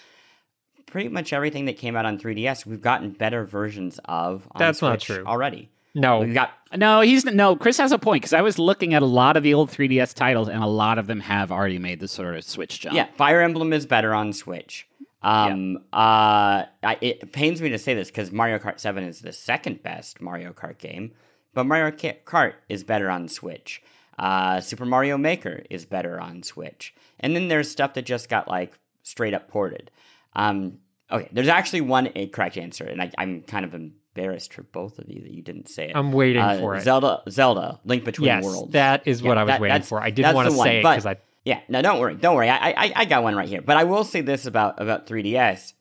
pretty 0.90 1.08
much 1.08 1.32
everything 1.32 1.64
that 1.66 1.76
came 1.76 1.96
out 1.96 2.04
on 2.04 2.18
3DS, 2.18 2.66
we've 2.66 2.80
gotten 2.80 3.10
better 3.10 3.44
versions 3.44 3.98
of. 4.04 4.46
On 4.52 4.58
That's 4.58 4.82
not 4.82 5.00
true. 5.00 5.24
already. 5.26 5.70
No. 5.94 6.20
We've 6.20 6.34
got 6.34 6.52
no 6.76 7.00
he's 7.00 7.24
no 7.24 7.56
Chris 7.56 7.78
has 7.78 7.90
a 7.90 7.98
point 7.98 8.22
because 8.22 8.32
I 8.32 8.42
was 8.42 8.58
looking 8.58 8.94
at 8.94 9.02
a 9.02 9.06
lot 9.06 9.36
of 9.36 9.42
the 9.42 9.54
old 9.54 9.70
3DS 9.70 10.14
titles 10.14 10.48
and 10.48 10.62
a 10.62 10.66
lot 10.68 10.98
of 10.98 11.08
them 11.08 11.18
have 11.18 11.50
already 11.50 11.78
made 11.80 11.98
the 11.98 12.06
sort 12.06 12.36
of 12.36 12.44
Switch 12.44 12.78
jump 12.78 12.94
yeah, 12.94 13.08
Fire 13.16 13.40
Emblem 13.40 13.72
is 13.72 13.86
better 13.86 14.14
on 14.14 14.32
Switch. 14.32 14.86
Um, 15.22 15.78
uh, 15.92 16.64
I, 16.82 16.96
it 17.00 17.32
pains 17.32 17.60
me 17.60 17.68
to 17.70 17.78
say 17.78 17.94
this 17.94 18.08
because 18.08 18.32
Mario 18.32 18.58
Kart 18.58 18.80
7 18.80 19.04
is 19.04 19.20
the 19.20 19.32
second 19.32 19.82
best 19.82 20.20
Mario 20.20 20.52
Kart 20.52 20.78
game, 20.78 21.12
but 21.52 21.64
Mario 21.64 21.90
Kart 21.90 22.54
is 22.68 22.84
better 22.84 23.10
on 23.10 23.28
Switch. 23.28 23.82
Uh, 24.18 24.60
Super 24.60 24.86
Mario 24.86 25.18
Maker 25.18 25.62
is 25.68 25.84
better 25.84 26.20
on 26.20 26.42
Switch. 26.42 26.94
And 27.18 27.36
then 27.36 27.48
there's 27.48 27.70
stuff 27.70 27.94
that 27.94 28.06
just 28.06 28.28
got 28.28 28.48
like 28.48 28.78
straight 29.02 29.34
up 29.34 29.48
ported. 29.48 29.90
Um, 30.34 30.78
okay, 31.10 31.28
there's 31.32 31.48
actually 31.48 31.82
one 31.82 32.08
correct 32.32 32.56
answer, 32.56 32.84
and 32.84 33.00
I, 33.02 33.10
I'm 33.18 33.42
kind 33.42 33.64
of 33.64 33.74
embarrassed 33.74 34.52
for 34.54 34.62
both 34.62 34.98
of 34.98 35.08
you 35.08 35.22
that 35.22 35.30
you 35.32 35.42
didn't 35.42 35.68
say 35.68 35.88
it. 35.90 35.96
I'm 35.96 36.12
waiting 36.12 36.42
Uh, 36.42 36.58
for 36.58 36.76
it. 36.76 36.82
Zelda, 36.82 37.22
Zelda, 37.28 37.80
Link 37.84 38.04
Between 38.04 38.26
yes, 38.26 38.44
Worlds. 38.44 38.72
that 38.72 39.02
is 39.06 39.22
what 39.22 39.34
Yeah, 39.36 39.40
I 39.40 39.44
was 39.44 39.52
that- 39.52 39.60
waiting 39.60 39.82
for. 39.82 40.00
I 40.00 40.10
didn't 40.10 40.34
want 40.34 40.50
to 40.50 40.56
one, 40.56 40.66
say 40.66 40.78
it 40.78 40.82
because 40.82 41.06
I. 41.06 41.16
Yeah, 41.44 41.60
no, 41.68 41.80
don't 41.82 41.98
worry, 42.00 42.14
don't 42.16 42.36
worry. 42.36 42.50
I, 42.50 42.70
I 42.70 42.92
I 42.96 43.04
got 43.06 43.22
one 43.22 43.34
right 43.34 43.48
here. 43.48 43.62
But 43.62 43.76
I 43.78 43.84
will 43.84 44.04
say 44.04 44.20
this 44.20 44.44
about 44.46 44.80
about 44.80 45.06
3DS. 45.06 45.72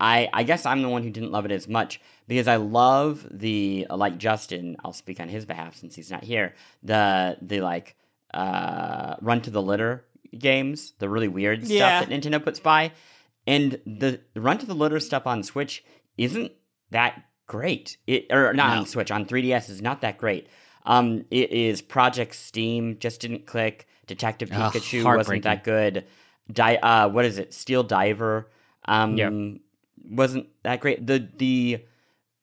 I 0.00 0.28
I 0.32 0.42
guess 0.42 0.66
I'm 0.66 0.82
the 0.82 0.88
one 0.88 1.02
who 1.02 1.10
didn't 1.10 1.30
love 1.32 1.44
it 1.44 1.52
as 1.52 1.68
much 1.68 2.00
because 2.26 2.48
I 2.48 2.56
love 2.56 3.26
the 3.30 3.86
like 3.90 4.16
Justin. 4.18 4.76
I'll 4.84 4.92
speak 4.94 5.20
on 5.20 5.28
his 5.28 5.44
behalf 5.44 5.76
since 5.76 5.94
he's 5.94 6.10
not 6.10 6.24
here. 6.24 6.54
The 6.82 7.36
the 7.42 7.60
like 7.60 7.94
uh, 8.32 9.14
run 9.20 9.40
to 9.42 9.50
the 9.50 9.62
litter 9.62 10.04
games, 10.36 10.94
the 10.98 11.08
really 11.08 11.28
weird 11.28 11.62
Yeah. 11.64 12.00
stuff 12.00 12.08
that 12.08 12.20
Nintendo 12.22 12.42
puts 12.42 12.58
by, 12.58 12.90
and 13.46 13.78
the, 13.86 14.20
run 14.36 14.58
to 14.58 14.66
the 14.66 14.74
litter 14.74 15.00
stuff 15.00 15.26
on 15.26 15.42
Switch 15.42 15.84
isn't 16.16 16.52
that 16.90 17.24
great. 17.46 17.96
It 18.06 18.26
or 18.30 18.52
not 18.54 18.74
No. 18.74 18.80
on 18.80 18.86
Switch 18.86 19.10
on 19.10 19.26
3DS 19.26 19.68
is 19.70 19.82
not 19.82 20.00
that 20.02 20.18
great. 20.18 20.48
Um, 20.86 21.24
it 21.30 21.50
is 21.50 21.80
Project 21.82 22.34
Steam 22.34 22.98
just 22.98 23.20
didn't 23.20 23.46
click. 23.46 23.86
Detective 24.06 24.50
Pikachu 24.50 25.04
wasn't 25.16 25.44
that 25.44 25.64
good. 25.64 26.04
Di- 26.52 26.76
uh, 26.76 27.08
what 27.08 27.24
is 27.24 27.38
it? 27.38 27.54
Steel 27.54 27.82
Diver. 27.82 28.50
Um, 28.86 29.16
Yep. 29.16 29.32
wasn't 30.10 30.48
that 30.62 30.80
great. 30.80 31.06
The 31.06 31.26
the 31.36 31.84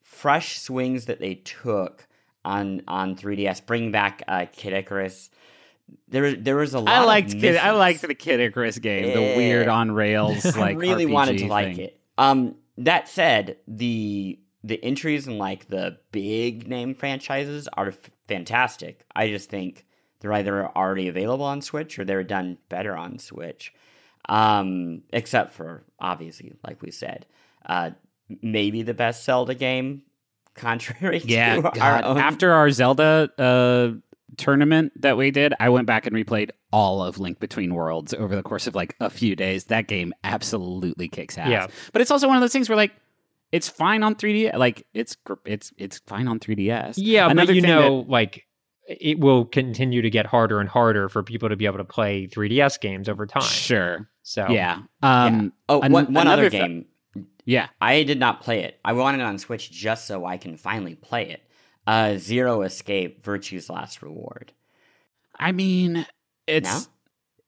fresh 0.00 0.58
swings 0.58 1.06
that 1.06 1.20
they 1.20 1.34
took 1.36 2.06
on 2.44 2.82
on 2.88 3.14
3DS, 3.16 3.64
bring 3.64 3.92
back 3.92 4.22
uh, 4.26 4.46
Kid 4.52 4.72
Icarus. 4.72 5.30
There 6.08 6.34
there 6.34 6.56
was 6.56 6.74
a 6.74 6.80
lot. 6.80 6.88
I 6.88 7.00
of 7.00 7.06
liked 7.06 7.30
Kid, 7.32 7.56
I 7.56 7.72
liked 7.72 8.02
the 8.02 8.14
Kid 8.14 8.40
Icarus 8.40 8.78
game, 8.78 9.14
the 9.14 9.36
weird 9.36 9.68
on 9.68 9.92
rails 9.92 10.44
like 10.56 10.76
I 10.76 10.78
really 10.78 11.06
RPG 11.06 11.12
wanted 11.12 11.38
to 11.38 11.46
like 11.46 11.78
it. 11.78 12.00
Um, 12.18 12.56
that 12.78 13.08
said, 13.08 13.56
the 13.66 14.38
the 14.64 14.82
entries 14.84 15.26
in 15.26 15.38
like 15.38 15.68
the 15.68 15.98
big 16.12 16.68
name 16.68 16.94
franchises 16.94 17.68
are 17.72 17.88
f- 17.88 18.10
fantastic. 18.28 19.04
I 19.14 19.28
just 19.28 19.50
think 19.50 19.86
they're 20.20 20.32
either 20.32 20.68
already 20.68 21.08
available 21.08 21.44
on 21.44 21.60
Switch 21.62 21.98
or 21.98 22.04
they're 22.04 22.22
done 22.22 22.58
better 22.68 22.96
on 22.96 23.18
Switch. 23.18 23.72
Um, 24.28 25.02
except 25.12 25.52
for 25.52 25.82
obviously, 25.98 26.52
like 26.66 26.80
we 26.80 26.92
said, 26.92 27.26
uh, 27.66 27.90
maybe 28.40 28.82
the 28.82 28.94
best 28.94 29.24
Zelda 29.24 29.54
game, 29.54 30.02
contrary 30.54 31.22
Yeah, 31.24 31.56
to 31.60 31.80
our 31.80 32.04
own. 32.04 32.18
After 32.18 32.52
our 32.52 32.70
Zelda 32.70 33.30
uh, 33.36 33.98
tournament 34.36 34.92
that 35.02 35.16
we 35.16 35.30
did, 35.30 35.54
I 35.60 35.68
went 35.68 35.86
back 35.86 36.06
and 36.06 36.14
replayed 36.14 36.50
all 36.72 37.02
of 37.02 37.18
Link 37.18 37.38
Between 37.40 37.74
Worlds 37.74 38.14
over 38.14 38.34
the 38.34 38.42
course 38.42 38.66
of 38.66 38.74
like 38.74 38.94
a 39.00 39.10
few 39.10 39.36
days. 39.36 39.64
That 39.64 39.86
game 39.88 40.12
absolutely 40.24 41.08
kicks 41.08 41.36
ass. 41.38 41.48
Yeah. 41.48 41.66
but 41.92 42.02
it's 42.02 42.10
also 42.10 42.26
one 42.28 42.36
of 42.36 42.40
those 42.40 42.52
things 42.52 42.68
where 42.68 42.76
like 42.76 42.92
it's 43.50 43.68
fine 43.68 44.02
on 44.02 44.14
3D. 44.14 44.56
Like 44.56 44.86
it's 44.94 45.16
it's 45.44 45.72
it's 45.76 45.98
fine 46.06 46.26
on 46.28 46.40
3DS. 46.40 46.94
Yeah, 46.96 47.28
Another 47.30 47.48
but 47.48 47.54
you 47.56 47.60
thing 47.62 47.70
that- 47.70 47.80
know, 47.80 48.04
like 48.08 48.46
it 48.88 49.20
will 49.20 49.44
continue 49.44 50.02
to 50.02 50.10
get 50.10 50.26
harder 50.26 50.58
and 50.60 50.68
harder 50.68 51.08
for 51.08 51.22
people 51.22 51.48
to 51.48 51.56
be 51.56 51.66
able 51.66 51.78
to 51.78 51.84
play 51.84 52.26
3DS 52.26 52.80
games 52.80 53.08
over 53.08 53.26
time. 53.26 53.42
Sure. 53.42 54.08
So 54.22 54.48
Yeah. 54.48 54.80
Um. 55.02 55.52
oh, 55.68 55.80
an- 55.82 55.92
one, 55.92 56.12
one 56.12 56.26
other 56.26 56.42
another 56.46 56.50
th- 56.50 56.62
game. 56.62 56.86
Yeah. 57.44 57.68
I 57.80 58.02
did 58.04 58.18
not 58.18 58.40
play 58.40 58.62
it. 58.64 58.78
I 58.84 58.92
wanted 58.94 59.20
it 59.20 59.24
on 59.24 59.38
Switch 59.38 59.70
just 59.70 60.06
so 60.06 60.24
I 60.24 60.36
can 60.36 60.56
finally 60.56 60.94
play 60.96 61.28
it. 61.30 61.42
Uh, 61.86 62.16
Zero 62.18 62.62
Escape, 62.62 63.22
Virtue's 63.24 63.68
Last 63.68 64.02
Reward. 64.02 64.52
I 65.38 65.50
mean, 65.52 66.06
it's 66.46 66.68
No? 66.86 66.92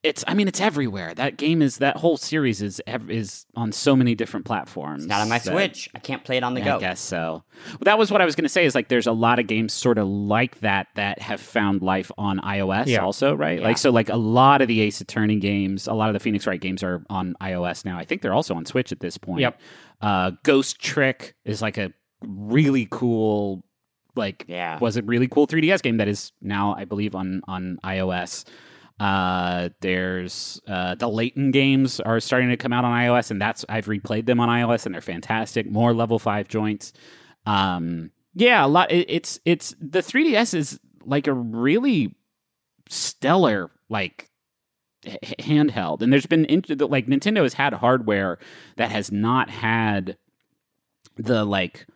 it's. 0.03 0.25
I 0.27 0.35
mean, 0.35 0.49
it's 0.49 0.61
everywhere. 0.61 1.15
That 1.15 1.37
game 1.37 1.63
is 1.63 1.79
that 1.79 1.99
whole 1.99 2.17
series 2.17 2.61
is 2.61 2.83
ev- 2.87 3.09
is 3.11 3.47
on 3.55 3.71
so 3.71 3.95
many 3.95 4.15
different 4.17 4.45
platforms. 4.45 5.05
It's 5.05 5.09
not 5.09 5.21
on 5.21 5.29
my 5.29 5.39
that- 5.39 5.53
Switch. 5.53 5.89
I 5.95 6.01
can't 6.01 6.25
play 6.25 6.37
it 6.37 6.43
on 6.43 6.55
the 6.55 6.63
I 6.63 6.65
go. 6.65 6.77
I 6.77 6.81
guess 6.81 6.99
so. 7.01 7.45
Well, 7.69 7.79
that 7.83 7.97
was 7.97 8.11
what 8.11 8.21
I 8.21 8.25
was 8.25 8.35
going 8.35 8.43
to 8.45 8.49
say. 8.49 8.65
Is 8.65 8.75
like 8.75 8.89
there's 8.89 9.07
a 9.07 9.13
lot 9.13 9.39
of 9.39 9.47
games 9.47 9.73
sort 9.73 9.99
of 9.99 10.09
like 10.09 10.59
that 10.61 10.89
that 10.97 11.21
have 11.21 11.41
found 11.41 11.83
life 11.83 12.11
on 12.19 12.41
iOS 12.41 12.87
Yeah. 12.87 13.05
also, 13.05 13.35
right? 13.35 13.61
Yeah. 13.61 13.67
Like 13.69 13.79
so, 13.79 13.91
like 13.91 14.09
a 14.09 14.17
lot 14.17 14.61
of 14.63 14.67
the 14.69 14.81
Ace 14.81 15.01
Attorney 15.01 15.37
games, 15.37 15.87
a 15.87 15.95
lot 15.95 16.09
of 16.09 16.15
the 16.15 16.21
Phoenix 16.21 16.47
Wright 16.47 16.61
games 16.61 16.83
are 16.83 17.05
on 17.09 17.37
iOS 17.41 17.85
now. 17.85 17.97
I 17.99 18.05
think 18.05 18.21
they're 18.23 18.35
also 18.35 18.55
on 18.55 18.67
Switch 18.67 18.91
at 18.91 18.99
this 19.01 19.17
point. 19.17 19.41
Yep. 19.43 19.61
Uh, 20.01 20.33
Ghost 20.43 20.81
Trick 20.81 21.35
is 21.45 21.63
like 21.63 21.79
a 21.79 21.93
really 22.27 22.89
cool, 22.91 23.63
like 24.17 24.45
Yeah. 24.49 24.79
was 24.79 24.97
a 24.97 25.03
really 25.03 25.29
cool 25.29 25.47
3DS 25.47 25.83
game 25.83 25.97
that 25.99 26.09
is 26.09 26.33
now, 26.41 26.75
I 26.77 26.85
believe, 26.85 27.15
on 27.15 27.43
on 27.49 27.79
iOS. 27.85 28.45
Uh, 29.01 29.71
there's 29.81 30.61
uh, 30.69 30.95
the 30.95 31.09
Layton 31.09 31.51
games 31.51 31.99
are 32.01 32.21
starting 32.21 32.49
to 32.51 32.57
come 32.57 32.73
out 32.73 32.85
on 32.85 32.93
iOS, 32.93 33.31
and 33.33 33.41
that's 33.41 33.65
I've 33.69 33.87
replayed 33.87 34.27
them 34.27 34.39
on 34.39 34.49
iOS, 34.49 34.87
and 34.87 34.95
they're 34.95 35.03
fantastic. 35.03 35.69
More 35.69 35.93
level 35.93 36.19
five 36.21 36.47
joints. 36.47 36.93
Um, 37.45 38.13
yeah, 38.35 38.65
a 38.65 38.69
lot. 38.69 38.93
It, 38.93 39.07
it's 39.11 39.41
it's 39.45 39.75
the 39.81 39.99
3DS 40.01 40.55
is 40.55 40.79
like 41.05 41.27
a 41.27 41.33
really 41.33 42.15
stellar 42.89 43.71
like 43.89 44.31
h- 45.05 45.19
handheld, 45.41 46.01
and 46.03 46.13
there's 46.13 46.27
been 46.27 46.43
like 46.89 47.07
Nintendo 47.07 47.43
has 47.43 47.55
had 47.55 47.73
hardware 47.75 48.39
that 48.77 48.91
has 48.93 49.11
not 49.11 49.51
had 49.51 50.17
the 51.17 51.45
like 51.45 51.87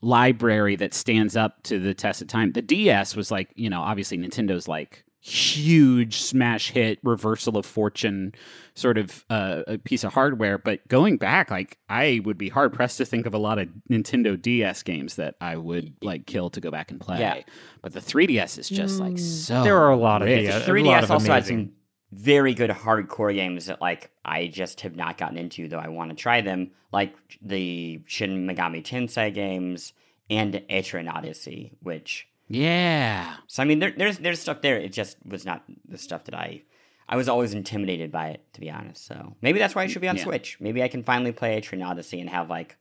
library 0.00 0.76
that 0.76 0.94
stands 0.94 1.36
up 1.36 1.62
to 1.64 1.78
the 1.78 1.94
test 1.94 2.22
of 2.22 2.28
time. 2.28 2.52
The 2.52 2.62
DS 2.62 3.16
was 3.16 3.30
like, 3.30 3.50
you 3.56 3.68
know, 3.70 3.80
obviously 3.80 4.16
Nintendo's 4.18 4.68
like 4.68 5.04
huge 5.20 6.20
smash 6.22 6.70
hit 6.70 6.98
reversal 7.02 7.56
of 7.58 7.66
fortune 7.66 8.32
sort 8.74 8.96
of 8.96 9.24
uh, 9.28 9.62
a 9.66 9.76
piece 9.76 10.04
of 10.04 10.14
hardware 10.14 10.56
but 10.56 10.86
going 10.86 11.16
back 11.16 11.50
like 11.50 11.76
i 11.88 12.20
would 12.24 12.38
be 12.38 12.48
hard 12.48 12.72
pressed 12.72 12.98
to 12.98 13.04
think 13.04 13.26
of 13.26 13.34
a 13.34 13.38
lot 13.38 13.58
of 13.58 13.68
nintendo 13.90 14.40
ds 14.40 14.82
games 14.84 15.16
that 15.16 15.34
i 15.40 15.56
would 15.56 15.92
like 16.02 16.24
kill 16.26 16.48
to 16.48 16.60
go 16.60 16.70
back 16.70 16.92
and 16.92 17.00
play 17.00 17.18
Yeah. 17.18 17.40
but 17.82 17.92
the 17.92 18.00
3ds 18.00 18.58
is 18.58 18.68
just 18.68 19.00
like 19.00 19.18
so 19.18 19.64
there 19.64 19.76
are 19.78 19.90
a 19.90 19.96
lot 19.96 20.22
of 20.22 20.28
rich. 20.28 20.46
DS. 20.46 20.64
The 20.64 20.72
a 20.72 20.74
lot 20.84 21.00
3DS 21.00 21.02
of 21.02 21.10
also 21.10 21.26
had 21.32 21.38
amazing- 21.38 21.58
some 21.66 21.72
very 22.10 22.54
good 22.54 22.70
hardcore 22.70 23.34
games 23.34 23.66
that 23.66 23.80
like 23.80 24.10
I 24.24 24.46
just 24.46 24.80
have 24.82 24.96
not 24.96 25.18
gotten 25.18 25.36
into, 25.38 25.68
though 25.68 25.78
I 25.78 25.88
want 25.88 26.10
to 26.10 26.16
try 26.16 26.40
them, 26.40 26.70
like 26.92 27.14
the 27.42 28.00
Shin 28.06 28.46
Megami 28.46 28.82
Tensei 28.82 29.32
games 29.32 29.92
and 30.30 30.54
Etrian 30.70 31.12
Odyssey, 31.12 31.72
which 31.82 32.28
yeah 32.48 33.36
So 33.46 33.62
I 33.62 33.66
mean, 33.66 33.78
there, 33.78 33.92
there's 33.96 34.18
there's 34.18 34.40
stuff 34.40 34.62
there. 34.62 34.76
It 34.78 34.92
just 34.92 35.16
was 35.26 35.44
not 35.44 35.64
the 35.86 35.98
stuff 35.98 36.24
that 36.24 36.34
I 36.34 36.62
I 37.08 37.16
was 37.16 37.28
always 37.28 37.54
intimidated 37.54 38.10
by 38.12 38.28
it, 38.28 38.44
to 38.54 38.60
be 38.60 38.70
honest. 38.70 39.06
So 39.06 39.34
maybe 39.42 39.58
that's 39.58 39.74
why 39.74 39.82
I 39.82 39.86
should 39.86 40.02
be 40.02 40.08
on 40.08 40.16
Yeah. 40.16 40.24
Switch. 40.24 40.58
Maybe 40.60 40.82
I 40.82 40.88
can 40.88 41.02
finally 41.02 41.32
play 41.32 41.60
Etrian 41.60 41.86
Odyssey 41.86 42.20
and 42.20 42.28
have 42.30 42.48
like 42.50 42.76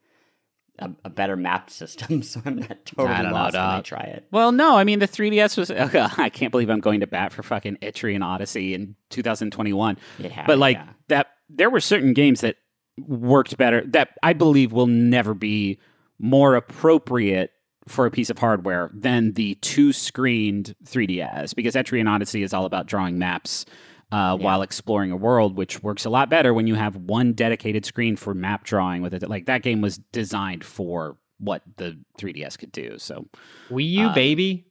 a, 0.80 0.92
a 1.06 1.10
better 1.10 1.36
map 1.36 1.70
system, 1.70 2.22
so 2.24 2.42
I'm 2.46 2.58
not 2.58 2.86
totally 2.86 3.10
I 3.10 3.22
don't 3.22 3.32
know, 3.32 3.38
lost 3.38 3.54
when 3.56 3.64
I 3.64 3.82
try 3.82 4.02
it. 4.02 4.28
Well, 4.32 4.52
no, 4.52 4.78
I 4.78 4.84
mean 4.84 5.00
the 5.00 5.08
3DS 5.08 5.58
was. 5.58 5.72
Okay, 5.72 6.08
I 6.18 6.30
can't 6.30 6.52
believe 6.52 6.70
I'm 6.70 6.80
going 6.80 7.02
to 7.02 7.08
bat 7.08 7.34
for 7.34 7.44
fucking 7.44 7.78
Etrian 7.78 8.24
Odyssey 8.24 8.74
in 8.74 8.96
2021. 9.10 9.98
It 10.20 10.32
had, 10.32 10.48
but 10.48 10.58
like 10.58 10.78
yeah. 10.78 10.88
that, 11.10 11.28
there 11.50 11.70
were 11.70 11.80
certain 11.80 12.14
games 12.14 12.42
that 12.42 12.58
worked 13.00 13.58
better 13.58 13.84
that 13.88 14.10
I 14.24 14.34
believe 14.34 14.72
will 14.72 14.88
never 14.88 15.34
be 15.34 15.80
more 16.20 16.56
appropriate 16.56 17.52
for 17.88 18.06
a 18.06 18.12
piece 18.12 18.30
of 18.30 18.38
hardware 18.38 18.90
than 18.94 19.34
the 19.34 19.56
two 19.56 19.94
screened 19.94 20.76
3DS 20.84 21.56
because 21.56 21.76
Etrian 21.76 22.10
Odyssey 22.10 22.44
is 22.44 22.54
all 22.54 22.66
about 22.66 22.86
drawing 22.86 23.18
maps. 23.18 23.66
Uh, 24.10 24.38
While 24.38 24.62
exploring 24.62 25.12
a 25.12 25.18
world, 25.18 25.58
which 25.58 25.84
works 25.84 26.06
a 26.06 26.10
lot 26.10 26.30
better 26.30 26.54
when 26.54 26.66
you 26.66 26.76
have 26.76 26.96
one 26.96 27.34
dedicated 27.34 27.86
screen 27.86 28.16
for 28.16 28.34
map 28.34 28.64
drawing 28.64 29.02
with 29.02 29.14
it. 29.14 29.28
Like 29.30 29.48
that 29.48 29.64
game 29.64 29.82
was 29.82 29.98
designed 29.98 30.64
for 30.64 31.18
what 31.40 31.62
the 31.76 32.00
3DS 32.18 32.58
could 32.58 32.72
do. 32.72 32.98
So 33.00 33.28
Wii 33.70 33.90
U, 33.90 34.06
uh, 34.08 34.14
baby. 34.16 34.68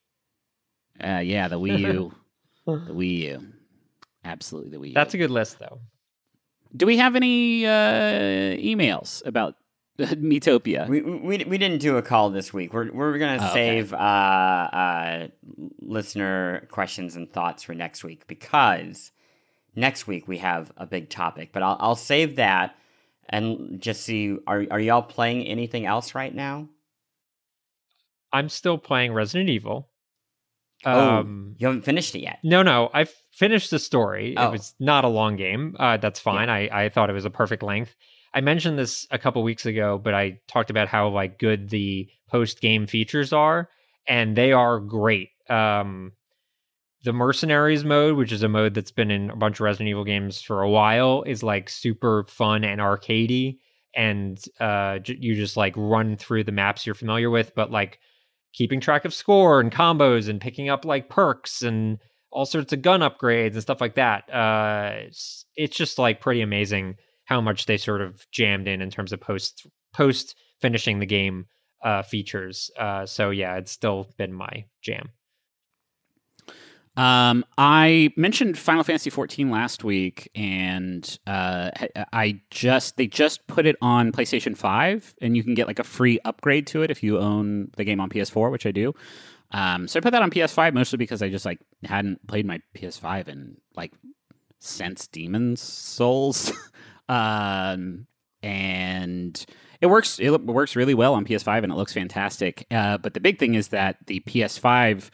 uh, 1.05 1.19
yeah, 1.23 1.49
the 1.49 1.61
Wii 1.61 1.79
U, 1.81 2.13
the 2.67 2.93
Wii 2.95 3.19
U, 3.19 3.47
absolutely 4.25 4.71
the 4.71 4.79
Wii 4.79 4.89
U. 4.89 4.95
That's 4.95 5.13
a 5.13 5.19
good 5.19 5.31
list, 5.31 5.59
though. 5.59 5.81
Do 6.75 6.87
we 6.87 6.97
have 6.97 7.15
any 7.15 7.67
uh, 7.67 8.57
emails 8.57 9.25
about 9.27 9.57
Miitopia? 9.99 10.89
We, 10.89 11.03
we 11.03 11.45
we 11.45 11.59
didn't 11.59 11.79
do 11.83 11.99
a 11.99 12.03
call 12.03 12.31
this 12.31 12.55
week. 12.55 12.73
We're 12.73 12.91
we're 12.91 13.19
gonna 13.19 13.39
Oh, 13.43 13.51
okay. 13.51 13.53
save 13.81 13.93
uh, 13.93 13.97
uh, 13.97 15.29
listener 15.81 16.67
questions 16.71 17.17
and 17.17 17.31
thoughts 17.31 17.63
for 17.63 17.75
next 17.75 18.03
week 18.03 18.27
because 18.27 19.13
next 19.77 20.07
week 20.07 20.27
we 20.27 20.39
have 20.39 20.73
a 20.77 20.87
big 20.87 21.11
topic. 21.11 21.51
But 21.53 21.63
I'll 21.63 21.77
I'll 21.79 21.97
save 21.97 22.37
that 22.37 22.77
and 23.29 23.81
just 23.81 24.03
see. 24.03 24.37
Are 24.47 24.65
are 24.71 24.81
y'all 24.81 25.03
playing 25.03 25.47
anything 25.47 25.87
else 25.87 26.15
right 26.15 26.35
now? 26.35 26.69
I'm 28.33 28.49
still 28.49 28.79
playing 28.79 29.13
Resident 29.13 29.49
Evil. 29.49 29.89
Oh, 30.85 31.19
Um, 31.19 31.55
you 31.59 31.67
haven't 31.67 31.83
finished 31.83 32.15
it 32.15 32.21
yet. 32.21 32.39
No, 32.43 32.63
no, 32.63 32.91
I 32.93 33.07
finished 33.33 33.71
the 33.71 33.79
story. 33.79 34.35
Oh. 34.37 34.49
It 34.49 34.53
was 34.53 34.75
not 34.79 35.05
a 35.05 35.09
long 35.09 35.37
game. 35.37 35.75
Uh, 35.79 35.97
that's 35.97 36.21
fine. 36.21 36.51
I, 36.51 36.69
I 36.85 36.89
thought 36.91 37.09
it 37.09 37.15
was 37.15 37.25
a 37.25 37.31
perfect 37.31 37.63
length. 37.63 37.95
I 38.35 38.43
mentioned 38.43 38.79
this 38.79 39.07
a 39.11 39.19
couple 39.19 39.43
weeks 39.43 39.65
ago, 39.65 39.97
but 39.99 40.13
I 40.13 40.41
talked 40.49 40.69
about 40.69 40.89
how 40.89 41.09
like 41.09 41.39
good 41.39 41.71
the 41.71 42.11
post 42.29 42.61
game 42.61 42.87
features 42.87 43.33
are, 43.33 43.71
and 44.07 44.37
they 44.37 44.53
are 44.53 44.79
great. 44.79 45.31
Um, 45.49 46.13
the 47.07 47.13
mercenaries 47.13 47.85
mode, 47.85 48.17
which 48.17 48.33
is 48.33 48.43
a 48.43 48.49
mode 48.49 48.75
that's 48.75 48.91
been 48.91 49.13
in 49.13 49.31
a 49.31 49.37
bunch 49.37 49.59
of 49.59 49.61
Resident 49.61 49.89
Evil 49.89 50.05
games 50.05 50.43
for 50.43 50.63
a 50.63 50.69
while, 50.69 51.23
is 51.23 51.41
like 51.41 51.71
super 51.71 52.25
fun 52.29 52.65
and 52.65 52.81
arcadey, 52.81 53.59
and 53.95 54.45
uh, 54.59 54.99
j- 54.99 55.17
you 55.21 55.37
just 55.37 55.57
like 55.57 55.73
run 55.77 56.17
through 56.17 56.43
the 56.43 56.51
maps 56.51 56.85
you're 56.85 56.97
familiar 56.97 57.31
with, 57.31 57.55
but 57.55 57.71
like 57.71 58.01
keeping 58.53 58.81
track 58.81 59.05
of 59.05 59.15
score 59.15 59.61
and 59.61 59.71
combos 59.71 60.29
and 60.29 60.41
picking 60.41 60.69
up 60.69 60.85
like 60.85 61.09
perks 61.09 61.63
and 61.63 61.99
all 62.33 62.45
sorts 62.45 62.73
of 62.73 62.83
gun 62.83 63.03
upgrades 63.03 63.53
and 63.53 63.63
stuff 63.63 63.81
like 63.81 63.95
that. 63.95 64.29
Uh, 64.29 64.91
it's, 65.07 65.47
it's 65.55 65.77
just 65.77 66.01
like 66.01 66.21
pretty 66.21 66.41
amazing 66.41 66.97
how 67.27 67.41
much 67.41 67.67
they 67.67 67.77
sort 67.77 68.01
of 68.01 68.27
jammed 68.33 68.67
in 68.67 68.83
in 68.83 68.91
terms 68.91 69.13
of 69.13 69.21
post 69.21 69.65
post 69.95 70.35
finishing 70.61 70.99
the 70.99 71.07
game 71.07 71.47
uh, 71.85 72.03
features. 72.03 72.69
Uh, 72.77 73.07
so 73.07 73.31
yeah, 73.31 73.55
it's 73.59 73.71
still 73.71 74.09
been 74.19 74.33
my 74.33 74.65
jam. 74.83 75.11
Um, 76.97 77.45
I 77.59 78.13
mentioned 78.17 78.57
Final 78.57 78.83
Fantasy 78.83 79.11
14 79.11 79.51
last 79.51 79.85
week, 79.85 80.31
and 80.35 81.19
uh, 81.27 81.71
I 82.13 82.41
just 82.51 82.97
they 82.97 83.07
just 83.07 83.47
put 83.47 83.67
it 83.67 83.77
on 83.83 84.13
PlayStation 84.13 84.57
5, 84.57 85.15
and 85.21 85.37
you 85.37 85.45
can 85.45 85.55
get 85.55 85.67
like 85.67 85.79
a 85.79 85.85
free 85.85 86.19
upgrade 86.25 86.67
to 86.69 86.83
it 86.83 86.91
if 86.91 87.03
you 87.03 87.19
own 87.19 87.71
the 87.77 87.85
game 87.85 88.01
on 88.01 88.09
PS4, 88.09 88.51
which 88.51 88.65
I 88.65 88.71
do. 88.71 88.95
Um, 89.53 89.87
so 89.87 89.99
I 89.99 90.01
put 90.01 90.11
that 90.11 90.23
on 90.23 90.31
PS5 90.31 90.75
mostly 90.75 90.97
because 90.97 91.23
I 91.23 91.29
just 91.29 91.45
like 91.45 91.61
hadn't 91.85 92.27
played 92.27 92.47
my 92.47 92.61
PS5 92.75 93.29
in 93.29 93.57
like 93.77 93.93
since 94.59 95.07
Demon's 95.07 95.61
Souls, 95.61 96.53
um, 97.09 98.07
and 98.43 99.47
it 99.81 99.87
works. 99.87 100.19
It 100.19 100.31
works 100.31 100.77
really 100.77 100.95
well 100.95 101.13
on 101.13 101.27
PS5, 101.27 101.63
and 101.63 101.73
it 101.73 101.77
looks 101.77 101.93
fantastic. 101.93 102.67
Uh, 102.71 102.97
but 102.97 103.13
the 103.13 103.21
big 103.21 103.39
thing 103.39 103.55
is 103.55 103.69
that 103.69 103.99
the 104.07 104.21
PS5 104.21 105.11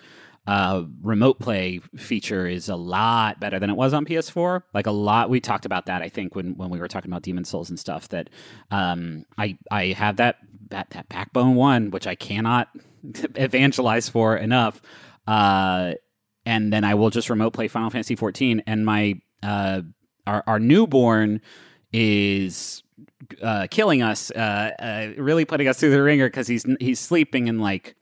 uh, 0.47 0.85
remote 1.03 1.39
play 1.39 1.81
feature 1.97 2.47
is 2.47 2.69
a 2.69 2.75
lot 2.75 3.39
better 3.39 3.61
than 3.61 3.71
it 3.71 3.77
was 3.77 3.93
on 3.93 4.05
PS4. 4.05 4.63
Like 4.75 4.87
a 4.87 4.91
lot, 4.91 5.31
we 5.31 5.41
talked 5.41 5.65
about 5.65 5.87
that. 5.87 6.03
I 6.03 6.09
think 6.09 6.35
when, 6.35 6.57
when 6.57 6.69
we 6.69 6.81
were 6.81 6.89
talking 6.89 7.11
about 7.11 7.23
Demon 7.23 7.45
Souls 7.45 7.71
and 7.71 7.79
stuff. 7.79 8.09
That 8.09 8.29
um, 8.71 9.25
I 9.39 9.57
I 9.71 9.87
have 9.87 10.17
that 10.17 10.39
that 10.71 10.91
that 10.91 11.09
Backbone 11.09 11.55
one, 11.55 11.91
which 11.91 12.07
I 12.07 12.17
cannot 12.17 12.69
evangelize 13.37 14.09
for 14.09 14.37
enough. 14.37 14.83
Uh, 15.27 15.93
and 16.45 16.73
then 16.73 16.83
I 16.83 16.95
will 16.95 17.11
just 17.11 17.31
remote 17.31 17.53
play 17.53 17.69
Final 17.69 17.91
Fantasy 17.91 18.17
14. 18.17 18.65
And 18.67 18.85
my 18.85 19.21
uh, 19.45 19.83
our 20.27 20.43
our 20.49 20.59
newborn 20.59 21.41
is 21.93 22.83
uh, 23.41 23.69
killing 23.71 24.03
us, 24.03 24.33
uh, 24.33 24.71
uh, 24.79 25.23
really 25.23 25.45
putting 25.45 25.69
us 25.69 25.79
through 25.79 25.91
the 25.91 26.03
wringer 26.03 26.27
because 26.27 26.49
he's 26.49 26.67
he's 26.81 26.99
sleeping 26.99 27.47
in 27.47 27.61
like 27.61 27.95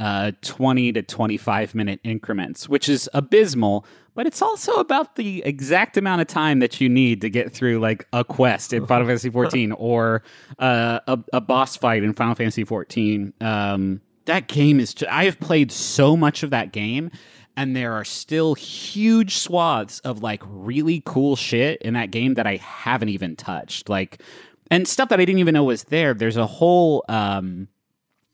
uh, 0.00 0.32
20 0.42 0.92
to 0.92 1.02
25 1.02 1.74
minute 1.74 2.00
increments, 2.04 2.68
which 2.68 2.88
is 2.88 3.08
abysmal, 3.12 3.84
but 4.14 4.26
it's 4.26 4.42
also 4.42 4.74
about 4.74 5.16
the 5.16 5.44
exact 5.44 5.96
amount 5.96 6.20
of 6.20 6.26
time 6.26 6.58
that 6.58 6.80
you 6.80 6.88
need 6.88 7.20
to 7.20 7.30
get 7.30 7.52
through 7.52 7.78
like 7.78 8.06
a 8.12 8.24
quest 8.24 8.72
in 8.72 8.86
Final 8.86 9.06
Fantasy 9.06 9.30
14 9.30 9.72
or 9.78 10.22
uh, 10.58 11.00
a, 11.06 11.18
a, 11.32 11.40
boss 11.40 11.76
fight 11.76 12.02
in 12.02 12.12
Final 12.14 12.34
Fantasy 12.34 12.64
14. 12.64 13.32
Um, 13.40 14.00
that 14.24 14.48
game 14.48 14.80
is, 14.80 14.94
just, 14.94 15.10
I 15.10 15.24
have 15.24 15.38
played 15.40 15.70
so 15.70 16.16
much 16.16 16.42
of 16.42 16.50
that 16.50 16.72
game. 16.72 17.10
And 17.56 17.74
there 17.74 17.92
are 17.92 18.04
still 18.04 18.54
huge 18.54 19.36
swaths 19.36 19.98
of 20.00 20.22
like 20.22 20.42
really 20.46 21.02
cool 21.04 21.34
shit 21.34 21.82
in 21.82 21.94
that 21.94 22.12
game 22.12 22.34
that 22.34 22.46
I 22.46 22.56
haven't 22.56 23.08
even 23.08 23.34
touched. 23.34 23.88
Like, 23.88 24.22
and 24.70 24.86
stuff 24.86 25.08
that 25.08 25.18
I 25.18 25.24
didn't 25.24 25.40
even 25.40 25.54
know 25.54 25.64
was 25.64 25.84
there. 25.84 26.14
There's 26.14 26.36
a 26.36 26.46
whole, 26.46 27.04
um, 27.08 27.66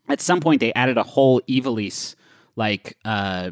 at 0.08 0.20
some 0.20 0.40
point 0.40 0.60
they 0.60 0.72
added 0.74 0.98
a 0.98 1.02
whole 1.02 1.40
Ivalice 1.42 2.14
like 2.56 2.96
uh, 3.04 3.50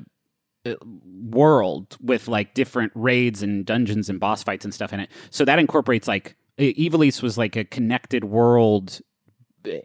uh 0.66 0.74
world 0.84 1.96
with 2.00 2.28
like 2.28 2.55
different 2.55 2.92
raids 2.94 3.42
and 3.42 3.64
dungeons 3.66 4.09
and 4.09 4.20
boss 4.20 4.42
fights 4.42 4.64
and 4.64 4.72
stuff 4.72 4.92
in 4.92 5.00
it. 5.00 5.11
So 5.30 5.44
that 5.44 5.59
incorporates 5.59 6.09
like 6.09 6.36
Ivalice 6.59 7.22
was 7.22 7.38
like 7.38 7.57
a 7.57 7.64
connected 7.64 8.24
world 8.24 9.00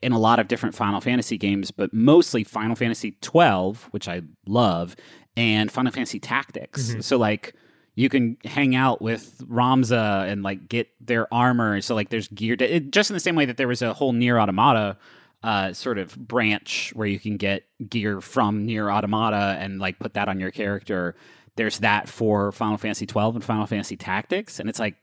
in 0.01 0.11
a 0.11 0.19
lot 0.19 0.39
of 0.39 0.47
different 0.47 0.75
Final 0.75 1.01
Fantasy 1.01 1.37
games, 1.37 1.71
but 1.71 1.93
mostly 1.93 2.43
Final 2.43 2.75
Fantasy 2.75 3.15
12, 3.21 3.89
which 3.91 4.07
I 4.07 4.21
love, 4.47 4.95
and 5.35 5.71
Final 5.71 5.91
Fantasy 5.91 6.19
Tactics. 6.19 6.89
Mm-hmm. 6.89 7.01
So 7.01 7.17
like 7.17 7.53
you 7.95 8.09
can 8.09 8.37
hang 8.45 8.75
out 8.75 9.01
with 9.01 9.43
Ramza 9.47 10.31
and 10.31 10.43
like 10.43 10.69
get 10.69 10.87
their 10.99 11.31
armor. 11.33 11.81
So 11.81 11.95
like 11.95 12.09
there's 12.09 12.27
gear 12.27 12.55
to, 12.55 12.75
it, 12.75 12.91
just 12.91 13.09
in 13.09 13.15
the 13.15 13.19
same 13.19 13.35
way 13.35 13.45
that 13.45 13.57
there 13.57 13.67
was 13.67 13.81
a 13.81 13.93
whole 13.93 14.13
NieR 14.13 14.41
Automata 14.41 14.97
uh, 15.43 15.73
sort 15.73 15.97
of 15.97 16.15
branch 16.15 16.91
where 16.95 17.07
you 17.07 17.19
can 17.19 17.37
get 17.37 17.63
gear 17.89 18.21
from 18.21 18.67
NieR 18.67 18.93
Automata 18.93 19.57
and 19.59 19.79
like 19.79 19.99
put 19.99 20.13
that 20.15 20.29
on 20.29 20.39
your 20.39 20.51
character. 20.51 21.15
There's 21.55 21.79
that 21.79 22.09
for 22.09 22.51
Final 22.51 22.77
Fantasy 22.77 23.05
12 23.05 23.35
and 23.35 23.43
Final 23.43 23.65
Fantasy 23.65 23.97
Tactics, 23.97 24.59
and 24.59 24.69
it's 24.69 24.79
like 24.79 24.95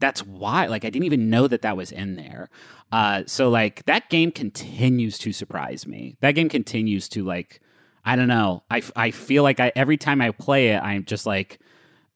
that's 0.00 0.24
why 0.26 0.66
like 0.66 0.84
I 0.84 0.90
didn't 0.90 1.06
even 1.06 1.30
know 1.30 1.46
that 1.48 1.62
that 1.62 1.76
was 1.76 1.92
in 1.92 2.16
there. 2.16 2.50
Uh, 2.92 3.22
so 3.26 3.48
like 3.48 3.84
that 3.86 4.10
game 4.10 4.32
continues 4.32 5.18
to 5.18 5.32
surprise 5.32 5.86
me. 5.86 6.16
That 6.20 6.32
game 6.32 6.48
continues 6.48 7.08
to 7.10 7.24
like 7.24 7.60
I 8.04 8.16
don't 8.16 8.28
know. 8.28 8.62
I, 8.70 8.82
I 8.94 9.10
feel 9.12 9.42
like 9.42 9.60
I 9.60 9.72
every 9.74 9.96
time 9.96 10.20
I 10.20 10.30
play 10.30 10.68
it, 10.68 10.82
I'm 10.82 11.04
just 11.04 11.24
like 11.24 11.58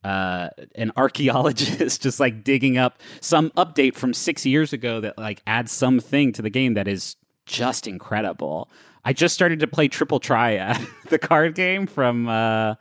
uh, 0.05 0.49
an 0.75 0.93
archaeologist 0.97 2.03
just 2.03 2.21
like 2.21 2.45
digging 2.45 2.77
up 2.77 3.01
some 3.21 3.51
update 3.51 3.95
from 3.95 4.13
six 4.13 4.45
years 4.45 4.73
ago 4.73 5.01
that 5.01 5.17
like 5.17 5.43
adds 5.47 5.73
something 5.73 6.33
to 6.33 6.43
the 6.43 6.51
game 6.51 6.75
that 6.75 6.89
is 6.89 7.17
just 7.49 7.89
incredible. 7.89 8.71
I 9.05 9.13
just 9.13 9.35
started 9.35 9.61
to 9.61 9.67
play 9.67 9.89
Triple 9.89 10.21
Triad, 10.21 10.87
the 11.09 11.19
card 11.19 11.55
game 11.55 11.87
from 11.87 12.29
uh, 12.29 12.75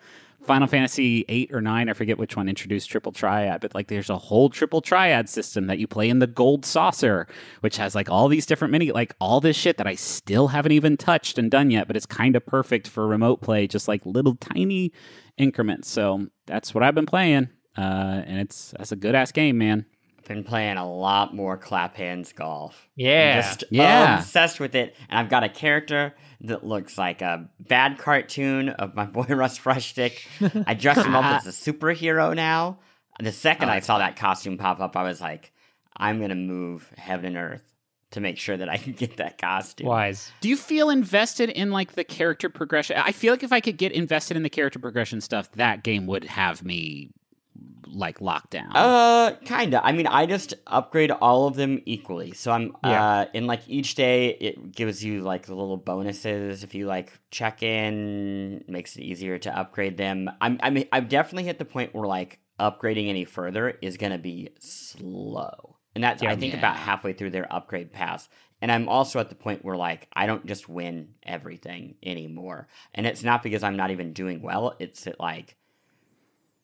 Final 0.44 0.68
Fantasy 0.68 1.26
eight 1.30 1.54
or 1.54 1.62
nine. 1.62 1.90
I 1.90 1.94
forget 1.94 2.18
which 2.18 2.36
one 2.36 2.50
introduced 2.50 2.90
Triple 2.90 3.14
Triad, 3.14 3.62
but 3.62 3.74
like 3.74 3.88
there's 3.88 4.10
a 4.10 4.18
whole 4.18 4.50
Triple 4.50 4.82
Triad 4.82 5.30
system 5.30 5.68
that 5.68 5.80
you 5.80 5.88
play 5.88 6.10
in 6.10 6.20
the 6.20 6.28
Gold 6.28 6.66
Saucer, 6.66 7.28
which 7.62 7.78
has 7.78 7.96
like 7.96 8.10
all 8.10 8.28
these 8.28 8.46
different 8.46 8.74
mini, 8.74 8.92
like 8.92 9.16
all 9.20 9.40
this 9.40 9.56
shit 9.56 9.78
that 9.78 9.88
I 9.88 9.96
still 9.96 10.50
haven't 10.50 10.74
even 10.74 10.98
touched 10.98 11.38
and 11.38 11.50
done 11.50 11.72
yet, 11.72 11.88
but 11.88 11.96
it's 11.96 12.06
kind 12.06 12.36
of 12.36 12.46
perfect 12.46 12.88
for 12.88 13.08
remote 13.08 13.42
play, 13.42 13.66
just 13.66 13.88
like 13.88 14.06
little 14.06 14.36
tiny 14.36 14.92
increments. 15.38 15.90
So 15.90 16.28
that's 16.46 16.74
what 16.76 16.84
I've 16.84 16.96
been 16.96 17.06
playing, 17.06 17.50
uh, 17.78 18.22
and 18.26 18.40
it's 18.40 18.74
that's 18.78 18.92
a 18.92 18.98
good 18.98 19.16
ass 19.16 19.32
game, 19.32 19.58
man 19.58 19.86
been 20.28 20.44
playing 20.44 20.78
a 20.78 20.90
lot 20.90 21.34
more 21.34 21.58
Clap 21.58 21.96
Hanz 21.96 22.34
Golf. 22.34 22.88
Yeah. 22.96 23.36
I'm 23.36 23.42
just 23.42 23.64
yeah. 23.72 24.20
obsessed 24.20 24.60
with 24.60 24.76
it. 24.76 24.96
And 25.10 25.20
I've 25.20 25.30
got 25.30 25.44
a 25.44 25.50
character 25.50 26.14
that 26.42 26.66
looks 26.66 26.98
like 26.98 27.22
a 27.22 27.50
bad 27.60 27.98
cartoon 27.98 28.70
of 28.70 28.96
my 28.96 29.06
boy 29.06 29.26
Russ 29.30 29.58
Frushtick. 29.58 30.64
I 30.68 30.74
dressed 30.74 31.06
him 31.06 31.16
up 31.16 31.26
as 31.46 31.48
a 31.48 31.72
superhero 31.72 32.36
now. 32.36 32.80
The 33.20 33.32
second 33.32 33.70
oh, 33.70 33.74
I 33.74 33.80
saw 33.80 33.98
funny. 33.98 34.12
that 34.12 34.20
costume 34.20 34.58
pop 34.58 34.80
up, 34.80 34.96
I 34.96 35.04
was 35.04 35.20
like, 35.20 35.52
I'm 35.96 36.22
gonna 36.22 36.36
move 36.36 36.92
heaven 36.96 37.26
and 37.26 37.38
earth 37.38 37.74
to 38.12 38.20
make 38.20 38.38
sure 38.38 38.56
that 38.56 38.70
I 38.70 38.78
can 38.78 38.94
get 38.94 39.18
that 39.18 39.40
costume. 39.40 39.88
Wise. 39.88 40.32
Do 40.40 40.50
you 40.50 40.56
feel 40.56 40.92
invested 40.92 41.50
in 41.50 41.72
like 41.72 41.94
the 41.94 42.04
character 42.04 42.50
progression? 42.50 42.98
I 42.98 43.12
feel 43.12 43.34
like 43.34 43.42
if 43.42 43.52
I 43.52 43.60
could 43.60 43.78
get 43.78 43.92
invested 43.92 44.38
in 44.38 44.44
the 44.44 44.50
character 44.50 44.78
progression 44.78 45.20
stuff, 45.20 45.52
that 45.54 45.84
game 45.84 46.06
would 46.06 46.26
have 46.26 46.64
me 46.64 47.10
like 47.94 48.20
lockdown? 48.20 48.72
Uh, 48.74 49.32
kinda. 49.46 49.82
I 49.84 49.92
mean, 49.92 50.08
I 50.08 50.26
just 50.26 50.54
upgrade 50.68 51.12
all 51.12 51.48
of 51.48 51.56
them 51.56 51.82
equally. 51.86 52.34
So 52.34 52.52
I'm 52.52 52.76
yeah. 52.84 53.04
uh 53.04 53.26
in 53.34 53.48
like 53.48 53.62
each 53.68 53.96
day 53.96 54.30
it 54.30 54.72
gives 54.72 55.04
you 55.04 55.22
like 55.22 55.46
the 55.46 55.56
little 55.56 55.78
bonuses 55.78 56.64
if 56.64 56.76
you 56.76 56.86
like 56.86 57.14
check 57.32 57.64
in, 57.64 58.64
makes 58.68 58.96
it 58.96 59.02
easier 59.02 59.38
to 59.40 59.58
upgrade 59.58 59.98
them. 59.98 60.30
I'm 60.42 60.60
I 60.62 60.70
mean 60.70 60.88
I've 60.92 61.10
definitely 61.10 61.46
hit 61.46 61.60
the 61.60 61.66
point 61.66 61.94
where 61.94 62.08
like 62.08 62.40
upgrading 62.60 63.10
any 63.10 63.26
further 63.26 63.78
is 63.82 63.98
gonna 63.98 64.18
be 64.18 64.50
slow. 64.60 65.78
And 65.96 66.04
that's 66.04 66.22
yeah, 66.22 66.32
I 66.32 66.36
think 66.36 66.54
yeah. 66.54 66.60
about 66.60 66.76
halfway 66.76 67.14
through 67.14 67.32
their 67.32 67.52
upgrade 67.52 67.92
pass. 67.92 68.30
And 68.62 68.72
I'm 68.72 68.90
also 68.90 69.20
at 69.20 69.30
the 69.30 69.36
point 69.36 69.64
where 69.64 69.76
like 69.76 70.08
I 70.14 70.26
don't 70.26 70.46
just 70.46 70.68
win 70.68 71.16
everything 71.24 71.96
anymore. 72.04 72.68
And 72.94 73.06
it's 73.06 73.24
not 73.24 73.44
because 73.44 73.64
I'm 73.64 73.78
not 73.78 73.92
even 73.92 74.14
doing 74.14 74.42
well. 74.42 74.76
It's 74.80 75.04
that 75.04 75.20
like 75.20 75.56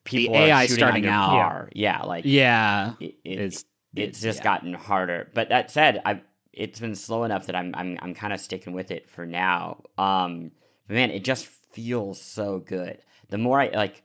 people 0.04 0.34
the 0.34 0.40
AI 0.40 0.66
starting 0.66 1.06
out. 1.06 1.28
Par. 1.28 1.68
Yeah, 1.72 2.02
like 2.02 2.24
yeah, 2.24 2.94
it, 3.00 3.16
it, 3.24 3.40
it's 3.40 3.64
it's 3.96 4.20
just 4.20 4.38
yeah. 4.38 4.44
gotten 4.44 4.74
harder. 4.74 5.30
But 5.34 5.48
that 5.48 5.70
said, 5.70 6.00
I 6.04 6.20
it's 6.52 6.80
been 6.80 6.94
slow 6.94 7.24
enough 7.24 7.46
that 7.46 7.56
I'm 7.56 7.74
I'm 7.74 7.98
I'm 8.00 8.14
kind 8.14 8.32
of 8.32 8.40
sticking 8.40 8.72
with 8.72 8.90
it 8.90 9.08
for 9.08 9.26
now. 9.26 9.82
Um, 9.98 10.52
man, 10.88 11.10
it 11.10 11.24
just 11.24 11.46
feels 11.46 12.20
so 12.20 12.60
good. 12.60 12.98
The 13.30 13.38
more 13.38 13.60
I 13.60 13.68
like, 13.68 14.02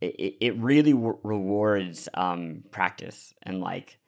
it 0.00 0.36
it 0.40 0.56
really 0.56 0.92
w- 0.92 1.18
rewards 1.22 2.08
um 2.14 2.64
practice 2.70 3.34
and 3.42 3.60
like 3.60 3.98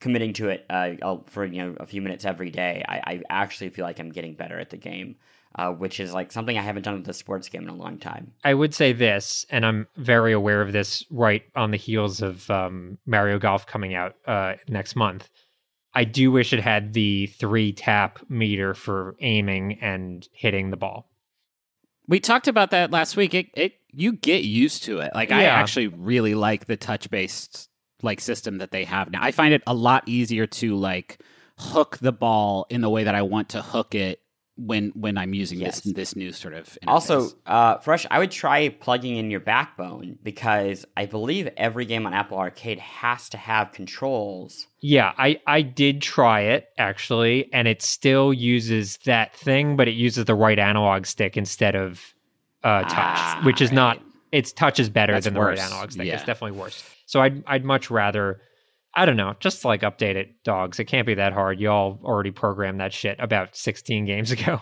committing 0.00 0.32
to 0.32 0.48
it 0.48 0.66
uh, 0.68 1.18
for 1.26 1.44
you 1.44 1.62
know 1.62 1.76
a 1.78 1.86
few 1.86 2.02
minutes 2.02 2.24
every 2.24 2.50
day. 2.50 2.84
I, 2.88 2.96
I 3.06 3.22
actually 3.30 3.70
feel 3.70 3.84
like 3.84 4.00
I'm 4.00 4.10
getting 4.10 4.34
better 4.34 4.58
at 4.58 4.70
the 4.70 4.76
game 4.76 5.16
uh, 5.56 5.70
which 5.70 6.00
is 6.00 6.12
like 6.12 6.32
something 6.32 6.56
I 6.56 6.62
haven't 6.62 6.82
done 6.82 6.98
with 6.98 7.08
a 7.08 7.14
sports 7.14 7.48
game 7.48 7.62
in 7.62 7.68
a 7.68 7.74
long 7.74 7.98
time. 7.98 8.32
I 8.44 8.54
would 8.54 8.74
say 8.74 8.92
this, 8.92 9.46
and 9.50 9.66
I'm 9.66 9.86
very 9.96 10.32
aware 10.32 10.62
of 10.62 10.72
this 10.72 11.04
right 11.10 11.42
on 11.54 11.70
the 11.70 11.76
heels 11.76 12.22
of 12.22 12.50
um, 12.50 12.98
Mario 13.06 13.38
Golf 13.38 13.66
coming 13.66 13.94
out 13.94 14.14
uh, 14.26 14.54
next 14.68 14.96
month. 14.96 15.28
I 15.94 16.04
do 16.04 16.30
wish 16.32 16.52
it 16.52 16.60
had 16.60 16.94
the 16.94 17.26
three 17.26 17.72
tap 17.72 18.18
meter 18.28 18.74
for 18.74 19.14
aiming 19.20 19.78
and 19.80 20.26
hitting 20.32 20.70
the 20.70 20.76
ball. 20.76 21.08
We 22.08 22.18
talked 22.18 22.48
about 22.48 22.70
that 22.70 22.90
last 22.90 23.16
week. 23.16 23.34
It, 23.34 23.48
it 23.54 23.74
you 23.90 24.12
get 24.12 24.44
used 24.44 24.84
to 24.84 25.00
it. 25.00 25.12
Like 25.14 25.28
yeah. 25.28 25.36
I 25.36 25.42
actually 25.44 25.88
really 25.88 26.34
like 26.34 26.64
the 26.64 26.76
touch 26.76 27.10
based 27.10 27.68
like 28.02 28.20
system 28.20 28.58
that 28.58 28.70
they 28.70 28.84
have 28.84 29.10
now. 29.10 29.22
I 29.22 29.32
find 29.32 29.52
it 29.52 29.62
a 29.66 29.74
lot 29.74 30.04
easier 30.06 30.46
to 30.46 30.76
like 30.76 31.20
hook 31.58 31.98
the 31.98 32.12
ball 32.12 32.66
in 32.70 32.80
the 32.80 32.90
way 32.90 33.04
that 33.04 33.14
I 33.14 33.22
want 33.22 33.50
to 33.50 33.62
hook 33.62 33.94
it 33.94 34.21
when 34.66 34.90
when 34.94 35.18
I'm 35.18 35.34
using 35.34 35.60
Yes. 35.60 35.80
this 35.80 35.94
this 35.94 36.16
new 36.16 36.32
sort 36.32 36.54
of 36.54 36.66
interface. 36.66 36.88
Also, 36.88 37.30
uh, 37.46 37.78
Fresh, 37.78 38.06
I 38.10 38.18
would 38.18 38.30
try 38.30 38.68
plugging 38.68 39.16
in 39.16 39.30
your 39.30 39.40
backbone 39.40 40.18
because 40.22 40.84
I 40.96 41.06
believe 41.06 41.48
every 41.56 41.84
game 41.84 42.06
on 42.06 42.14
Apple 42.14 42.38
Arcade 42.38 42.78
has 42.78 43.28
to 43.30 43.36
have 43.36 43.72
controls. 43.72 44.66
Yeah, 44.80 45.12
I 45.18 45.40
I 45.46 45.62
did 45.62 46.02
try 46.02 46.40
it 46.40 46.68
actually, 46.78 47.48
and 47.52 47.66
it 47.68 47.82
still 47.82 48.32
uses 48.32 48.98
that 49.04 49.34
thing, 49.34 49.76
but 49.76 49.88
it 49.88 49.94
uses 49.94 50.24
the 50.26 50.34
right 50.34 50.58
analog 50.58 51.06
stick 51.06 51.36
instead 51.36 51.74
of 51.74 52.00
uh, 52.64 52.82
touch, 52.82 52.92
Ah, 52.94 53.40
which 53.44 53.60
is 53.60 53.72
not. 53.72 54.00
Its 54.30 54.52
touch 54.52 54.80
is 54.80 54.88
better 54.88 55.12
That's 55.12 55.24
than 55.24 55.34
the 55.34 55.40
worse. 55.40 55.58
right 55.58 55.66
analog 55.70 55.90
stick. 55.92 56.06
Yeah. 56.06 56.14
It's 56.14 56.24
definitely 56.24 56.58
worse. 56.58 56.82
So 57.06 57.20
I'd 57.20 57.42
I'd 57.46 57.64
much 57.64 57.90
rather. 57.90 58.40
I 58.94 59.06
don't 59.06 59.16
know, 59.16 59.34
just 59.40 59.64
like 59.64 59.82
update 59.82 60.16
it, 60.16 60.42
dogs. 60.44 60.78
It 60.78 60.84
can't 60.84 61.06
be 61.06 61.14
that 61.14 61.32
hard. 61.32 61.60
Y'all 61.60 61.98
already 62.04 62.30
programmed 62.30 62.80
that 62.80 62.92
shit 62.92 63.16
about 63.18 63.56
16 63.56 64.04
games 64.04 64.30
ago. 64.32 64.60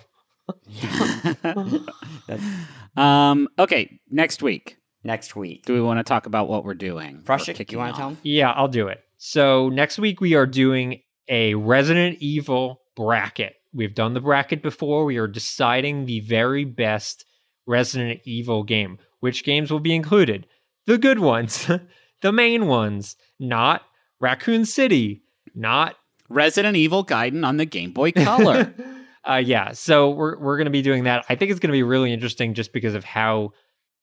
um, 3.00 3.48
okay, 3.58 4.00
next 4.10 4.42
week. 4.42 4.76
Next 5.02 5.34
week. 5.34 5.64
Do 5.64 5.72
we 5.72 5.80
want 5.80 5.98
to 5.98 6.04
talk 6.04 6.26
about 6.26 6.48
what 6.48 6.64
we're 6.64 6.74
doing? 6.74 7.22
Fresh, 7.24 7.48
Or 7.48 7.52
you 7.52 7.78
want 7.78 7.94
to 7.94 7.98
tell 7.98 8.10
them? 8.10 8.18
Yeah, 8.22 8.50
I'll 8.50 8.68
do 8.68 8.88
it. 8.88 9.00
So 9.16 9.68
next 9.68 9.98
week 9.98 10.20
we 10.20 10.34
are 10.34 10.46
doing 10.46 11.02
a 11.28 11.54
Resident 11.54 12.18
Evil 12.20 12.82
bracket. 12.96 13.54
We've 13.72 13.94
done 13.94 14.14
the 14.14 14.20
bracket 14.20 14.62
before. 14.62 15.04
We 15.04 15.16
are 15.16 15.28
deciding 15.28 16.06
the 16.06 16.20
very 16.20 16.64
best 16.64 17.24
Resident 17.66 18.20
Evil 18.24 18.62
game. 18.62 18.98
Which 19.20 19.44
games 19.44 19.70
will 19.70 19.80
be 19.80 19.94
included? 19.94 20.46
The 20.86 20.98
good 20.98 21.18
ones, 21.20 21.70
the 22.22 22.32
main 22.32 22.66
ones, 22.66 23.16
not 23.38 23.82
Raccoon 24.20 24.64
City, 24.64 25.22
not 25.54 25.96
Resident 26.28 26.76
Evil 26.76 27.04
Gaiden 27.04 27.44
on 27.46 27.56
the 27.56 27.64
Game 27.64 27.92
Boy 27.92 28.12
Color. 28.12 28.72
uh, 29.28 29.42
yeah, 29.44 29.72
so 29.72 30.10
we're 30.10 30.38
we're 30.38 30.58
gonna 30.58 30.70
be 30.70 30.82
doing 30.82 31.04
that. 31.04 31.24
I 31.28 31.34
think 31.34 31.50
it's 31.50 31.60
gonna 31.60 31.72
be 31.72 31.82
really 31.82 32.12
interesting 32.12 32.54
just 32.54 32.72
because 32.72 32.94
of 32.94 33.04
how 33.04 33.52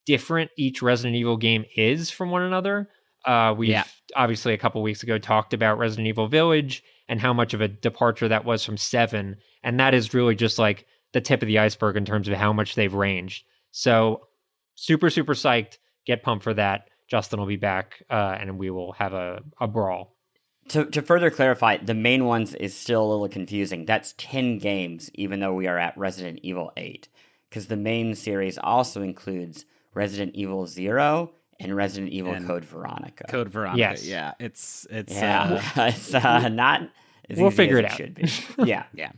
different 0.05 0.51
each 0.57 0.82
Resident 0.82 1.15
Evil 1.15 1.38
game 1.38 1.65
is 1.76 2.09
from 2.09 2.30
one 2.32 2.41
another. 2.41 2.89
Uh, 3.26 3.53
we 3.57 3.70
Yeah. 3.70 3.84
obviously 4.15 4.53
a 4.53 4.57
couple 4.57 4.82
weeks 4.82 5.03
ago 5.03 5.18
talked 5.18 5.53
about 5.53 5.78
Resident 5.78 6.07
Evil 6.07 6.28
Village 6.28 6.82
and 7.09 7.20
how 7.20 7.34
much 7.34 7.53
of 7.53 7.61
a 7.61 7.68
departure 7.68 8.28
that 8.28 8.45
was 8.45 8.63
from 8.63 8.78
Seven, 8.78 9.38
and 9.63 9.80
that 9.80 9.93
is 9.93 10.13
really 10.13 10.36
just 10.36 10.57
like 10.59 10.86
the 11.13 11.22
tip 11.22 11.41
of 11.41 11.47
the 11.47 11.59
iceberg 11.59 11.95
in 11.97 12.05
terms 12.05 12.28
of 12.28 12.36
how 12.36 12.51
much 12.53 12.76
they've 12.76 12.93
ranged. 12.93 13.43
So 13.72 14.22
super 14.76 15.09
super 15.09 15.34
psyched. 15.34 15.78
Get 16.05 16.24
pumped 16.24 16.43
for 16.43 16.53
that. 16.53 16.89
Justin 17.08 17.39
will 17.39 17.47
be 17.47 17.55
back, 17.55 18.03
uh, 18.10 18.38
and 18.39 18.58
we 18.58 18.70
will 18.70 18.91
have 18.93 19.14
a, 19.14 19.41
a 19.60 19.68
brawl. 19.68 20.14
To, 20.70 20.86
to 20.86 21.01
further 21.01 21.30
clarify, 21.30 21.78
the 21.78 21.93
main 21.93 22.26
ones 22.26 22.53
is 22.53 22.76
still 22.76 23.01
a 23.03 23.08
little 23.10 23.30
confusing. 23.30 23.86
That's 23.86 24.14
10 24.18 24.58
games, 24.58 25.10
even 25.14 25.39
though 25.39 25.53
we 25.53 25.68
are 25.68 25.78
at 25.78 25.97
Resident 25.97 26.39
Evil 26.43 26.72
8. 26.76 27.08
Because 27.49 27.68
the 27.68 27.78
main 27.78 28.14
series 28.16 28.58
also 28.58 29.01
includes 29.01 29.64
Resident 29.93 30.36
Evil 30.36 30.68
0 30.68 31.32
and 31.60 31.76
Resident 31.76 32.12
Evil 32.12 32.34
And 32.34 32.45
Code 32.45 32.66
Veronica. 32.66 33.24
Code 33.30 33.47
Veronica. 33.49 33.80
Yes. 33.80 34.05
Yeah, 34.05 34.34
it's 34.39 34.86
it's 34.89 35.14
yeah, 35.14 35.62
uh, 35.78 35.82
it's 35.88 36.14
uh, 36.14 36.49
not 36.49 36.82
as 37.30 37.38
We'll 37.38 37.47
easy 37.47 37.55
figure 37.55 37.78
as 37.80 37.86
it 37.86 37.91
out. 37.91 37.97
should 37.97 38.14
be. 38.16 38.30
Yeah. 38.66 38.84
yeah. 38.93 39.12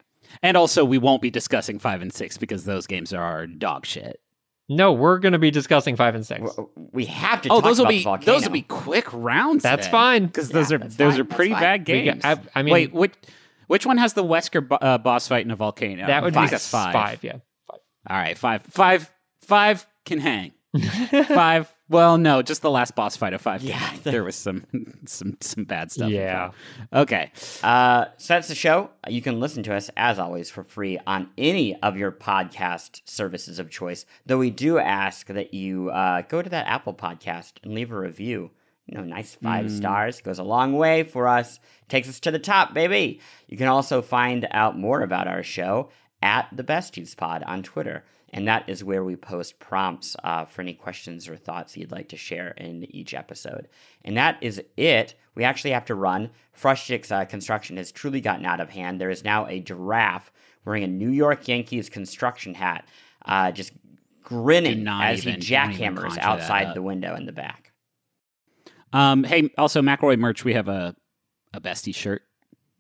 And 0.43 0.55
also, 0.55 0.85
we 0.85 0.99
won't 0.99 1.23
be 1.23 1.31
discussing 1.31 1.79
five 1.79 2.03
and 2.03 2.13
six 2.13 2.37
because 2.37 2.63
those 2.65 2.85
games 2.85 3.11
are 3.13 3.47
dog 3.47 3.87
shit. 3.87 4.21
No, 4.69 4.93
we're 4.93 5.17
going 5.19 5.33
to 5.33 5.39
be 5.39 5.49
discussing 5.51 5.95
five 5.95 6.13
and 6.15 6.25
six. 6.25 6.47
We 6.91 7.05
have 7.05 7.41
to 7.41 7.49
Oh, 7.49 7.55
talk 7.55 7.63
those 7.63 7.79
will 7.79 7.87
be 7.87 8.03
those 8.23 8.43
will 8.43 8.51
be 8.51 8.61
quick 8.61 9.07
rounds. 9.11 9.63
That's 9.63 9.87
then. 9.87 9.91
fine. 9.91 10.25
because 10.27 10.49
Yeah, 10.49 10.53
those 10.53 10.71
are 10.71 10.77
those 10.77 11.11
fine, 11.13 11.21
are 11.21 11.23
pretty 11.23 11.51
fine. 11.53 11.61
bad 11.61 11.79
We 11.81 11.83
games. 11.85 12.21
got- 12.23 12.37
I, 12.55 12.59
I 12.59 12.61
mean, 12.63 12.73
Wait, 12.73 12.93
which 12.93 13.13
which 13.67 13.85
one 13.85 13.97
has 13.97 14.13
the 14.13 14.23
Wesker 14.23 14.67
bo- 14.67 14.75
uh, 14.75 14.97
boss 14.99 15.27
fight 15.27 15.43
in 15.45 15.51
a 15.51 15.55
volcano? 15.55 16.05
that 16.07 16.23
would 16.23 16.35
I 16.37 16.43
be 16.43 16.47
think 16.49 16.61
five. 16.61 16.93
five. 16.93 17.23
Yeah, 17.23 17.37
five. 17.67 17.79
All 18.09 18.17
right, 18.17 18.37
five, 18.37 18.63
five, 18.63 19.11
five 19.41 19.85
can 20.05 20.19
hang. 20.19 20.51
five. 21.27 21.73
Well, 21.89 22.19
no, 22.19 22.43
just 22.43 22.61
the 22.61 22.69
last 22.69 22.95
boss 22.95 23.17
fight 23.17 23.33
of 23.33 23.41
five. 23.41 23.63
Yeah. 23.63 23.91
there 24.03 24.23
was 24.23 24.35
some 24.35 24.65
some 25.05 25.37
some 25.41 25.63
bad 25.63 25.91
stuff. 25.91 26.11
Yeah. 26.11 26.51
Okay. 26.93 27.31
Uh, 27.63 28.05
so 28.17 28.35
that's 28.35 28.47
the 28.47 28.55
show. 28.55 28.91
You 29.07 29.21
can 29.21 29.39
listen 29.39 29.63
to 29.63 29.75
us, 29.75 29.89
as 29.97 30.19
always, 30.19 30.51
for 30.51 30.63
free 30.63 30.99
on 31.07 31.29
any 31.37 31.75
of 31.81 31.97
your 31.97 32.11
podcast 32.11 33.01
services 33.05 33.57
of 33.57 33.71
choice. 33.71 34.05
Though 34.25 34.37
we 34.37 34.51
do 34.51 34.77
ask 34.77 35.27
that 35.27 35.53
you 35.53 35.89
uh, 35.89 36.21
go 36.21 36.41
to 36.43 36.49
that 36.49 36.67
Apple 36.67 36.93
podcast 36.93 37.53
and 37.63 37.73
leave 37.73 37.91
a 37.91 37.99
review. 37.99 38.51
You 38.85 38.97
know, 38.97 39.03
nice 39.03 39.35
five 39.35 39.69
stars 39.71 40.19
goes 40.21 40.39
a 40.39 40.43
long 40.43 40.73
way 40.73 41.03
for 41.03 41.27
us. 41.27 41.59
Takes 41.89 42.09
us 42.09 42.19
to 42.21 42.31
the 42.31 42.39
top, 42.39 42.73
baby. 42.73 43.19
You 43.47 43.55
can 43.55 43.67
also 43.67 44.01
find 44.01 44.47
out 44.49 44.79
more 44.79 45.01
about 45.01 45.27
our 45.27 45.43
show 45.43 45.89
at 46.23 46.47
the 46.51 46.63
Besties 46.63 47.15
Pod 47.15 47.43
on 47.43 47.61
Twitter. 47.61 48.03
And 48.31 48.47
that 48.47 48.69
is 48.69 48.83
where 48.83 49.03
we 49.03 49.15
post 49.15 49.59
prompts 49.59 50.15
uh, 50.23 50.45
for 50.45 50.61
any 50.61 50.73
questions 50.73 51.27
or 51.27 51.35
thoughts 51.35 51.75
you'd 51.75 51.91
like 51.91 52.09
to 52.09 52.17
share 52.17 52.49
in 52.51 52.83
each 52.93 53.13
episode. 53.13 53.67
And 54.05 54.17
that 54.17 54.37
is 54.41 54.61
it. 54.77 55.15
We 55.35 55.43
actually 55.43 55.71
have 55.71 55.85
to 55.85 55.95
run. 55.95 56.29
Frushtick's 56.53 57.11
uh, 57.11 57.25
construction 57.25 57.77
has 57.77 57.91
truly 57.91 58.21
gotten 58.21 58.45
out 58.45 58.59
of 58.59 58.69
hand. 58.69 59.01
There 59.01 59.09
is 59.09 59.23
now 59.23 59.47
a 59.47 59.59
giraffe 59.59 60.31
wearing 60.65 60.83
a 60.83 60.87
New 60.87 61.09
York 61.09 61.47
Yankees 61.47 61.89
construction 61.89 62.53
hat, 62.53 62.87
uh, 63.25 63.51
just 63.51 63.73
grinning 64.21 64.87
as 64.87 65.25
even- 65.25 65.41
he 65.41 65.47
jackhammers 65.47 66.17
outside 66.19 66.75
the 66.75 66.81
window 66.81 67.15
in 67.15 67.25
the 67.25 67.31
back. 67.31 67.71
Um. 68.91 69.23
Hey, 69.23 69.51
also 69.57 69.81
McElroy 69.81 70.17
merch. 70.17 70.43
We 70.43 70.53
have 70.53 70.67
a 70.67 70.95
a 71.53 71.61
bestie 71.61 71.95
shirt 71.95 72.21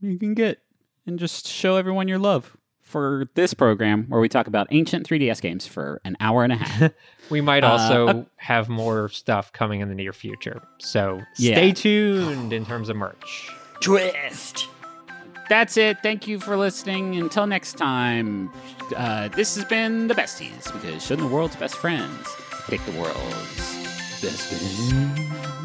you 0.01 0.17
can 0.17 0.33
get 0.33 0.59
and 1.05 1.19
just 1.19 1.47
show 1.47 1.75
everyone 1.75 2.07
your 2.07 2.19
love 2.19 2.55
for 2.89 3.29
this 3.35 3.53
program 3.53 4.05
where 4.09 4.19
we 4.19 4.27
talk 4.27 4.47
about 4.47 4.67
ancient 4.71 5.07
3DS 5.07 5.41
games 5.41 5.67
for 5.67 6.01
an 6.03 6.17
hour 6.19 6.43
and 6.43 6.53
a 6.53 6.55
half. 6.57 6.91
We 7.29 7.41
might 7.41 7.63
Uh, 7.63 7.67
also 7.73 8.07
uh, 8.07 8.23
have 8.37 8.69
more 8.69 9.07
stuff 9.09 9.53
coming 9.53 9.81
in 9.81 9.87
the 9.89 9.93
near 9.93 10.13
future. 10.13 10.63
So 10.79 11.21
Yeah. 11.37 11.53
stay 11.55 11.71
tuned 11.73 12.51
in 12.53 12.65
terms 12.65 12.89
of 12.89 12.95
merch. 12.95 13.51
Twist! 13.81 14.67
That's 15.47 15.77
it. 15.77 15.97
Thank 16.01 16.27
you 16.27 16.39
for 16.39 16.57
listening. 16.57 17.15
Until 17.17 17.45
next 17.45 17.73
time, 17.77 18.51
uh, 18.97 19.27
this 19.29 19.55
has 19.55 19.65
been 19.65 20.07
the 20.07 20.15
besties 20.15 20.71
because 20.73 21.05
shouldn't 21.05 21.29
the 21.29 21.35
world's 21.35 21.55
best 21.55 21.75
friends 21.75 22.27
pick 22.67 22.83
the 22.85 22.99
world's 22.99 24.21
best 24.21 24.49
games? 24.49 25.58